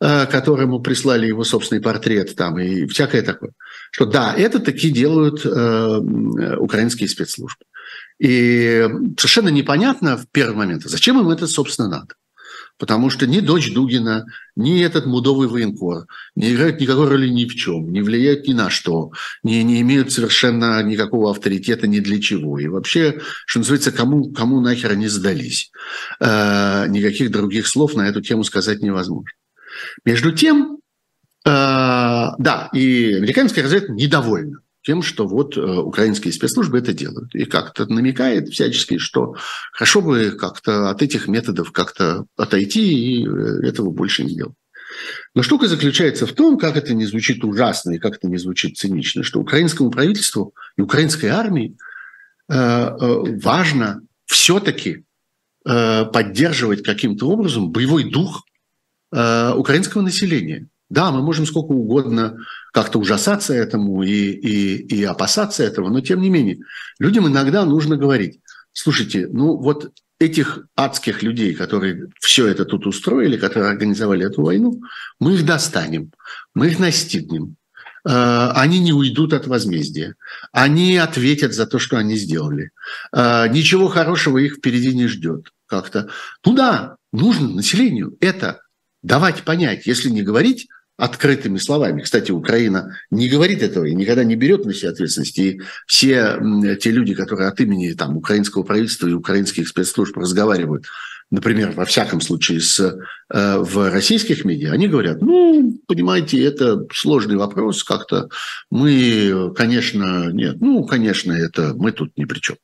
да. 0.00 0.26
которому 0.26 0.80
прислали 0.80 1.26
его 1.26 1.44
собственный 1.44 1.80
портрет 1.80 2.36
там 2.36 2.58
и 2.58 2.86
всякое 2.86 3.22
такое. 3.22 3.52
Что 3.90 4.06
да, 4.06 4.34
это 4.34 4.60
таки 4.60 4.90
делают 4.90 5.46
украинские 5.46 7.08
спецслужбы. 7.08 7.64
И 8.18 8.86
совершенно 9.16 9.48
непонятно 9.48 10.16
в 10.16 10.28
первый 10.30 10.56
момент, 10.56 10.82
зачем 10.84 11.18
им 11.20 11.30
это, 11.30 11.46
собственно, 11.46 11.88
надо 11.88 12.14
потому 12.78 13.10
что 13.10 13.26
ни 13.26 13.40
дочь 13.40 13.72
Дугина, 13.72 14.26
ни 14.56 14.80
этот 14.80 15.06
мудовый 15.06 15.48
военкор 15.48 16.06
не 16.34 16.52
играют 16.52 16.80
никакой 16.80 17.08
роли 17.08 17.28
ни 17.28 17.46
в 17.46 17.54
чем, 17.54 17.92
не 17.92 18.02
влияют 18.02 18.46
ни 18.46 18.52
на 18.52 18.70
что, 18.70 19.12
не, 19.42 19.62
не 19.62 19.80
имеют 19.80 20.12
совершенно 20.12 20.82
никакого 20.82 21.30
авторитета 21.30 21.86
ни 21.86 22.00
для 22.00 22.20
чего. 22.20 22.58
И 22.58 22.68
вообще, 22.68 23.20
что 23.46 23.60
называется, 23.60 23.92
кому, 23.92 24.32
кому 24.32 24.60
нахер 24.60 24.92
они 24.92 25.08
сдались. 25.08 25.70
Э, 26.20 26.86
никаких 26.88 27.30
других 27.30 27.66
слов 27.66 27.94
на 27.94 28.08
эту 28.08 28.20
тему 28.20 28.44
сказать 28.44 28.80
невозможно. 28.80 29.30
Между 30.04 30.32
тем, 30.32 30.78
э, 31.44 31.50
да, 31.50 32.70
и 32.72 33.14
американская 33.14 33.64
разведка 33.64 33.92
недовольна 33.92 34.63
тем, 34.84 35.02
что 35.02 35.26
вот 35.26 35.56
э, 35.56 35.60
украинские 35.60 36.32
спецслужбы 36.32 36.78
это 36.78 36.92
делают. 36.92 37.34
И 37.34 37.46
как-то 37.46 37.86
намекает 37.86 38.50
всячески, 38.50 38.98
что 38.98 39.34
хорошо 39.72 40.02
бы 40.02 40.32
как-то 40.32 40.90
от 40.90 41.02
этих 41.02 41.26
методов 41.26 41.72
как-то 41.72 42.26
отойти 42.36 42.92
и 42.92 43.26
э, 43.26 43.66
этого 43.66 43.90
больше 43.90 44.24
не 44.24 44.36
делать. 44.36 44.54
Но 45.34 45.42
штука 45.42 45.66
заключается 45.66 46.26
в 46.26 46.32
том, 46.32 46.58
как 46.58 46.76
это 46.76 46.94
не 46.94 47.06
звучит 47.06 47.42
ужасно 47.44 47.92
и 47.92 47.98
как 47.98 48.16
это 48.16 48.28
не 48.28 48.36
звучит 48.36 48.76
цинично, 48.76 49.22
что 49.22 49.40
украинскому 49.40 49.90
правительству 49.90 50.54
и 50.76 50.82
украинской 50.82 51.26
армии 51.26 51.76
э, 52.48 52.90
важно 53.42 54.02
все-таки 54.26 55.04
поддерживать 55.66 56.82
каким-то 56.82 57.30
образом 57.30 57.72
боевой 57.72 58.10
дух 58.10 58.44
украинского 59.10 60.02
населения. 60.02 60.68
Да, 60.90 61.10
мы 61.10 61.22
можем 61.22 61.46
сколько 61.46 61.72
угодно 61.72 62.36
как-то 62.72 62.98
ужасаться 62.98 63.54
этому 63.54 64.02
и, 64.02 64.10
и, 64.10 64.76
и 64.96 65.04
опасаться 65.04 65.62
этого, 65.62 65.88
но 65.88 66.00
тем 66.00 66.20
не 66.20 66.30
менее, 66.30 66.58
людям 66.98 67.26
иногда 67.26 67.64
нужно 67.64 67.96
говорить, 67.96 68.40
слушайте, 68.72 69.28
ну 69.32 69.56
вот 69.56 69.92
этих 70.18 70.66
адских 70.76 71.22
людей, 71.22 71.54
которые 71.54 72.08
все 72.20 72.46
это 72.46 72.64
тут 72.64 72.86
устроили, 72.86 73.36
которые 73.36 73.70
организовали 73.70 74.26
эту 74.26 74.42
войну, 74.42 74.80
мы 75.18 75.34
их 75.34 75.44
достанем, 75.44 76.12
мы 76.54 76.68
их 76.68 76.78
настигнем, 76.78 77.56
э, 78.06 78.50
они 78.54 78.78
не 78.78 78.92
уйдут 78.92 79.32
от 79.32 79.46
возмездия, 79.46 80.14
они 80.52 80.96
ответят 80.96 81.54
за 81.54 81.66
то, 81.66 81.78
что 81.78 81.96
они 81.96 82.16
сделали. 82.16 82.70
Э, 83.12 83.48
ничего 83.48 83.88
хорошего 83.88 84.38
их 84.38 84.56
впереди 84.56 84.94
не 84.94 85.08
ждет 85.08 85.48
как-то. 85.66 86.08
Ну 86.44 86.54
да, 86.54 86.96
нужно 87.12 87.48
населению 87.48 88.16
это 88.20 88.60
давать 89.04 89.42
понять, 89.42 89.86
если 89.86 90.10
не 90.10 90.22
говорить 90.22 90.66
открытыми 90.96 91.58
словами. 91.58 92.02
Кстати, 92.02 92.30
Украина 92.30 92.96
не 93.10 93.28
говорит 93.28 93.62
этого 93.62 93.84
и 93.84 93.94
никогда 93.94 94.24
не 94.24 94.36
берет 94.36 94.64
на 94.64 94.72
себя 94.72 94.90
ответственность. 94.90 95.38
И 95.38 95.60
все 95.86 96.38
те 96.80 96.90
люди, 96.90 97.14
которые 97.14 97.48
от 97.48 97.60
имени 97.60 97.92
там, 97.92 98.16
украинского 98.16 98.62
правительства 98.62 99.08
и 99.08 99.12
украинских 99.12 99.68
спецслужб 99.68 100.16
разговаривают, 100.16 100.86
например, 101.30 101.72
во 101.72 101.84
всяком 101.84 102.20
случае 102.20 102.60
с, 102.60 102.78
э, 102.78 103.58
в 103.58 103.90
российских 103.90 104.44
медиа, 104.44 104.72
они 104.72 104.86
говорят, 104.86 105.20
ну, 105.20 105.76
понимаете, 105.88 106.40
это 106.44 106.86
сложный 106.92 107.36
вопрос, 107.36 107.82
как-то 107.82 108.28
мы, 108.70 109.52
конечно, 109.56 110.30
нет, 110.32 110.58
ну, 110.60 110.84
конечно, 110.84 111.32
это 111.32 111.74
мы 111.74 111.90
тут 111.90 112.16
ни 112.16 112.24
при 112.24 112.38
чем. 112.38 112.56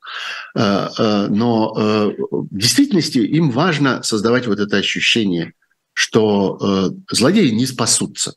Э, 0.55 0.88
э, 0.97 1.26
но 1.30 1.74
э, 1.76 2.11
в 2.30 2.57
действительности 2.57 3.18
им 3.18 3.51
важно 3.51 4.05
создавать 4.05 4.47
вот 4.47 4.61
это 4.61 4.76
ощущение 4.76 5.55
что 6.01 6.59
э, 6.59 7.14
злодеи 7.14 7.51
не 7.51 7.66
спасутся. 7.66 8.32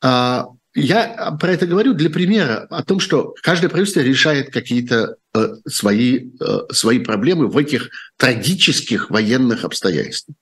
А, 0.00 0.46
я 0.72 1.36
про 1.40 1.50
это 1.50 1.66
говорю 1.66 1.94
для 1.94 2.10
примера 2.10 2.68
о 2.70 2.84
том, 2.84 3.00
что 3.00 3.34
каждое 3.42 3.68
правительство 3.68 4.02
решает 4.02 4.52
какие-то 4.52 5.16
э, 5.34 5.48
свои, 5.66 6.30
э, 6.40 6.58
свои 6.70 7.00
проблемы 7.00 7.48
в 7.48 7.58
этих 7.58 7.90
трагических 8.18 9.10
военных 9.10 9.64
обстоятельствах. 9.64 10.36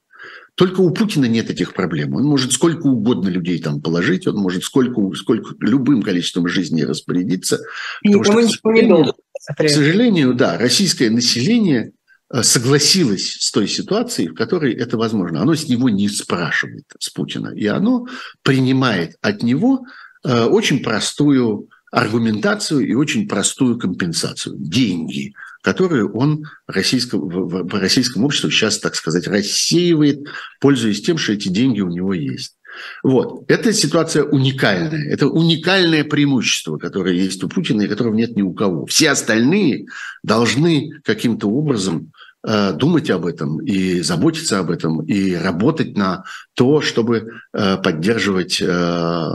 Только 0.55 0.81
у 0.81 0.91
Путина 0.91 1.25
нет 1.25 1.49
этих 1.49 1.73
проблем. 1.73 2.15
Он 2.15 2.25
может 2.25 2.53
сколько 2.53 2.89
угодно 2.89 3.29
людей 3.29 3.59
там 3.59 3.81
положить, 3.81 4.27
он 4.27 4.37
может 4.37 4.65
сколько, 4.65 5.01
сколько 5.17 5.55
любым 5.61 6.03
количеством 6.03 6.47
жизней 6.47 6.85
распорядиться. 6.85 7.59
Никому 8.05 8.41
ничего 8.41 8.73
не 8.73 8.83
должен. 8.83 9.15
К 9.57 9.67
сожалению, 9.67 10.35
да, 10.35 10.59
российское 10.59 11.09
население 11.09 11.93
согласилось 12.41 13.37
с 13.41 13.51
той 13.51 13.69
ситуацией, 13.69 14.29
в 14.29 14.35
которой 14.35 14.73
это 14.73 14.97
возможно. 14.97 15.43
Оно 15.43 15.55
с 15.55 15.69
него 15.69 15.91
не 15.91 16.09
спрашивает, 16.09 16.87
с 16.99 17.11
Путина. 17.11 17.49
И 17.55 17.67
оно 17.67 18.07
принимает 18.43 19.17
от 19.21 19.43
него 19.43 19.85
э, 20.25 20.45
очень 20.45 20.83
простую 20.83 21.69
аргументацию 21.91 22.89
и 22.89 22.95
очень 22.95 23.29
простую 23.29 23.79
компенсацию. 23.79 24.57
Деньги, 24.59 25.35
которые 25.61 26.11
он 26.11 26.45
российском, 26.67 27.21
в 27.21 27.75
российском 27.79 28.25
обществе 28.25 28.51
сейчас, 28.51 28.79
так 28.79 28.95
сказать, 28.95 29.29
рассеивает, 29.29 30.27
пользуясь 30.59 31.03
тем, 31.03 31.19
что 31.19 31.35
эти 31.35 31.49
деньги 31.49 31.83
у 31.83 31.91
него 31.91 32.15
есть. 32.15 32.57
Вот. 33.03 33.45
Эта 33.49 33.75
ситуация 33.75 34.25
уникальная. 34.25 35.07
Это 35.11 35.27
уникальное 35.27 36.05
преимущество, 36.05 36.79
которое 36.79 37.15
есть 37.15 37.45
у 37.45 37.49
Путина 37.51 37.83
и 37.83 37.89
которого 37.89 38.15
нет 38.15 38.35
ни 38.37 38.43
у 38.43 38.55
кого. 38.55 38.87
Все 38.87 39.11
остальные 39.11 39.85
должны 40.23 40.93
каким-то 41.05 41.49
образом 41.49 42.11
Э, 42.13 42.22
думать 42.45 43.09
об 43.11 43.27
этом 43.27 43.59
и 43.65 44.01
заботиться 44.01 44.59
об 44.59 44.71
этом 44.71 45.03
и 45.05 45.35
работать 45.35 45.97
на 45.97 46.25
то, 46.55 46.81
чтобы 46.81 47.29
э, 47.53 47.77
поддерживать 47.77 48.61
э, 48.61 49.29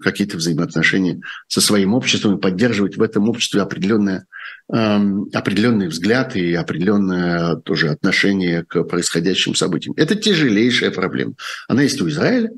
какие-то 0.00 0.36
взаимоотношения 0.36 1.20
со 1.48 1.60
своим 1.60 1.94
обществом 1.94 2.36
и 2.36 2.40
поддерживать 2.40 2.96
в 2.96 3.02
этом 3.02 3.28
обществе 3.28 3.62
определенное 3.62 4.26
эм, 4.72 5.28
определенный 5.32 5.88
взгляд 5.88 6.36
и 6.36 6.54
определенное 6.54 7.56
тоже 7.56 7.88
отношение 7.88 8.64
к 8.64 8.84
происходящим 8.84 9.54
событиям. 9.54 9.94
Это 9.96 10.14
тяжелейшая 10.14 10.90
проблема. 10.90 11.34
Она 11.68 11.82
есть 11.82 12.00
у 12.00 12.08
Израиля, 12.08 12.50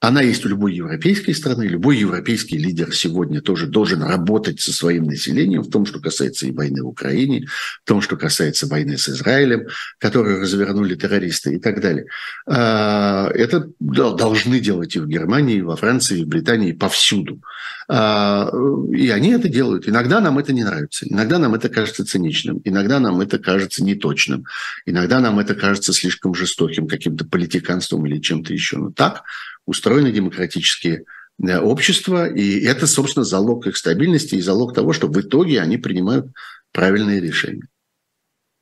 она 0.00 0.20
есть 0.20 0.44
у 0.44 0.48
любой 0.48 0.74
европейской 0.74 1.32
страны. 1.32 1.64
Любой 1.64 1.96
европейский 1.96 2.58
лидер 2.58 2.94
сегодня 2.94 3.40
тоже 3.40 3.66
должен 3.66 4.02
работать 4.02 4.60
со 4.60 4.72
своим 4.72 5.04
населением 5.04 5.62
в 5.62 5.70
том, 5.70 5.86
что 5.86 6.00
касается 6.00 6.46
и 6.46 6.52
войны 6.52 6.82
в 6.82 6.88
Украине, 6.88 7.46
в 7.82 7.88
том, 7.88 8.02
что 8.02 8.16
касается 8.16 8.66
войны 8.66 8.98
с 8.98 9.08
Израилем, 9.08 9.68
которую 9.98 10.42
развернули 10.42 10.96
террористы 10.96 11.54
и 11.54 11.58
так 11.58 11.80
далее. 11.80 12.06
А, 12.46 13.30
это 13.30 13.70
должны 13.80 14.60
делать 14.60 14.94
и 14.96 15.00
в 15.00 15.08
Германии, 15.08 15.56
и 15.56 15.62
во 15.62 15.76
Франции, 15.76 16.20
и 16.20 16.24
в 16.24 16.28
Британии, 16.28 16.70
и 16.70 16.74
повсюду. 16.74 17.40
А, 17.88 18.50
и 18.92 19.08
они 19.08 19.30
это 19.30 19.48
делают. 19.48 19.88
Иногда 19.88 20.20
нам 20.20 20.38
это 20.38 20.52
не 20.52 20.64
нравится, 20.64 21.06
иногда 21.08 21.38
нам 21.38 21.54
это 21.54 21.70
кажется 21.70 22.04
циничным, 22.04 22.60
иногда 22.64 23.00
нам 23.00 23.20
это 23.22 23.38
кажется 23.38 23.82
неточным, 23.82 24.44
иногда 24.84 25.20
нам 25.20 25.38
это 25.38 25.54
кажется 25.54 25.94
слишком 25.94 26.34
жестоким, 26.34 26.86
каким-то 26.86 27.24
политиканством 27.24 28.04
или 28.06 28.20
чем-то 28.20 28.52
еще. 28.52 28.76
Но 28.76 28.90
так 28.90 29.22
устроены 29.66 30.10
демократические 30.12 31.04
э, 31.42 31.58
общества, 31.58 32.28
и 32.28 32.64
это, 32.64 32.86
собственно, 32.86 33.24
залог 33.24 33.66
их 33.66 33.76
стабильности 33.76 34.36
и 34.36 34.40
залог 34.40 34.74
того, 34.74 34.92
что 34.92 35.08
в 35.08 35.20
итоге 35.20 35.60
они 35.60 35.76
принимают 35.76 36.26
правильные 36.72 37.20
решения. 37.20 37.66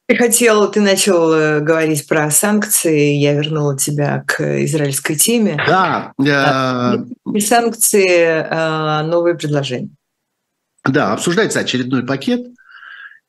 Ты 0.07 0.16
хотел, 0.16 0.70
ты 0.70 0.80
начал 0.80 1.32
э, 1.32 1.61
говорить 1.61 2.07
про 2.07 2.30
санкции, 2.30 3.14
я 3.14 3.34
вернула 3.34 3.78
тебя 3.78 4.22
к 4.26 4.64
израильской 4.64 5.16
теме. 5.16 5.57
Да. 5.66 6.12
И 7.32 7.40
санкции, 7.40 8.09
э, 8.09 9.02
новые 9.02 9.34
предложения. 9.34 9.90
Да, 10.86 11.12
обсуждается 11.12 11.61
очередной 11.61 12.05
пакет– 12.05 12.46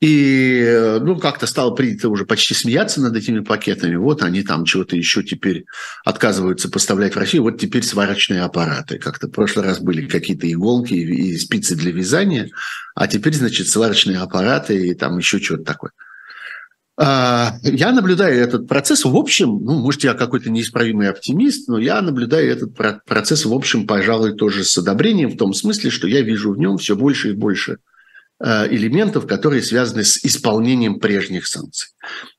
и 0.01 0.99
ну, 1.01 1.17
как-то 1.17 1.47
стало 1.47 1.71
принято 1.71 2.09
уже 2.09 2.25
почти 2.25 2.53
смеяться 2.53 3.01
над 3.01 3.15
этими 3.15 3.39
пакетами. 3.39 3.95
Вот 3.95 4.23
они 4.23 4.43
там 4.43 4.65
чего-то 4.65 4.95
еще 4.95 5.23
теперь 5.23 5.65
отказываются 6.03 6.69
поставлять 6.69 7.15
в 7.15 7.19
Россию. 7.19 7.43
Вот 7.43 7.59
теперь 7.59 7.83
сварочные 7.83 8.41
аппараты. 8.41 8.97
Как-то 8.99 9.27
в 9.27 9.31
прошлый 9.31 9.65
раз 9.65 9.79
были 9.79 10.05
какие-то 10.05 10.51
иголки 10.51 10.93
и 10.93 11.37
спицы 11.37 11.75
для 11.75 11.91
вязания, 11.91 12.49
а 12.93 13.07
теперь, 13.07 13.33
значит, 13.33 13.69
сварочные 13.69 14.19
аппараты 14.19 14.89
и 14.89 14.93
там 14.93 15.17
еще 15.17 15.39
что-то 15.39 15.63
такое. 15.63 15.91
А, 16.97 17.57
я 17.61 17.91
наблюдаю 17.91 18.39
этот 18.39 18.67
процесс, 18.67 19.03
в 19.03 19.15
общем, 19.15 19.59
ну, 19.61 19.79
может, 19.79 20.03
я 20.03 20.13
какой-то 20.13 20.49
неисправимый 20.49 21.09
оптимист, 21.09 21.67
но 21.67 21.77
я 21.77 22.01
наблюдаю 22.01 22.49
этот 22.49 22.75
процесс, 23.05 23.45
в 23.45 23.53
общем, 23.53 23.85
пожалуй, 23.85 24.35
тоже 24.35 24.63
с 24.63 24.77
одобрением, 24.77 25.31
в 25.31 25.37
том 25.37 25.53
смысле, 25.53 25.89
что 25.89 26.07
я 26.07 26.21
вижу 26.21 26.53
в 26.53 26.57
нем 26.57 26.77
все 26.77 26.95
больше 26.95 27.31
и 27.31 27.33
больше 27.33 27.79
элементов, 28.41 29.27
которые 29.27 29.61
связаны 29.61 30.03
с 30.03 30.23
исполнением 30.25 30.99
прежних 30.99 31.47
санкций. 31.47 31.89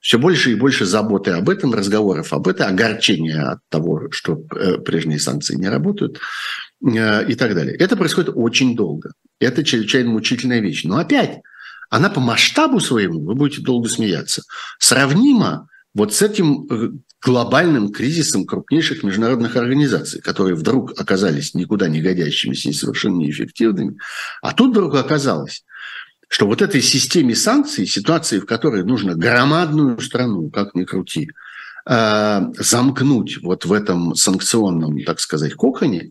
Все 0.01 0.19
больше 0.19 0.53
и 0.53 0.55
больше 0.55 0.85
заботы 0.85 1.31
об 1.31 1.49
этом, 1.49 1.73
разговоров 1.73 2.33
об 2.33 2.49
этом, 2.49 2.69
огорчения 2.69 3.53
от 3.53 3.59
того, 3.71 4.11
что 4.11 4.45
э, 4.55 4.79
прежние 4.79 5.19
санкции 5.19 5.57
не 5.57 5.69
работают 5.69 6.19
э, 6.85 7.29
и 7.29 7.35
так 7.35 7.55
далее. 7.55 7.75
Это 7.77 7.97
происходит 7.97 8.33
очень 8.35 8.77
долго. 8.77 9.13
Это 9.41 9.65
чрезвычайно 9.65 10.11
мучительная 10.11 10.61
вещь. 10.61 10.85
Но 10.85 10.99
опять 10.99 11.41
она 11.89 12.11
по 12.11 12.21
масштабу 12.21 12.81
своему, 12.81 13.25
вы 13.25 13.35
будете 13.35 13.63
долго 13.63 13.89
смеяться, 13.89 14.43
сравнима 14.79 15.69
вот 15.95 16.13
с 16.13 16.21
этим 16.21 16.67
э, 16.71 16.91
глобальным 17.23 17.91
кризисом 17.91 18.45
крупнейших 18.45 19.03
международных 19.03 19.57
организаций, 19.57 20.21
которые 20.21 20.55
вдруг 20.55 20.93
оказались 21.01 21.55
никуда 21.55 21.89
не 21.89 22.03
годящимися 22.03 22.69
и 22.69 22.73
совершенно 22.73 23.17
неэффективными. 23.17 23.97
А 24.43 24.53
тут 24.53 24.73
вдруг 24.73 24.95
оказалось, 24.95 25.65
что 26.29 26.47
вот 26.47 26.63
этой 26.63 26.83
системе 26.83 27.35
санкций, 27.35 27.87
ситуации, 27.87 28.41
в 28.41 28.47
которой 28.47 28.85
нужно 28.85 29.15
громадную 29.15 30.01
страну, 30.01 30.51
как 30.51 30.75
ни 30.75 30.85
крути, 30.85 31.31
э, 31.87 32.41
замкнуть 32.59 33.39
вот 33.43 33.65
в 33.65 33.73
этом 33.73 34.15
санкционном, 34.15 35.03
так 35.05 35.21
сказать, 35.21 35.55
коконе, 35.55 36.11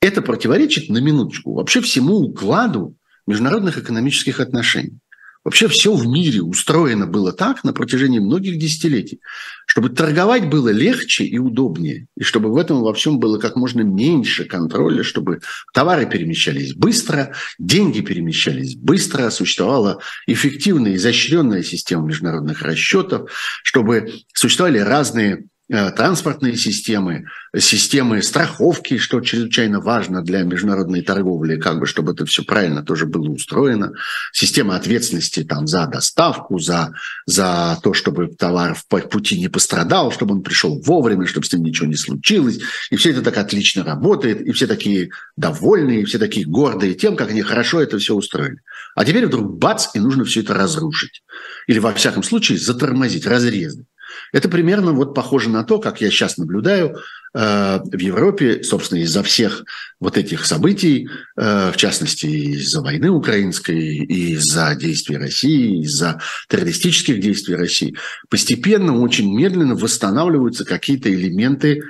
это 0.00 0.22
противоречит 0.22 0.88
на 0.88 0.98
минуточку 0.98 1.54
вообще 1.54 1.80
всему 1.80 2.16
укладу 2.16 2.96
международных 3.26 3.78
экономических 3.78 4.40
отношений. 4.40 4.98
Вообще 5.44 5.66
все 5.66 5.92
в 5.92 6.06
мире 6.06 6.40
устроено 6.40 7.06
было 7.06 7.32
так 7.32 7.64
на 7.64 7.72
протяжении 7.72 8.20
многих 8.20 8.58
десятилетий, 8.58 9.20
чтобы 9.66 9.88
торговать 9.88 10.48
было 10.48 10.68
легче 10.68 11.24
и 11.24 11.38
удобнее, 11.38 12.06
и 12.16 12.22
чтобы 12.22 12.52
в 12.52 12.56
этом 12.56 12.82
во 12.82 12.94
всем 12.94 13.18
было 13.18 13.38
как 13.38 13.56
можно 13.56 13.80
меньше 13.80 14.44
контроля, 14.44 15.02
чтобы 15.02 15.40
товары 15.74 16.06
перемещались 16.06 16.74
быстро, 16.74 17.34
деньги 17.58 18.02
перемещались 18.02 18.76
быстро, 18.76 19.30
существовала 19.30 20.00
эффективная, 20.28 20.94
изощренная 20.94 21.64
система 21.64 22.06
международных 22.06 22.62
расчетов, 22.62 23.30
чтобы 23.64 24.12
существовали 24.32 24.78
разные 24.78 25.46
транспортные 25.72 26.56
системы, 26.56 27.24
системы 27.56 28.22
страховки, 28.22 28.98
что 28.98 29.20
чрезвычайно 29.20 29.80
важно 29.80 30.20
для 30.20 30.42
международной 30.42 31.00
торговли, 31.00 31.56
как 31.56 31.80
бы, 31.80 31.86
чтобы 31.86 32.12
это 32.12 32.26
все 32.26 32.42
правильно 32.44 32.82
тоже 32.82 33.06
было 33.06 33.30
устроено, 33.30 33.92
система 34.32 34.76
ответственности 34.76 35.44
там, 35.44 35.66
за 35.66 35.86
доставку, 35.86 36.58
за, 36.58 36.92
за 37.24 37.78
то, 37.82 37.94
чтобы 37.94 38.28
товар 38.28 38.74
в 38.74 38.86
пути 38.86 39.38
не 39.38 39.48
пострадал, 39.48 40.12
чтобы 40.12 40.34
он 40.34 40.42
пришел 40.42 40.78
вовремя, 40.82 41.26
чтобы 41.26 41.46
с 41.46 41.52
ним 41.52 41.62
ничего 41.62 41.86
не 41.86 41.96
случилось. 41.96 42.58
И 42.90 42.96
все 42.96 43.12
это 43.12 43.22
так 43.22 43.38
отлично 43.38 43.82
работает, 43.82 44.42
и 44.42 44.52
все 44.52 44.66
такие 44.66 45.08
довольные, 45.36 46.02
и 46.02 46.04
все 46.04 46.18
такие 46.18 46.46
гордые 46.46 46.92
тем, 46.94 47.16
как 47.16 47.30
они 47.30 47.40
хорошо 47.40 47.80
это 47.80 47.98
все 47.98 48.14
устроили. 48.14 48.58
А 48.94 49.06
теперь 49.06 49.26
вдруг 49.26 49.58
бац, 49.58 49.88
и 49.94 50.00
нужно 50.00 50.24
все 50.24 50.40
это 50.40 50.52
разрушить. 50.52 51.22
Или, 51.66 51.78
во 51.78 51.94
всяком 51.94 52.22
случае, 52.22 52.58
затормозить, 52.58 53.26
разрезать. 53.26 53.86
Это 54.32 54.48
примерно 54.48 54.92
вот 54.92 55.14
похоже 55.14 55.50
на 55.50 55.64
то, 55.64 55.78
как 55.78 56.00
я 56.00 56.10
сейчас 56.10 56.38
наблюдаю 56.38 56.96
э, 57.34 57.80
в 57.82 57.98
Европе, 57.98 58.62
собственно, 58.62 59.00
из-за 59.00 59.22
всех 59.22 59.64
вот 60.00 60.16
этих 60.16 60.44
событий, 60.46 61.08
э, 61.36 61.70
в 61.72 61.76
частности, 61.76 62.26
из-за 62.26 62.80
войны 62.80 63.10
украинской, 63.10 63.98
из-за 64.04 64.74
действий 64.74 65.16
России, 65.16 65.82
из-за 65.82 66.20
террористических 66.48 67.20
действий 67.20 67.56
России, 67.56 67.96
постепенно, 68.28 69.00
очень 69.00 69.34
медленно 69.34 69.74
восстанавливаются 69.74 70.64
какие-то 70.64 71.12
элементы 71.12 71.82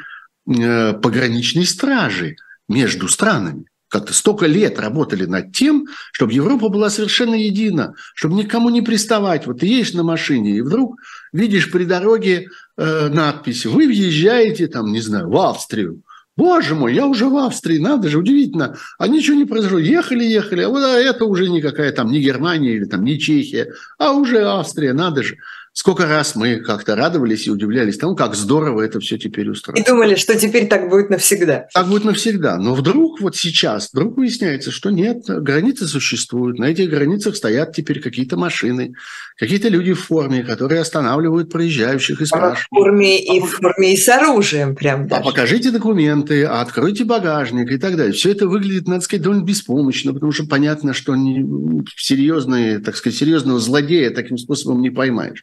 э, 0.47 0.93
пограничной 0.95 1.67
стражи 1.67 2.37
между 2.69 3.09
странами 3.09 3.67
как-то 3.93 4.15
столько 4.15 4.47
лет 4.47 4.81
работали 4.81 5.27
над 5.27 5.53
тем, 5.53 5.87
чтобы 6.13 6.33
Европа 6.33 6.71
была 6.71 6.89
совершенно 6.89 7.35
едина, 7.35 7.93
чтобы 8.15 8.37
никому 8.37 8.71
не 8.71 8.81
приставать. 8.81 9.47
Вот 9.47 9.61
ты 9.61 9.67
едешь 9.67 9.93
на 9.93 10.03
машине, 10.03 10.57
и 10.57 10.63
вдруг 10.63 10.97
видишь 11.33 11.71
при 11.71 11.85
дороге 11.85 12.49
э, 12.77 13.09
надпись 13.09 13.67
«Вы 13.67 13.87
въезжаете, 13.87 14.67
там, 14.69 14.93
не 14.93 15.01
знаю, 15.01 15.29
в 15.29 15.37
Австрию». 15.37 16.03
Боже 16.35 16.75
мой, 16.75 16.95
я 16.95 17.07
уже 17.07 17.27
в 17.27 17.37
Австрии, 17.37 17.77
надо 17.79 18.09
же, 18.09 18.19
удивительно. 18.19 18.77
А 18.99 19.07
ничего 19.07 19.37
не 19.37 19.45
произошло. 19.45 19.79
Ехали, 19.79 20.25
ехали, 20.25 20.63
а 20.63 20.69
вот 20.71 20.83
а 20.83 20.99
это 20.99 21.27
уже 21.27 21.51
никакая 21.51 21.93
там 21.93 22.11
не 22.11 22.21
Германия 22.21 22.75
или 22.75 22.85
там 22.87 23.05
не 23.05 23.19
Чехия, 23.19 23.75
а 23.99 24.13
уже 24.13 24.43
Австрия, 24.43 24.95
надо 24.95 25.23
же. 25.23 25.37
Сколько 25.75 26.07
раз 26.07 26.37
мы 26.37 26.57
как-то 26.57 26.95
радовались 26.95 27.47
и 27.47 27.51
удивлялись 27.51 27.97
тому, 27.97 28.15
как 28.15 28.35
здорово 28.35 28.83
это 28.83 29.01
все 29.01 29.17
теперь 29.17 29.49
устроено. 29.49 29.83
И 29.83 29.87
думали, 29.87 30.17
что 30.17 30.39
теперь 30.39 30.69
так 30.69 30.91
будет 30.91 31.09
навсегда. 31.09 31.67
Так 31.73 31.89
будет 31.89 32.05
навсегда. 32.05 32.59
Но 32.59 32.75
вдруг 32.75 33.23
вот 33.23 33.37
сейчас, 33.37 33.89
вдруг 33.91 34.19
выясняется, 34.19 34.71
что 34.71 34.91
нет, 34.91 35.25
границы 35.27 35.87
существуют, 35.87 36.59
на 36.59 36.67
этих 36.67 36.91
границах 36.91 37.37
стоят 37.37 37.75
теперь 37.75 38.01
какие-то 38.01 38.37
машины, 38.37 38.93
какие-то 39.39 39.69
люди 39.69 39.95
в 39.95 40.01
форме, 40.01 40.45
которые 40.45 40.83
останавливают 40.83 41.51
проезжающих 41.51 42.21
и 42.21 42.27
спрашивают. 42.27 42.67
В 42.71 42.77
форме 42.77 43.19
и 43.19 43.41
в 43.41 43.47
форме 43.47 43.95
и 43.95 43.97
с 43.97 44.07
оружием 44.11 44.77
прям 44.77 45.09
даже. 45.09 45.23
А 45.23 45.25
покажите 45.25 45.71
документы, 45.71 46.45
а 46.45 46.61
откройте 46.61 47.05
багажник 47.05 47.73
и 47.73 47.79
так 47.79 47.97
далее. 47.97 48.13
Все 48.13 48.33
это 48.33 48.47
выглядит, 48.47 48.87
надо 48.87 49.01
сказать, 49.01 49.23
довольно 49.23 49.43
беспомощно, 49.43 50.13
потому 50.13 50.33
что 50.33 50.45
понятно, 50.45 50.93
что 50.93 51.17
не, 51.17 51.83
серьезные, 51.97 52.79
так 52.79 52.95
сказать, 52.95 53.19
серьезного 53.19 53.59
злодея 53.59 54.11
таким 54.11 54.37
способом 54.37 54.83
не 54.83 54.91
поймаешь. 54.91 55.43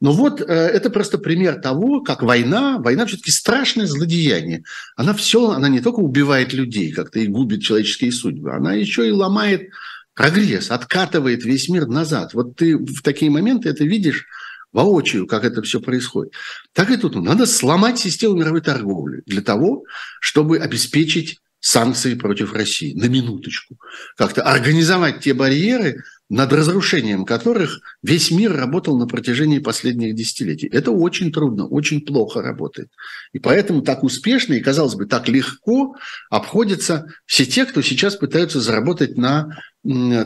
Но 0.00 0.12
вот 0.12 0.40
э, 0.40 0.44
это 0.44 0.90
просто 0.90 1.18
пример 1.18 1.60
того, 1.60 2.00
как 2.00 2.22
война, 2.22 2.78
война 2.78 3.06
все-таки 3.06 3.30
страшное 3.30 3.86
злодеяние. 3.86 4.64
Она 4.96 5.14
все, 5.14 5.50
она 5.50 5.68
не 5.68 5.80
только 5.80 6.00
убивает 6.00 6.52
людей 6.52 6.92
как-то 6.92 7.18
и 7.18 7.26
губит 7.26 7.62
человеческие 7.62 8.12
судьбы, 8.12 8.52
она 8.52 8.74
еще 8.74 9.08
и 9.08 9.12
ломает 9.12 9.70
прогресс, 10.14 10.70
откатывает 10.70 11.44
весь 11.44 11.68
мир 11.68 11.86
назад. 11.86 12.34
Вот 12.34 12.56
ты 12.56 12.76
в 12.76 13.02
такие 13.02 13.30
моменты 13.30 13.68
это 13.68 13.84
видишь 13.84 14.26
воочию, 14.72 15.26
как 15.26 15.44
это 15.44 15.62
все 15.62 15.80
происходит. 15.80 16.32
Так 16.72 16.90
и 16.90 16.96
тут 16.96 17.14
надо 17.16 17.46
сломать 17.46 17.98
систему 17.98 18.36
мировой 18.36 18.60
торговли 18.60 19.22
для 19.26 19.42
того, 19.42 19.84
чтобы 20.20 20.58
обеспечить 20.58 21.38
санкции 21.60 22.14
против 22.14 22.52
России 22.52 22.94
на 22.94 23.06
минуточку. 23.06 23.78
Как-то 24.16 24.42
организовать 24.42 25.20
те 25.20 25.34
барьеры, 25.34 26.04
над 26.28 26.52
разрушением 26.52 27.24
которых 27.24 27.80
весь 28.02 28.30
мир 28.30 28.54
работал 28.54 28.98
на 28.98 29.06
протяжении 29.06 29.58
последних 29.58 30.14
десятилетий. 30.14 30.66
Это 30.66 30.90
очень 30.90 31.32
трудно, 31.32 31.66
очень 31.66 32.02
плохо 32.02 32.42
работает. 32.42 32.90
И 33.32 33.38
поэтому 33.38 33.82
так 33.82 34.04
успешно 34.04 34.54
и, 34.54 34.60
казалось 34.60 34.94
бы, 34.94 35.06
так 35.06 35.28
легко 35.28 35.96
обходятся 36.28 37.06
все 37.24 37.46
те, 37.46 37.64
кто 37.64 37.80
сейчас 37.80 38.16
пытаются 38.16 38.60
заработать 38.60 39.16
на 39.16 39.62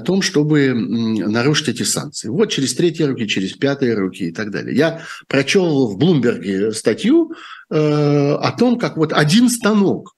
том, 0.05 0.23
чтобы 0.23 0.75
нарушить 0.75 1.69
эти 1.69 1.83
санкции. 1.85 2.29
Вот 2.29 2.51
через 2.51 2.75
третьи 2.75 3.05
руки, 3.05 3.29
через 3.29 3.53
пятые 3.53 3.95
руки 3.95 4.25
и 4.25 4.33
так 4.33 4.51
далее. 4.51 4.77
Я 4.77 5.03
прочел 5.29 5.89
в 5.89 5.99
Блумберге 5.99 6.73
статью 6.73 7.33
э, 7.71 7.77
о 7.77 8.51
том, 8.53 8.79
как 8.79 8.97
вот 8.97 9.13
один 9.13 9.49
станок, 9.49 10.15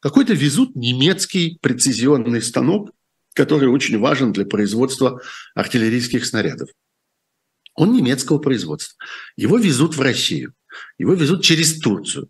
какой-то 0.00 0.34
везут 0.34 0.74
немецкий 0.74 1.58
прецизионный 1.62 2.42
станок, 2.42 2.90
который 3.34 3.68
очень 3.68 3.98
важен 3.98 4.32
для 4.32 4.46
производства 4.46 5.20
артиллерийских 5.54 6.24
снарядов. 6.24 6.70
Он 7.74 7.92
немецкого 7.92 8.38
производства. 8.38 8.96
Его 9.36 9.58
везут 9.58 9.96
в 9.96 10.00
Россию. 10.00 10.54
Его 10.96 11.14
везут 11.14 11.42
через 11.42 11.78
Турцию. 11.80 12.28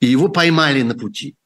И 0.00 0.06
его 0.06 0.28
поймали 0.28 0.82
на 0.82 0.94
пути. 0.94 1.36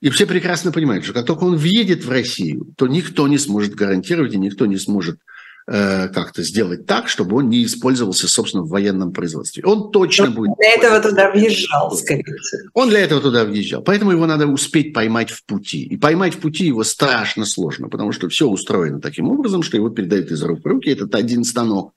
И 0.00 0.08
все 0.10 0.26
прекрасно 0.26 0.72
понимают, 0.72 1.04
что 1.04 1.12
как 1.12 1.26
только 1.26 1.44
он 1.44 1.56
въедет 1.56 2.04
в 2.04 2.10
Россию, 2.10 2.74
то 2.76 2.86
никто 2.86 3.28
не 3.28 3.38
сможет 3.38 3.74
гарантировать 3.74 4.32
и 4.34 4.38
никто 4.38 4.66
не 4.66 4.78
сможет 4.78 5.20
как-то 5.66 6.42
сделать 6.42 6.86
так, 6.86 7.08
чтобы 7.08 7.36
он 7.36 7.48
не 7.48 7.64
использовался, 7.64 8.28
собственно, 8.28 8.64
в 8.64 8.68
военном 8.68 9.12
производстве. 9.12 9.62
Он 9.64 9.90
точно 9.90 10.26
он 10.26 10.34
будет... 10.34 10.50
Для 10.58 10.74
этого 10.74 11.00
туда 11.00 11.30
въезжал, 11.30 11.90
скорее 11.96 12.22
всего. 12.22 12.68
Он 12.74 12.88
для 12.88 13.00
этого 13.00 13.20
туда 13.20 13.44
въезжал. 13.44 13.82
Поэтому 13.82 14.12
его 14.12 14.26
надо 14.26 14.46
успеть 14.46 14.92
поймать 14.92 15.30
в 15.30 15.44
пути. 15.44 15.84
И 15.84 15.96
поймать 15.96 16.34
в 16.34 16.38
пути 16.38 16.66
его 16.66 16.84
страшно 16.84 17.44
сложно, 17.46 17.88
потому 17.88 18.12
что 18.12 18.28
все 18.28 18.46
устроено 18.46 19.00
таким 19.00 19.28
образом, 19.30 19.62
что 19.62 19.76
его 19.76 19.88
передают 19.88 20.30
из 20.30 20.42
рук 20.42 20.60
в 20.62 20.66
руки. 20.66 20.90
Этот 20.90 21.14
один 21.14 21.44
станок. 21.44 21.94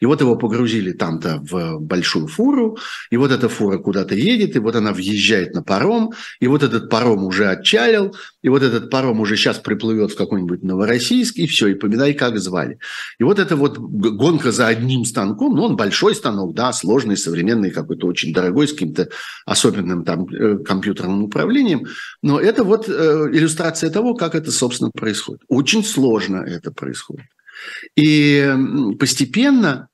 И 0.00 0.06
вот 0.06 0.20
его 0.20 0.36
погрузили 0.36 0.92
там-то 0.92 1.40
в 1.42 1.78
большую 1.78 2.26
фуру, 2.26 2.78
и 3.10 3.16
вот 3.16 3.30
эта 3.30 3.48
фура 3.48 3.78
куда-то 3.78 4.14
едет, 4.14 4.56
и 4.56 4.58
вот 4.58 4.76
она 4.76 4.92
въезжает 4.92 5.54
на 5.54 5.62
паром, 5.62 6.12
и 6.40 6.46
вот 6.46 6.62
этот 6.62 6.88
паром 6.88 7.24
уже 7.24 7.48
отчалил, 7.48 8.14
и 8.42 8.48
вот 8.48 8.62
этот 8.62 8.90
паром 8.90 9.20
уже 9.20 9.36
сейчас 9.36 9.58
приплывет 9.58 10.12
в 10.12 10.16
какой-нибудь 10.16 10.62
Новороссийск, 10.62 11.36
и 11.36 11.46
все, 11.46 11.68
и 11.68 11.74
поминай, 11.74 12.14
как 12.14 12.38
звали. 12.38 12.78
И 13.18 13.24
вот 13.24 13.38
эта 13.38 13.56
вот 13.56 13.78
гонка 13.78 14.52
за 14.52 14.68
одним 14.68 15.04
станком, 15.04 15.54
ну, 15.54 15.64
он 15.64 15.76
большой 15.76 16.14
станок, 16.14 16.54
да, 16.54 16.72
сложный, 16.72 17.16
современный, 17.16 17.70
какой-то 17.70 18.06
очень 18.06 18.32
дорогой, 18.32 18.68
с 18.68 18.72
каким-то 18.72 19.08
особенным 19.46 20.04
там 20.04 20.26
э, 20.28 20.58
компьютерным 20.58 21.24
управлением, 21.24 21.86
но 22.22 22.40
это 22.40 22.64
вот 22.64 22.88
э, 22.88 22.92
иллюстрация 23.32 23.90
того, 23.90 24.14
как 24.14 24.34
это, 24.34 24.50
собственно, 24.50 24.90
происходит. 24.90 25.42
Очень 25.48 25.84
сложно 25.84 26.36
это 26.36 26.70
происходит. 26.72 27.26
И 27.96 28.54
постепенно 28.98 29.89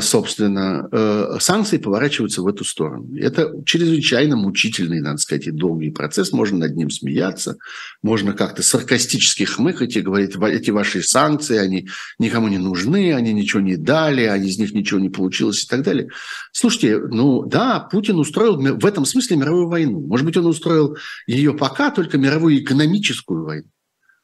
собственно, 0.00 0.88
э, 0.92 1.38
санкции 1.40 1.78
поворачиваются 1.78 2.42
в 2.42 2.46
эту 2.46 2.64
сторону. 2.64 3.16
Это 3.16 3.52
чрезвычайно 3.64 4.36
мучительный, 4.36 5.00
надо 5.00 5.18
сказать, 5.18 5.48
и 5.48 5.50
долгий 5.50 5.90
процесс. 5.90 6.32
Можно 6.32 6.58
над 6.58 6.76
ним 6.76 6.88
смеяться, 6.88 7.56
можно 8.00 8.32
как-то 8.32 8.62
саркастически 8.62 9.42
хмыкать 9.42 9.96
и 9.96 10.02
говорить, 10.02 10.36
эти 10.36 10.70
ваши 10.70 11.02
санкции, 11.02 11.56
они 11.56 11.88
никому 12.20 12.46
не 12.46 12.58
нужны, 12.58 13.12
они 13.12 13.32
ничего 13.32 13.60
не 13.60 13.76
дали, 13.76 14.22
они 14.22 14.50
из 14.50 14.58
них 14.58 14.72
ничего 14.72 15.00
не 15.00 15.08
получилось 15.08 15.64
и 15.64 15.66
так 15.66 15.82
далее. 15.82 16.10
Слушайте, 16.52 16.98
ну 16.98 17.44
да, 17.44 17.80
Путин 17.80 18.20
устроил 18.20 18.56
в 18.56 18.86
этом 18.86 19.04
смысле 19.04 19.36
мировую 19.36 19.68
войну. 19.68 20.00
Может 20.00 20.26
быть, 20.26 20.36
он 20.36 20.46
устроил 20.46 20.96
ее 21.26 21.54
пока 21.54 21.90
только 21.90 22.18
мировую 22.18 22.62
экономическую 22.62 23.44
войну. 23.44 23.68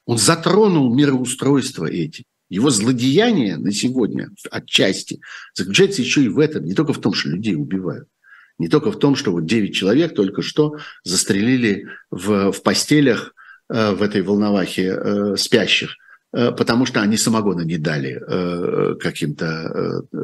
Он 0.07 0.19
затронул 0.19 0.95
мироустройство 0.95 1.87
эти. 1.87 2.25
Его 2.53 2.69
злодеяние 2.69 3.57
на 3.57 3.73
сегодня 3.73 4.29
отчасти 4.51 5.23
заключается 5.55 6.03
еще 6.03 6.23
и 6.23 6.29
в 6.29 6.39
этом, 6.39 6.67
не 6.67 6.75
только 6.75 6.93
в 6.93 7.01
том, 7.01 7.15
что 7.15 7.31
людей 7.31 7.55
убивают, 7.55 8.09
не 8.59 8.69
только 8.69 8.93
в 8.93 8.99
том, 8.99 9.17
что 9.17 9.33
вот 9.33 9.47
9 9.47 9.75
человек 9.75 10.15
только 10.15 10.43
что 10.43 10.77
застрелили 11.03 11.87
в, 12.11 12.53
в 12.53 12.63
постелях 12.63 13.35
э, 13.71 13.93
в 13.93 14.03
этой 14.03 14.21
волновахе 14.21 14.95
э, 14.95 15.37
спящих, 15.39 15.97
потому 16.33 16.87
что 16.87 17.03
они 17.03 17.17
самогона 17.17 17.61
не 17.61 17.77
дали 17.77 18.19
э, 18.27 18.95
каким-то 18.99 19.45
э, 20.13 20.19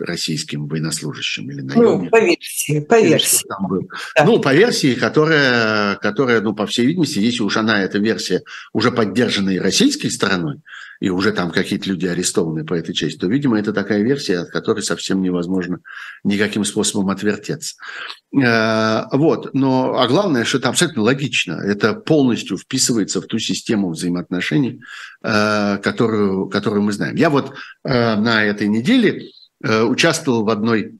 российским 0.00 0.68
военнослужащим 0.68 1.50
или 1.50 1.62
наемникам. 1.62 2.04
Ну, 2.04 2.10
по 2.10 2.20
версии, 2.20 2.80
по 2.80 3.00
версии. 3.00 3.46
Там 3.48 3.68
был. 3.68 3.88
Да. 4.16 4.24
Ну, 4.24 4.40
по 4.40 4.54
версии, 4.54 4.94
которая, 4.94 5.96
которая, 5.96 6.42
ну, 6.42 6.54
по 6.54 6.66
всей 6.66 6.86
видимости, 6.86 7.18
если 7.18 7.42
уж 7.42 7.56
она, 7.56 7.82
эта 7.82 7.98
версия, 7.98 8.42
уже 8.74 8.92
поддержана 8.92 9.50
и 9.50 9.58
российской 9.58 10.08
стороной, 10.10 10.60
и 11.00 11.10
уже 11.10 11.32
там 11.32 11.50
какие-то 11.50 11.88
люди 11.88 12.06
арестованы 12.06 12.64
по 12.64 12.74
этой 12.74 12.94
части, 12.94 13.18
то, 13.18 13.26
видимо, 13.26 13.58
это 13.58 13.72
такая 13.72 14.02
версия, 14.02 14.38
от 14.38 14.50
которой 14.50 14.82
совсем 14.82 15.22
невозможно 15.22 15.80
никаким 16.24 16.64
способом 16.64 17.10
отвертеться. 17.10 17.76
Э, 18.34 19.04
вот. 19.12 19.54
Но, 19.54 19.98
а 19.98 20.06
главное, 20.08 20.44
что 20.44 20.58
это 20.58 20.68
абсолютно 20.68 21.02
логично. 21.02 21.60
Это 21.62 21.94
полностью 21.94 22.56
вписывается 22.56 23.20
в 23.20 23.26
ту 23.26 23.38
систему 23.38 23.90
взаимоотношений, 23.90 24.80
э, 25.22 25.28
которую, 25.82 26.48
которую 26.48 26.82
мы 26.82 26.92
знаем. 26.92 27.16
Я 27.16 27.30
вот 27.30 27.54
э, 27.84 28.16
на 28.16 28.44
этой 28.44 28.68
неделе 28.68 29.30
участвовал 29.60 30.44
в 30.44 30.50
одной 30.50 30.98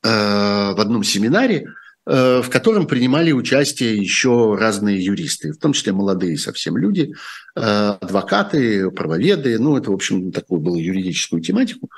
в 0.00 0.80
одном 0.80 1.02
семинаре, 1.02 1.66
Э, 2.10 2.40
в 2.40 2.48
котором 2.48 2.86
принимали 2.86 3.32
участие 3.32 3.98
еще 3.98 4.56
разные 4.58 5.04
юристы, 5.04 5.52
в 5.52 5.58
том 5.58 5.74
числе 5.74 5.92
молодые 5.92 6.38
совсем 6.38 6.78
люди, 6.78 7.12
э, 7.54 7.60
адвокаты, 7.60 8.90
правоведы. 8.90 9.58
Ну, 9.58 9.76
это, 9.76 9.90
в 9.90 9.94
общем, 9.94 10.32
такую 10.32 10.62
было 10.62 10.76
юридическую 10.76 11.42
тематику. 11.42 11.90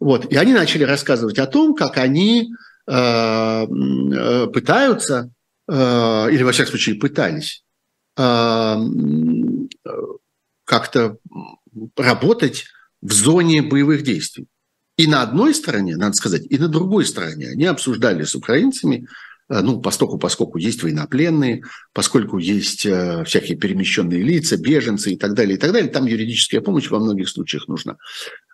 Вот. 0.00 0.32
И 0.32 0.36
они 0.36 0.54
начали 0.54 0.84
рассказывать 0.84 1.38
о 1.38 1.46
том, 1.46 1.74
как 1.74 1.98
они 1.98 2.50
э, 2.86 3.66
пытаются, 4.54 5.30
или, 5.68 6.42
во 6.42 6.52
всяком 6.52 6.70
случае, 6.70 6.96
пытались 6.96 7.62
как-то 10.72 11.18
работать 11.98 12.64
в 13.02 13.12
зоне 13.12 13.60
боевых 13.60 14.02
действий. 14.04 14.46
И 14.96 15.06
на 15.06 15.20
одной 15.20 15.54
стороне, 15.54 15.96
надо 15.96 16.14
сказать, 16.14 16.46
и 16.48 16.56
на 16.56 16.68
другой 16.68 17.04
стороне 17.04 17.50
они 17.50 17.66
обсуждали 17.66 18.24
с 18.24 18.34
украинцами 18.34 19.06
Э, 19.52 19.60
ну, 19.60 19.80
поскольку, 19.80 20.18
поскольку 20.18 20.58
есть 20.58 20.82
военнопленные, 20.82 21.62
поскольку 21.92 22.38
есть 22.38 22.86
э, 22.86 23.22
всякие 23.24 23.58
перемещенные 23.58 24.22
лица, 24.22 24.56
беженцы 24.56 25.12
и 25.12 25.16
так 25.16 25.34
далее, 25.34 25.56
и 25.56 25.58
так 25.58 25.72
далее, 25.72 25.90
там 25.90 26.06
юридическая 26.06 26.60
помощь 26.60 26.90
во 26.90 26.98
многих 26.98 27.28
случаях 27.28 27.68
нужна. 27.68 27.96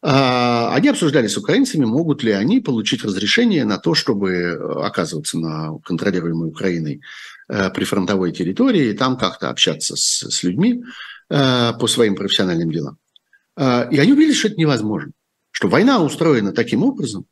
А, 0.02 0.74
они 0.74 0.88
обсуждали 0.88 1.28
с 1.28 1.36
украинцами, 1.36 1.84
могут 1.84 2.22
ли 2.22 2.32
они 2.32 2.60
получить 2.60 3.04
разрешение 3.04 3.64
на 3.64 3.78
то, 3.78 3.94
чтобы 3.94 4.30
э, 4.30 4.56
оказываться 4.84 5.38
на 5.38 5.78
контролируемой 5.84 6.48
Украиной 6.48 7.00
прифронтовой 7.74 8.32
территории 8.32 8.90
и 8.90 8.92
там 8.92 9.16
как-то 9.16 9.48
общаться 9.48 9.96
с, 9.96 10.22
с 10.28 10.42
людьми 10.42 10.84
по 11.29 11.87
своим 11.87 12.16
профессиональным 12.16 12.70
делам. 12.70 12.99
И 13.59 13.99
они 13.99 14.12
увидели, 14.12 14.35
что 14.35 14.49
это 14.49 14.57
невозможно, 14.57 15.12
что 15.51 15.68
война 15.68 16.03
устроена 16.03 16.53
таким 16.53 16.83
образом, 16.83 17.26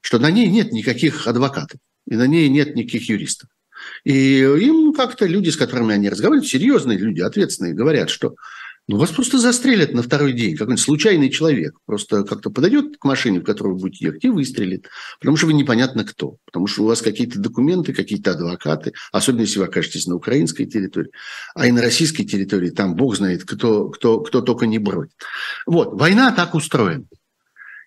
что 0.00 0.18
на 0.18 0.30
ней 0.30 0.48
нет 0.48 0.72
никаких 0.72 1.26
адвокатов 1.26 1.80
и 2.06 2.16
на 2.16 2.26
ней 2.26 2.48
нет 2.48 2.74
никаких 2.76 3.08
юристов. 3.08 3.48
И 4.04 4.38
им 4.40 4.94
как-то 4.94 5.26
люди, 5.26 5.50
с 5.50 5.56
которыми 5.56 5.94
они 5.94 6.08
разговаривают, 6.08 6.48
серьезные 6.48 6.98
люди, 6.98 7.20
ответственные, 7.20 7.74
говорят, 7.74 8.10
что 8.10 8.34
ну, 8.88 8.98
вас 8.98 9.10
просто 9.10 9.38
застрелят 9.38 9.92
на 9.92 10.02
второй 10.02 10.32
день. 10.32 10.56
Какой-нибудь 10.56 10.84
случайный 10.84 11.28
человек 11.28 11.76
просто 11.86 12.22
как-то 12.22 12.50
подойдет 12.50 12.98
к 12.98 13.04
машине, 13.04 13.40
в 13.40 13.44
которую 13.44 13.74
вы 13.74 13.82
будете 13.82 14.06
ехать, 14.06 14.24
и 14.24 14.28
выстрелит. 14.28 14.88
Потому 15.18 15.36
что 15.36 15.46
вы 15.46 15.54
непонятно 15.54 16.04
кто. 16.04 16.36
Потому 16.44 16.68
что 16.68 16.84
у 16.84 16.86
вас 16.86 17.02
какие-то 17.02 17.40
документы, 17.40 17.92
какие-то 17.92 18.32
адвокаты. 18.32 18.92
Особенно, 19.10 19.40
если 19.40 19.58
вы 19.58 19.64
окажетесь 19.64 20.06
на 20.06 20.14
украинской 20.14 20.66
территории. 20.66 21.10
А 21.56 21.66
и 21.66 21.72
на 21.72 21.82
российской 21.82 22.24
территории 22.24 22.70
там 22.70 22.94
бог 22.94 23.16
знает, 23.16 23.44
кто, 23.44 23.88
кто, 23.88 24.20
кто 24.20 24.40
только 24.40 24.66
не 24.66 24.78
бродит. 24.78 25.14
Вот. 25.66 25.98
Война 25.98 26.30
так 26.30 26.54
устроена. 26.54 27.06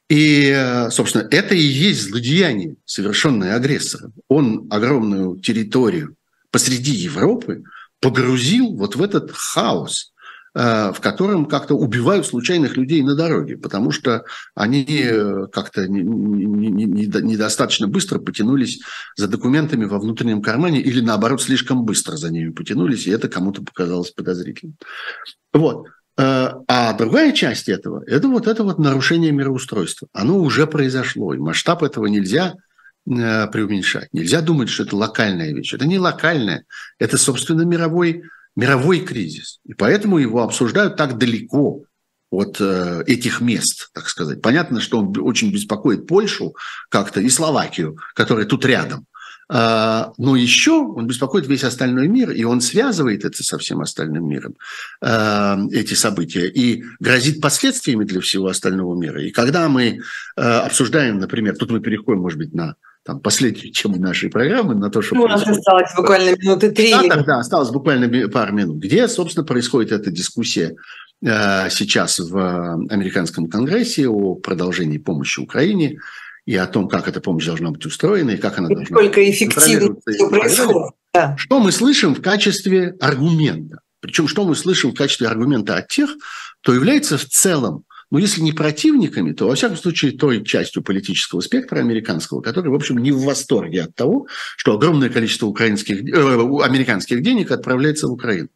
И, 0.10 0.88
собственно, 0.92 1.28
это 1.32 1.56
и 1.56 1.62
есть 1.62 2.10
злодеяние, 2.10 2.76
совершенное 2.84 3.56
агрессором. 3.56 4.12
Он 4.28 4.68
огромную 4.70 5.40
территорию 5.40 6.16
посреди 6.52 6.92
Европы 6.92 7.64
погрузил 8.02 8.76
вот 8.76 8.96
в 8.96 9.02
этот 9.02 9.32
хаос, 9.32 10.14
в 10.56 10.98
котором 11.00 11.46
как-то 11.46 11.76
убивают 11.76 12.26
случайных 12.26 12.76
людей 12.76 13.04
на 13.04 13.16
дороге, 13.16 13.58
потому 13.58 13.92
что 13.92 14.26
они 14.56 14.86
э, 14.90 15.48
как-то 15.52 15.88
недостаточно 15.88 17.88
быстро 17.88 18.20
потянулись 18.20 18.82
за 19.16 19.28
документами 19.28 19.86
во 19.86 20.00
внутреннем 20.00 20.42
кармане 20.42 20.82
или, 20.82 21.02
наоборот, 21.02 21.42
слишком 21.42 21.86
быстро 21.86 22.18
за 22.18 22.32
ними 22.32 22.52
потянулись, 22.52 23.08
и 23.08 23.12
это 23.12 23.30
кому-то 23.30 23.64
показалось 23.64 24.12
подозрительным. 24.12 24.76
Вот. 25.54 25.88
Э, 26.18 26.50
а 26.68 26.94
другая 26.94 27.32
часть 27.32 27.70
этого– 27.70 28.04
это 28.08 28.28
вот 28.28 28.48
это 28.48 28.64
вот 28.64 28.78
нарушение 28.78 29.32
мироустройства. 29.32 30.08
Оно 30.14 30.40
уже 30.40 30.68
произошло, 30.68 31.34
и 31.34 31.38
масштаб 31.38 31.84
этого 31.84 32.08
нельзя 32.08 32.56
э, 33.08 33.48
преуменьшать. 33.48 34.10
Нельзя 34.12 34.42
думать, 34.42 34.70
что 34.70 34.84
это 34.84 34.98
локальная 34.98 35.54
вещь. 35.54 35.74
Это 35.74 35.88
не 35.88 35.98
локальная, 35.98 36.66
это, 36.98 37.18
собственно, 37.18 37.62
мировой, 37.62 38.24
мировой 38.60 39.00
кризис. 39.00 39.60
И 39.66 39.74
поэтому 39.74 40.18
его 40.18 40.44
обсуждают 40.44 40.96
так 40.96 41.18
далеко 41.18 41.84
от 42.30 42.58
э, 42.60 43.04
этих 43.08 43.42
мест, 43.42 43.90
так 43.94 44.08
сказать. 44.08 44.42
Понятно, 44.42 44.82
что 44.82 45.00
он 45.00 45.14
очень 45.20 45.52
беспокоит 45.52 46.06
Польшу 46.06 46.56
как-то 46.90 47.22
и 47.22 47.30
Словакию, 47.30 47.98
которые 48.14 48.46
тут 48.46 48.66
рядом. 48.66 49.08
А, 49.52 50.14
но 50.20 50.36
еще 50.36 50.74
он 50.74 51.08
беспокоит 51.08 51.48
весь 51.48 51.64
остальной 51.64 52.08
мир, 52.08 52.30
и 52.30 52.44
он 52.44 52.62
связывает 52.62 53.26
это 53.26 53.44
со 53.44 53.58
всем 53.58 53.82
остальным 53.82 54.30
миром, 54.30 54.56
а, 55.02 55.60
эти 55.72 55.96
события, 55.96 56.48
и 56.48 56.84
грозит 57.00 57.42
последствиями 57.42 58.04
для 58.04 58.22
всего 58.22 58.48
остального 58.48 58.96
мира. 58.96 59.24
И 59.24 59.32
когда 59.32 59.68
мы 59.68 60.02
а, 60.36 60.62
обсуждаем, 60.62 61.18
например, 61.18 61.56
тут 61.58 61.72
мы 61.72 61.80
переходим, 61.80 62.22
может 62.22 62.38
быть, 62.38 62.54
на 62.54 62.76
там, 63.06 63.20
последнюю 63.20 63.72
тему 63.72 63.98
нашей 63.98 64.30
программы, 64.30 64.76
на 64.76 64.90
то, 64.90 65.02
что... 65.02 65.16
Ну, 65.16 65.24
у 65.24 65.28
нас 65.28 65.48
осталось 65.48 65.92
буквально 65.96 66.36
минуты 66.38 66.72
три. 66.72 66.92
Да, 66.92 67.24
да, 67.24 67.40
осталось 67.40 67.70
буквально 67.70 68.30
пару 68.30 68.54
минут. 68.54 68.78
Где, 68.78 69.08
собственно, 69.08 69.46
происходит 69.46 69.92
эта 69.92 70.12
дискуссия 70.12 70.76
сейчас 71.22 72.20
в 72.20 72.86
американском 72.90 73.50
конгрессе 73.50 74.08
о 74.08 74.36
продолжении 74.36 74.98
помощи 74.98 75.40
Украине, 75.40 76.00
и 76.46 76.56
о 76.56 76.66
том, 76.66 76.88
как 76.88 77.08
эта 77.08 77.22
помощь 77.22 77.46
должна 77.46 77.70
быть 77.70 77.86
устроена, 77.86 78.32
и 78.32 78.38
как 78.38 78.58
она 78.58 78.70
и 78.72 78.74
должна 78.74 78.96
Сколько 78.98 79.30
эффективно 79.30 79.96
все 80.08 80.30
происходит. 80.30 80.94
Да. 81.14 81.36
Что 81.38 81.60
мы 81.60 81.72
слышим 81.72 82.16
в 82.16 82.22
качестве 82.22 82.96
аргумента? 83.00 83.82
Причем, 84.00 84.28
что 84.28 84.46
мы 84.46 84.56
слышим 84.56 84.92
в 84.92 84.96
качестве 84.96 85.28
аргумента 85.28 85.76
от 85.76 85.90
тех, 85.90 86.10
кто 86.62 86.74
является 86.74 87.18
в 87.18 87.26
целом, 87.26 87.84
ну, 88.12 88.18
если 88.18 88.42
не 88.42 88.54
противниками, 88.54 89.34
то, 89.34 89.48
во 89.48 89.56
всяком 89.56 89.78
случае, 89.78 90.14
той 90.14 90.44
частью 90.44 90.82
политического 90.82 91.42
спектра 91.42 91.80
американского, 91.80 92.42
которая, 92.42 92.72
в 92.72 92.76
общем, 92.76 92.98
не 92.98 93.12
в 93.12 93.22
восторге 93.22 93.84
от 93.84 93.96
того, 93.96 94.28
что 94.58 94.74
огромное 94.74 95.10
количество 95.10 95.46
украинских, 95.46 96.02
э, 96.02 96.64
американских 96.64 97.22
денег 97.22 97.52
отправляется 97.52 98.08
в 98.08 98.12
Украину. 98.12 98.50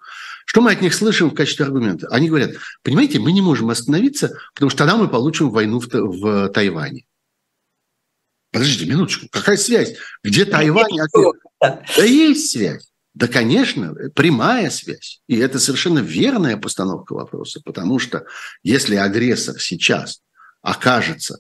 Что 0.46 0.62
мы 0.62 0.72
от 0.72 0.82
них 0.82 0.94
слышим 0.94 1.30
в 1.30 1.36
качестве 1.36 1.66
аргумента? 1.66 2.08
Они 2.10 2.30
говорят, 2.30 2.56
понимаете, 2.82 3.20
мы 3.20 3.32
не 3.32 3.42
можем 3.42 3.70
остановиться, 3.70 4.38
потому 4.54 4.70
что 4.70 4.80
тогда 4.80 4.98
мы 4.98 5.08
получим 5.08 5.52
войну 5.52 5.80
в, 5.80 5.88
в 5.88 6.50
Тайване. 6.50 7.06
Подождите 8.52 8.90
минуточку, 8.90 9.28
какая 9.32 9.58
связь? 9.58 9.96
Где 10.24 10.46
Тайвань? 10.46 10.98
Да 11.60 12.04
есть 12.04 12.52
связь. 12.52 12.93
Да, 13.14 13.28
конечно, 13.28 13.94
прямая 14.16 14.70
связь. 14.72 15.22
И 15.28 15.38
это 15.38 15.60
совершенно 15.60 16.00
верная 16.00 16.58
постановка 16.58 17.14
вопроса, 17.14 17.62
потому 17.64 18.00
что 18.00 18.26
если 18.64 18.96
агрессор 18.96 19.60
сейчас 19.60 20.22
окажется 20.62 21.40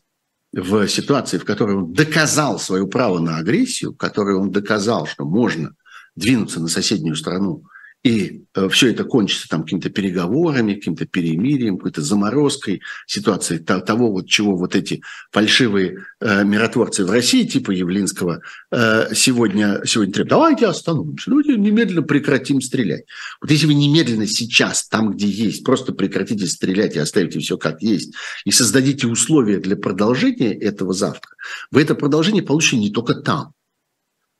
в 0.51 0.87
ситуации, 0.87 1.39
в 1.39 1.45
которой 1.45 1.75
он 1.75 1.93
доказал 1.93 2.59
свое 2.59 2.85
право 2.85 3.17
на 3.19 3.37
агрессию, 3.37 3.93
в 3.93 3.97
которой 3.97 4.35
он 4.35 4.51
доказал, 4.51 5.07
что 5.07 5.25
можно 5.25 5.73
двинуться 6.15 6.59
на 6.59 6.67
соседнюю 6.67 7.15
страну 7.15 7.63
и 8.03 8.43
э, 8.53 8.67
все 8.67 8.91
это 8.91 9.05
кончится 9.05 9.47
там 9.47 9.63
какими-то 9.63 9.89
переговорами, 9.89 10.73
каким-то 10.73 11.05
перемирием, 11.05 11.77
какой-то 11.77 12.01
заморозкой 12.01 12.81
ситуации 13.07 13.57
того, 13.57 14.11
вот 14.11 14.27
чего 14.27 14.57
вот 14.57 14.75
эти 14.75 15.01
фальшивые 15.31 16.05
э, 16.19 16.43
миротворцы 16.43 17.05
в 17.05 17.11
России, 17.11 17.45
типа 17.45 17.71
Явлинского, 17.71 18.41
э, 18.71 19.15
сегодня, 19.15 19.81
сегодня 19.85 20.13
требуют. 20.13 20.29
Давайте 20.29 20.67
остановимся, 20.67 21.29
давайте 21.29 21.55
немедленно 21.55 22.01
прекратим 22.01 22.59
стрелять. 22.59 23.05
Вот 23.41 23.49
если 23.49 23.67
вы 23.67 23.73
немедленно 23.73 24.27
сейчас, 24.27 24.85
там, 24.89 25.11
где 25.11 25.27
есть, 25.27 25.63
просто 25.63 25.93
прекратите 25.93 26.45
стрелять 26.47 26.97
и 26.97 26.99
оставите 26.99 27.39
все 27.39 27.57
как 27.57 27.81
есть, 27.81 28.13
и 28.43 28.51
создадите 28.51 29.07
условия 29.07 29.59
для 29.59 29.77
продолжения 29.77 30.53
этого 30.53 30.93
завтра, 30.93 31.31
вы 31.71 31.81
это 31.81 31.95
продолжение 31.95 32.43
получите 32.43 32.77
не 32.77 32.91
только 32.91 33.15
там. 33.15 33.53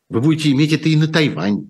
Вы 0.09 0.19
будете 0.19 0.51
иметь 0.51 0.73
это 0.73 0.89
и 0.89 0.97
на 0.97 1.07
Тайване 1.07 1.69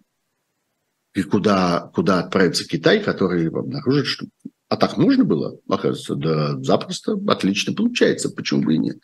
и 1.14 1.22
куда, 1.22 1.92
куда 1.94 2.20
отправится 2.20 2.68
Китай, 2.68 3.00
который 3.00 3.48
обнаружит, 3.48 4.08
что 4.08 4.26
а 4.74 4.76
так 4.76 4.98
можно 4.98 5.24
было? 5.24 5.60
Оказывается, 5.70 6.16
да, 6.16 6.58
запросто, 6.64 7.16
отлично 7.28 7.76
получается, 7.76 8.32
почему 8.32 8.64
бы 8.64 8.74
и 8.74 8.80
нет. 8.80 8.98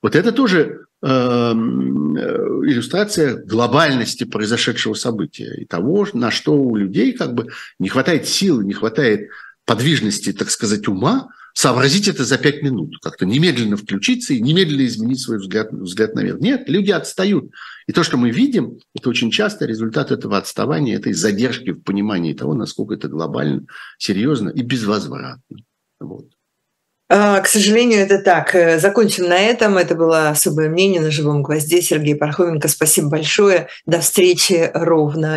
Вот 0.00 0.14
это 0.14 0.30
тоже 0.30 0.86
эм, 1.02 2.16
э, 2.16 2.20
иллюстрация 2.66 3.34
глобальности 3.34 4.22
произошедшего 4.22 4.94
события 4.94 5.52
и 5.56 5.64
того, 5.64 6.06
на 6.12 6.30
что 6.30 6.52
у 6.52 6.76
людей 6.76 7.14
как 7.14 7.34
бы 7.34 7.48
не 7.80 7.88
хватает 7.88 8.28
сил, 8.28 8.60
не 8.60 8.74
хватает 8.74 9.28
подвижности, 9.64 10.32
так 10.32 10.50
сказать, 10.50 10.86
ума 10.86 11.30
сообразить 11.58 12.06
это 12.06 12.24
за 12.24 12.38
пять 12.38 12.62
минут, 12.62 12.98
как-то 13.02 13.26
немедленно 13.26 13.76
включиться 13.76 14.32
и 14.32 14.40
немедленно 14.40 14.86
изменить 14.86 15.20
свой 15.20 15.38
взгляд, 15.38 15.72
взгляд 15.72 16.14
наверх. 16.14 16.38
Нет, 16.38 16.68
люди 16.68 16.92
отстают. 16.92 17.50
И 17.88 17.92
то, 17.92 18.04
что 18.04 18.16
мы 18.16 18.30
видим, 18.30 18.78
это 18.94 19.08
очень 19.10 19.32
часто 19.32 19.64
результат 19.66 20.12
этого 20.12 20.38
отставания, 20.38 20.94
этой 20.94 21.14
задержки 21.14 21.70
в 21.70 21.82
понимании 21.82 22.32
того, 22.32 22.54
насколько 22.54 22.94
это 22.94 23.08
глобально, 23.08 23.66
серьезно 23.98 24.50
и 24.50 24.62
безвозвратно. 24.62 25.58
Вот. 25.98 26.26
А, 27.10 27.40
к 27.40 27.48
сожалению, 27.48 28.00
это 28.00 28.18
так. 28.22 28.54
Э, 28.54 28.78
закончим 28.78 29.28
на 29.28 29.38
этом. 29.38 29.78
Это 29.78 29.94
было 29.94 30.28
особое 30.28 30.68
мнение 30.68 31.00
на 31.00 31.10
живом 31.10 31.42
гвозде. 31.42 31.80
Сергей 31.80 32.14
Пархоменко, 32.14 32.68
спасибо 32.68 33.08
большое. 33.08 33.68
До 33.86 34.00
встречи 34.00 34.70
ровно 34.74 35.34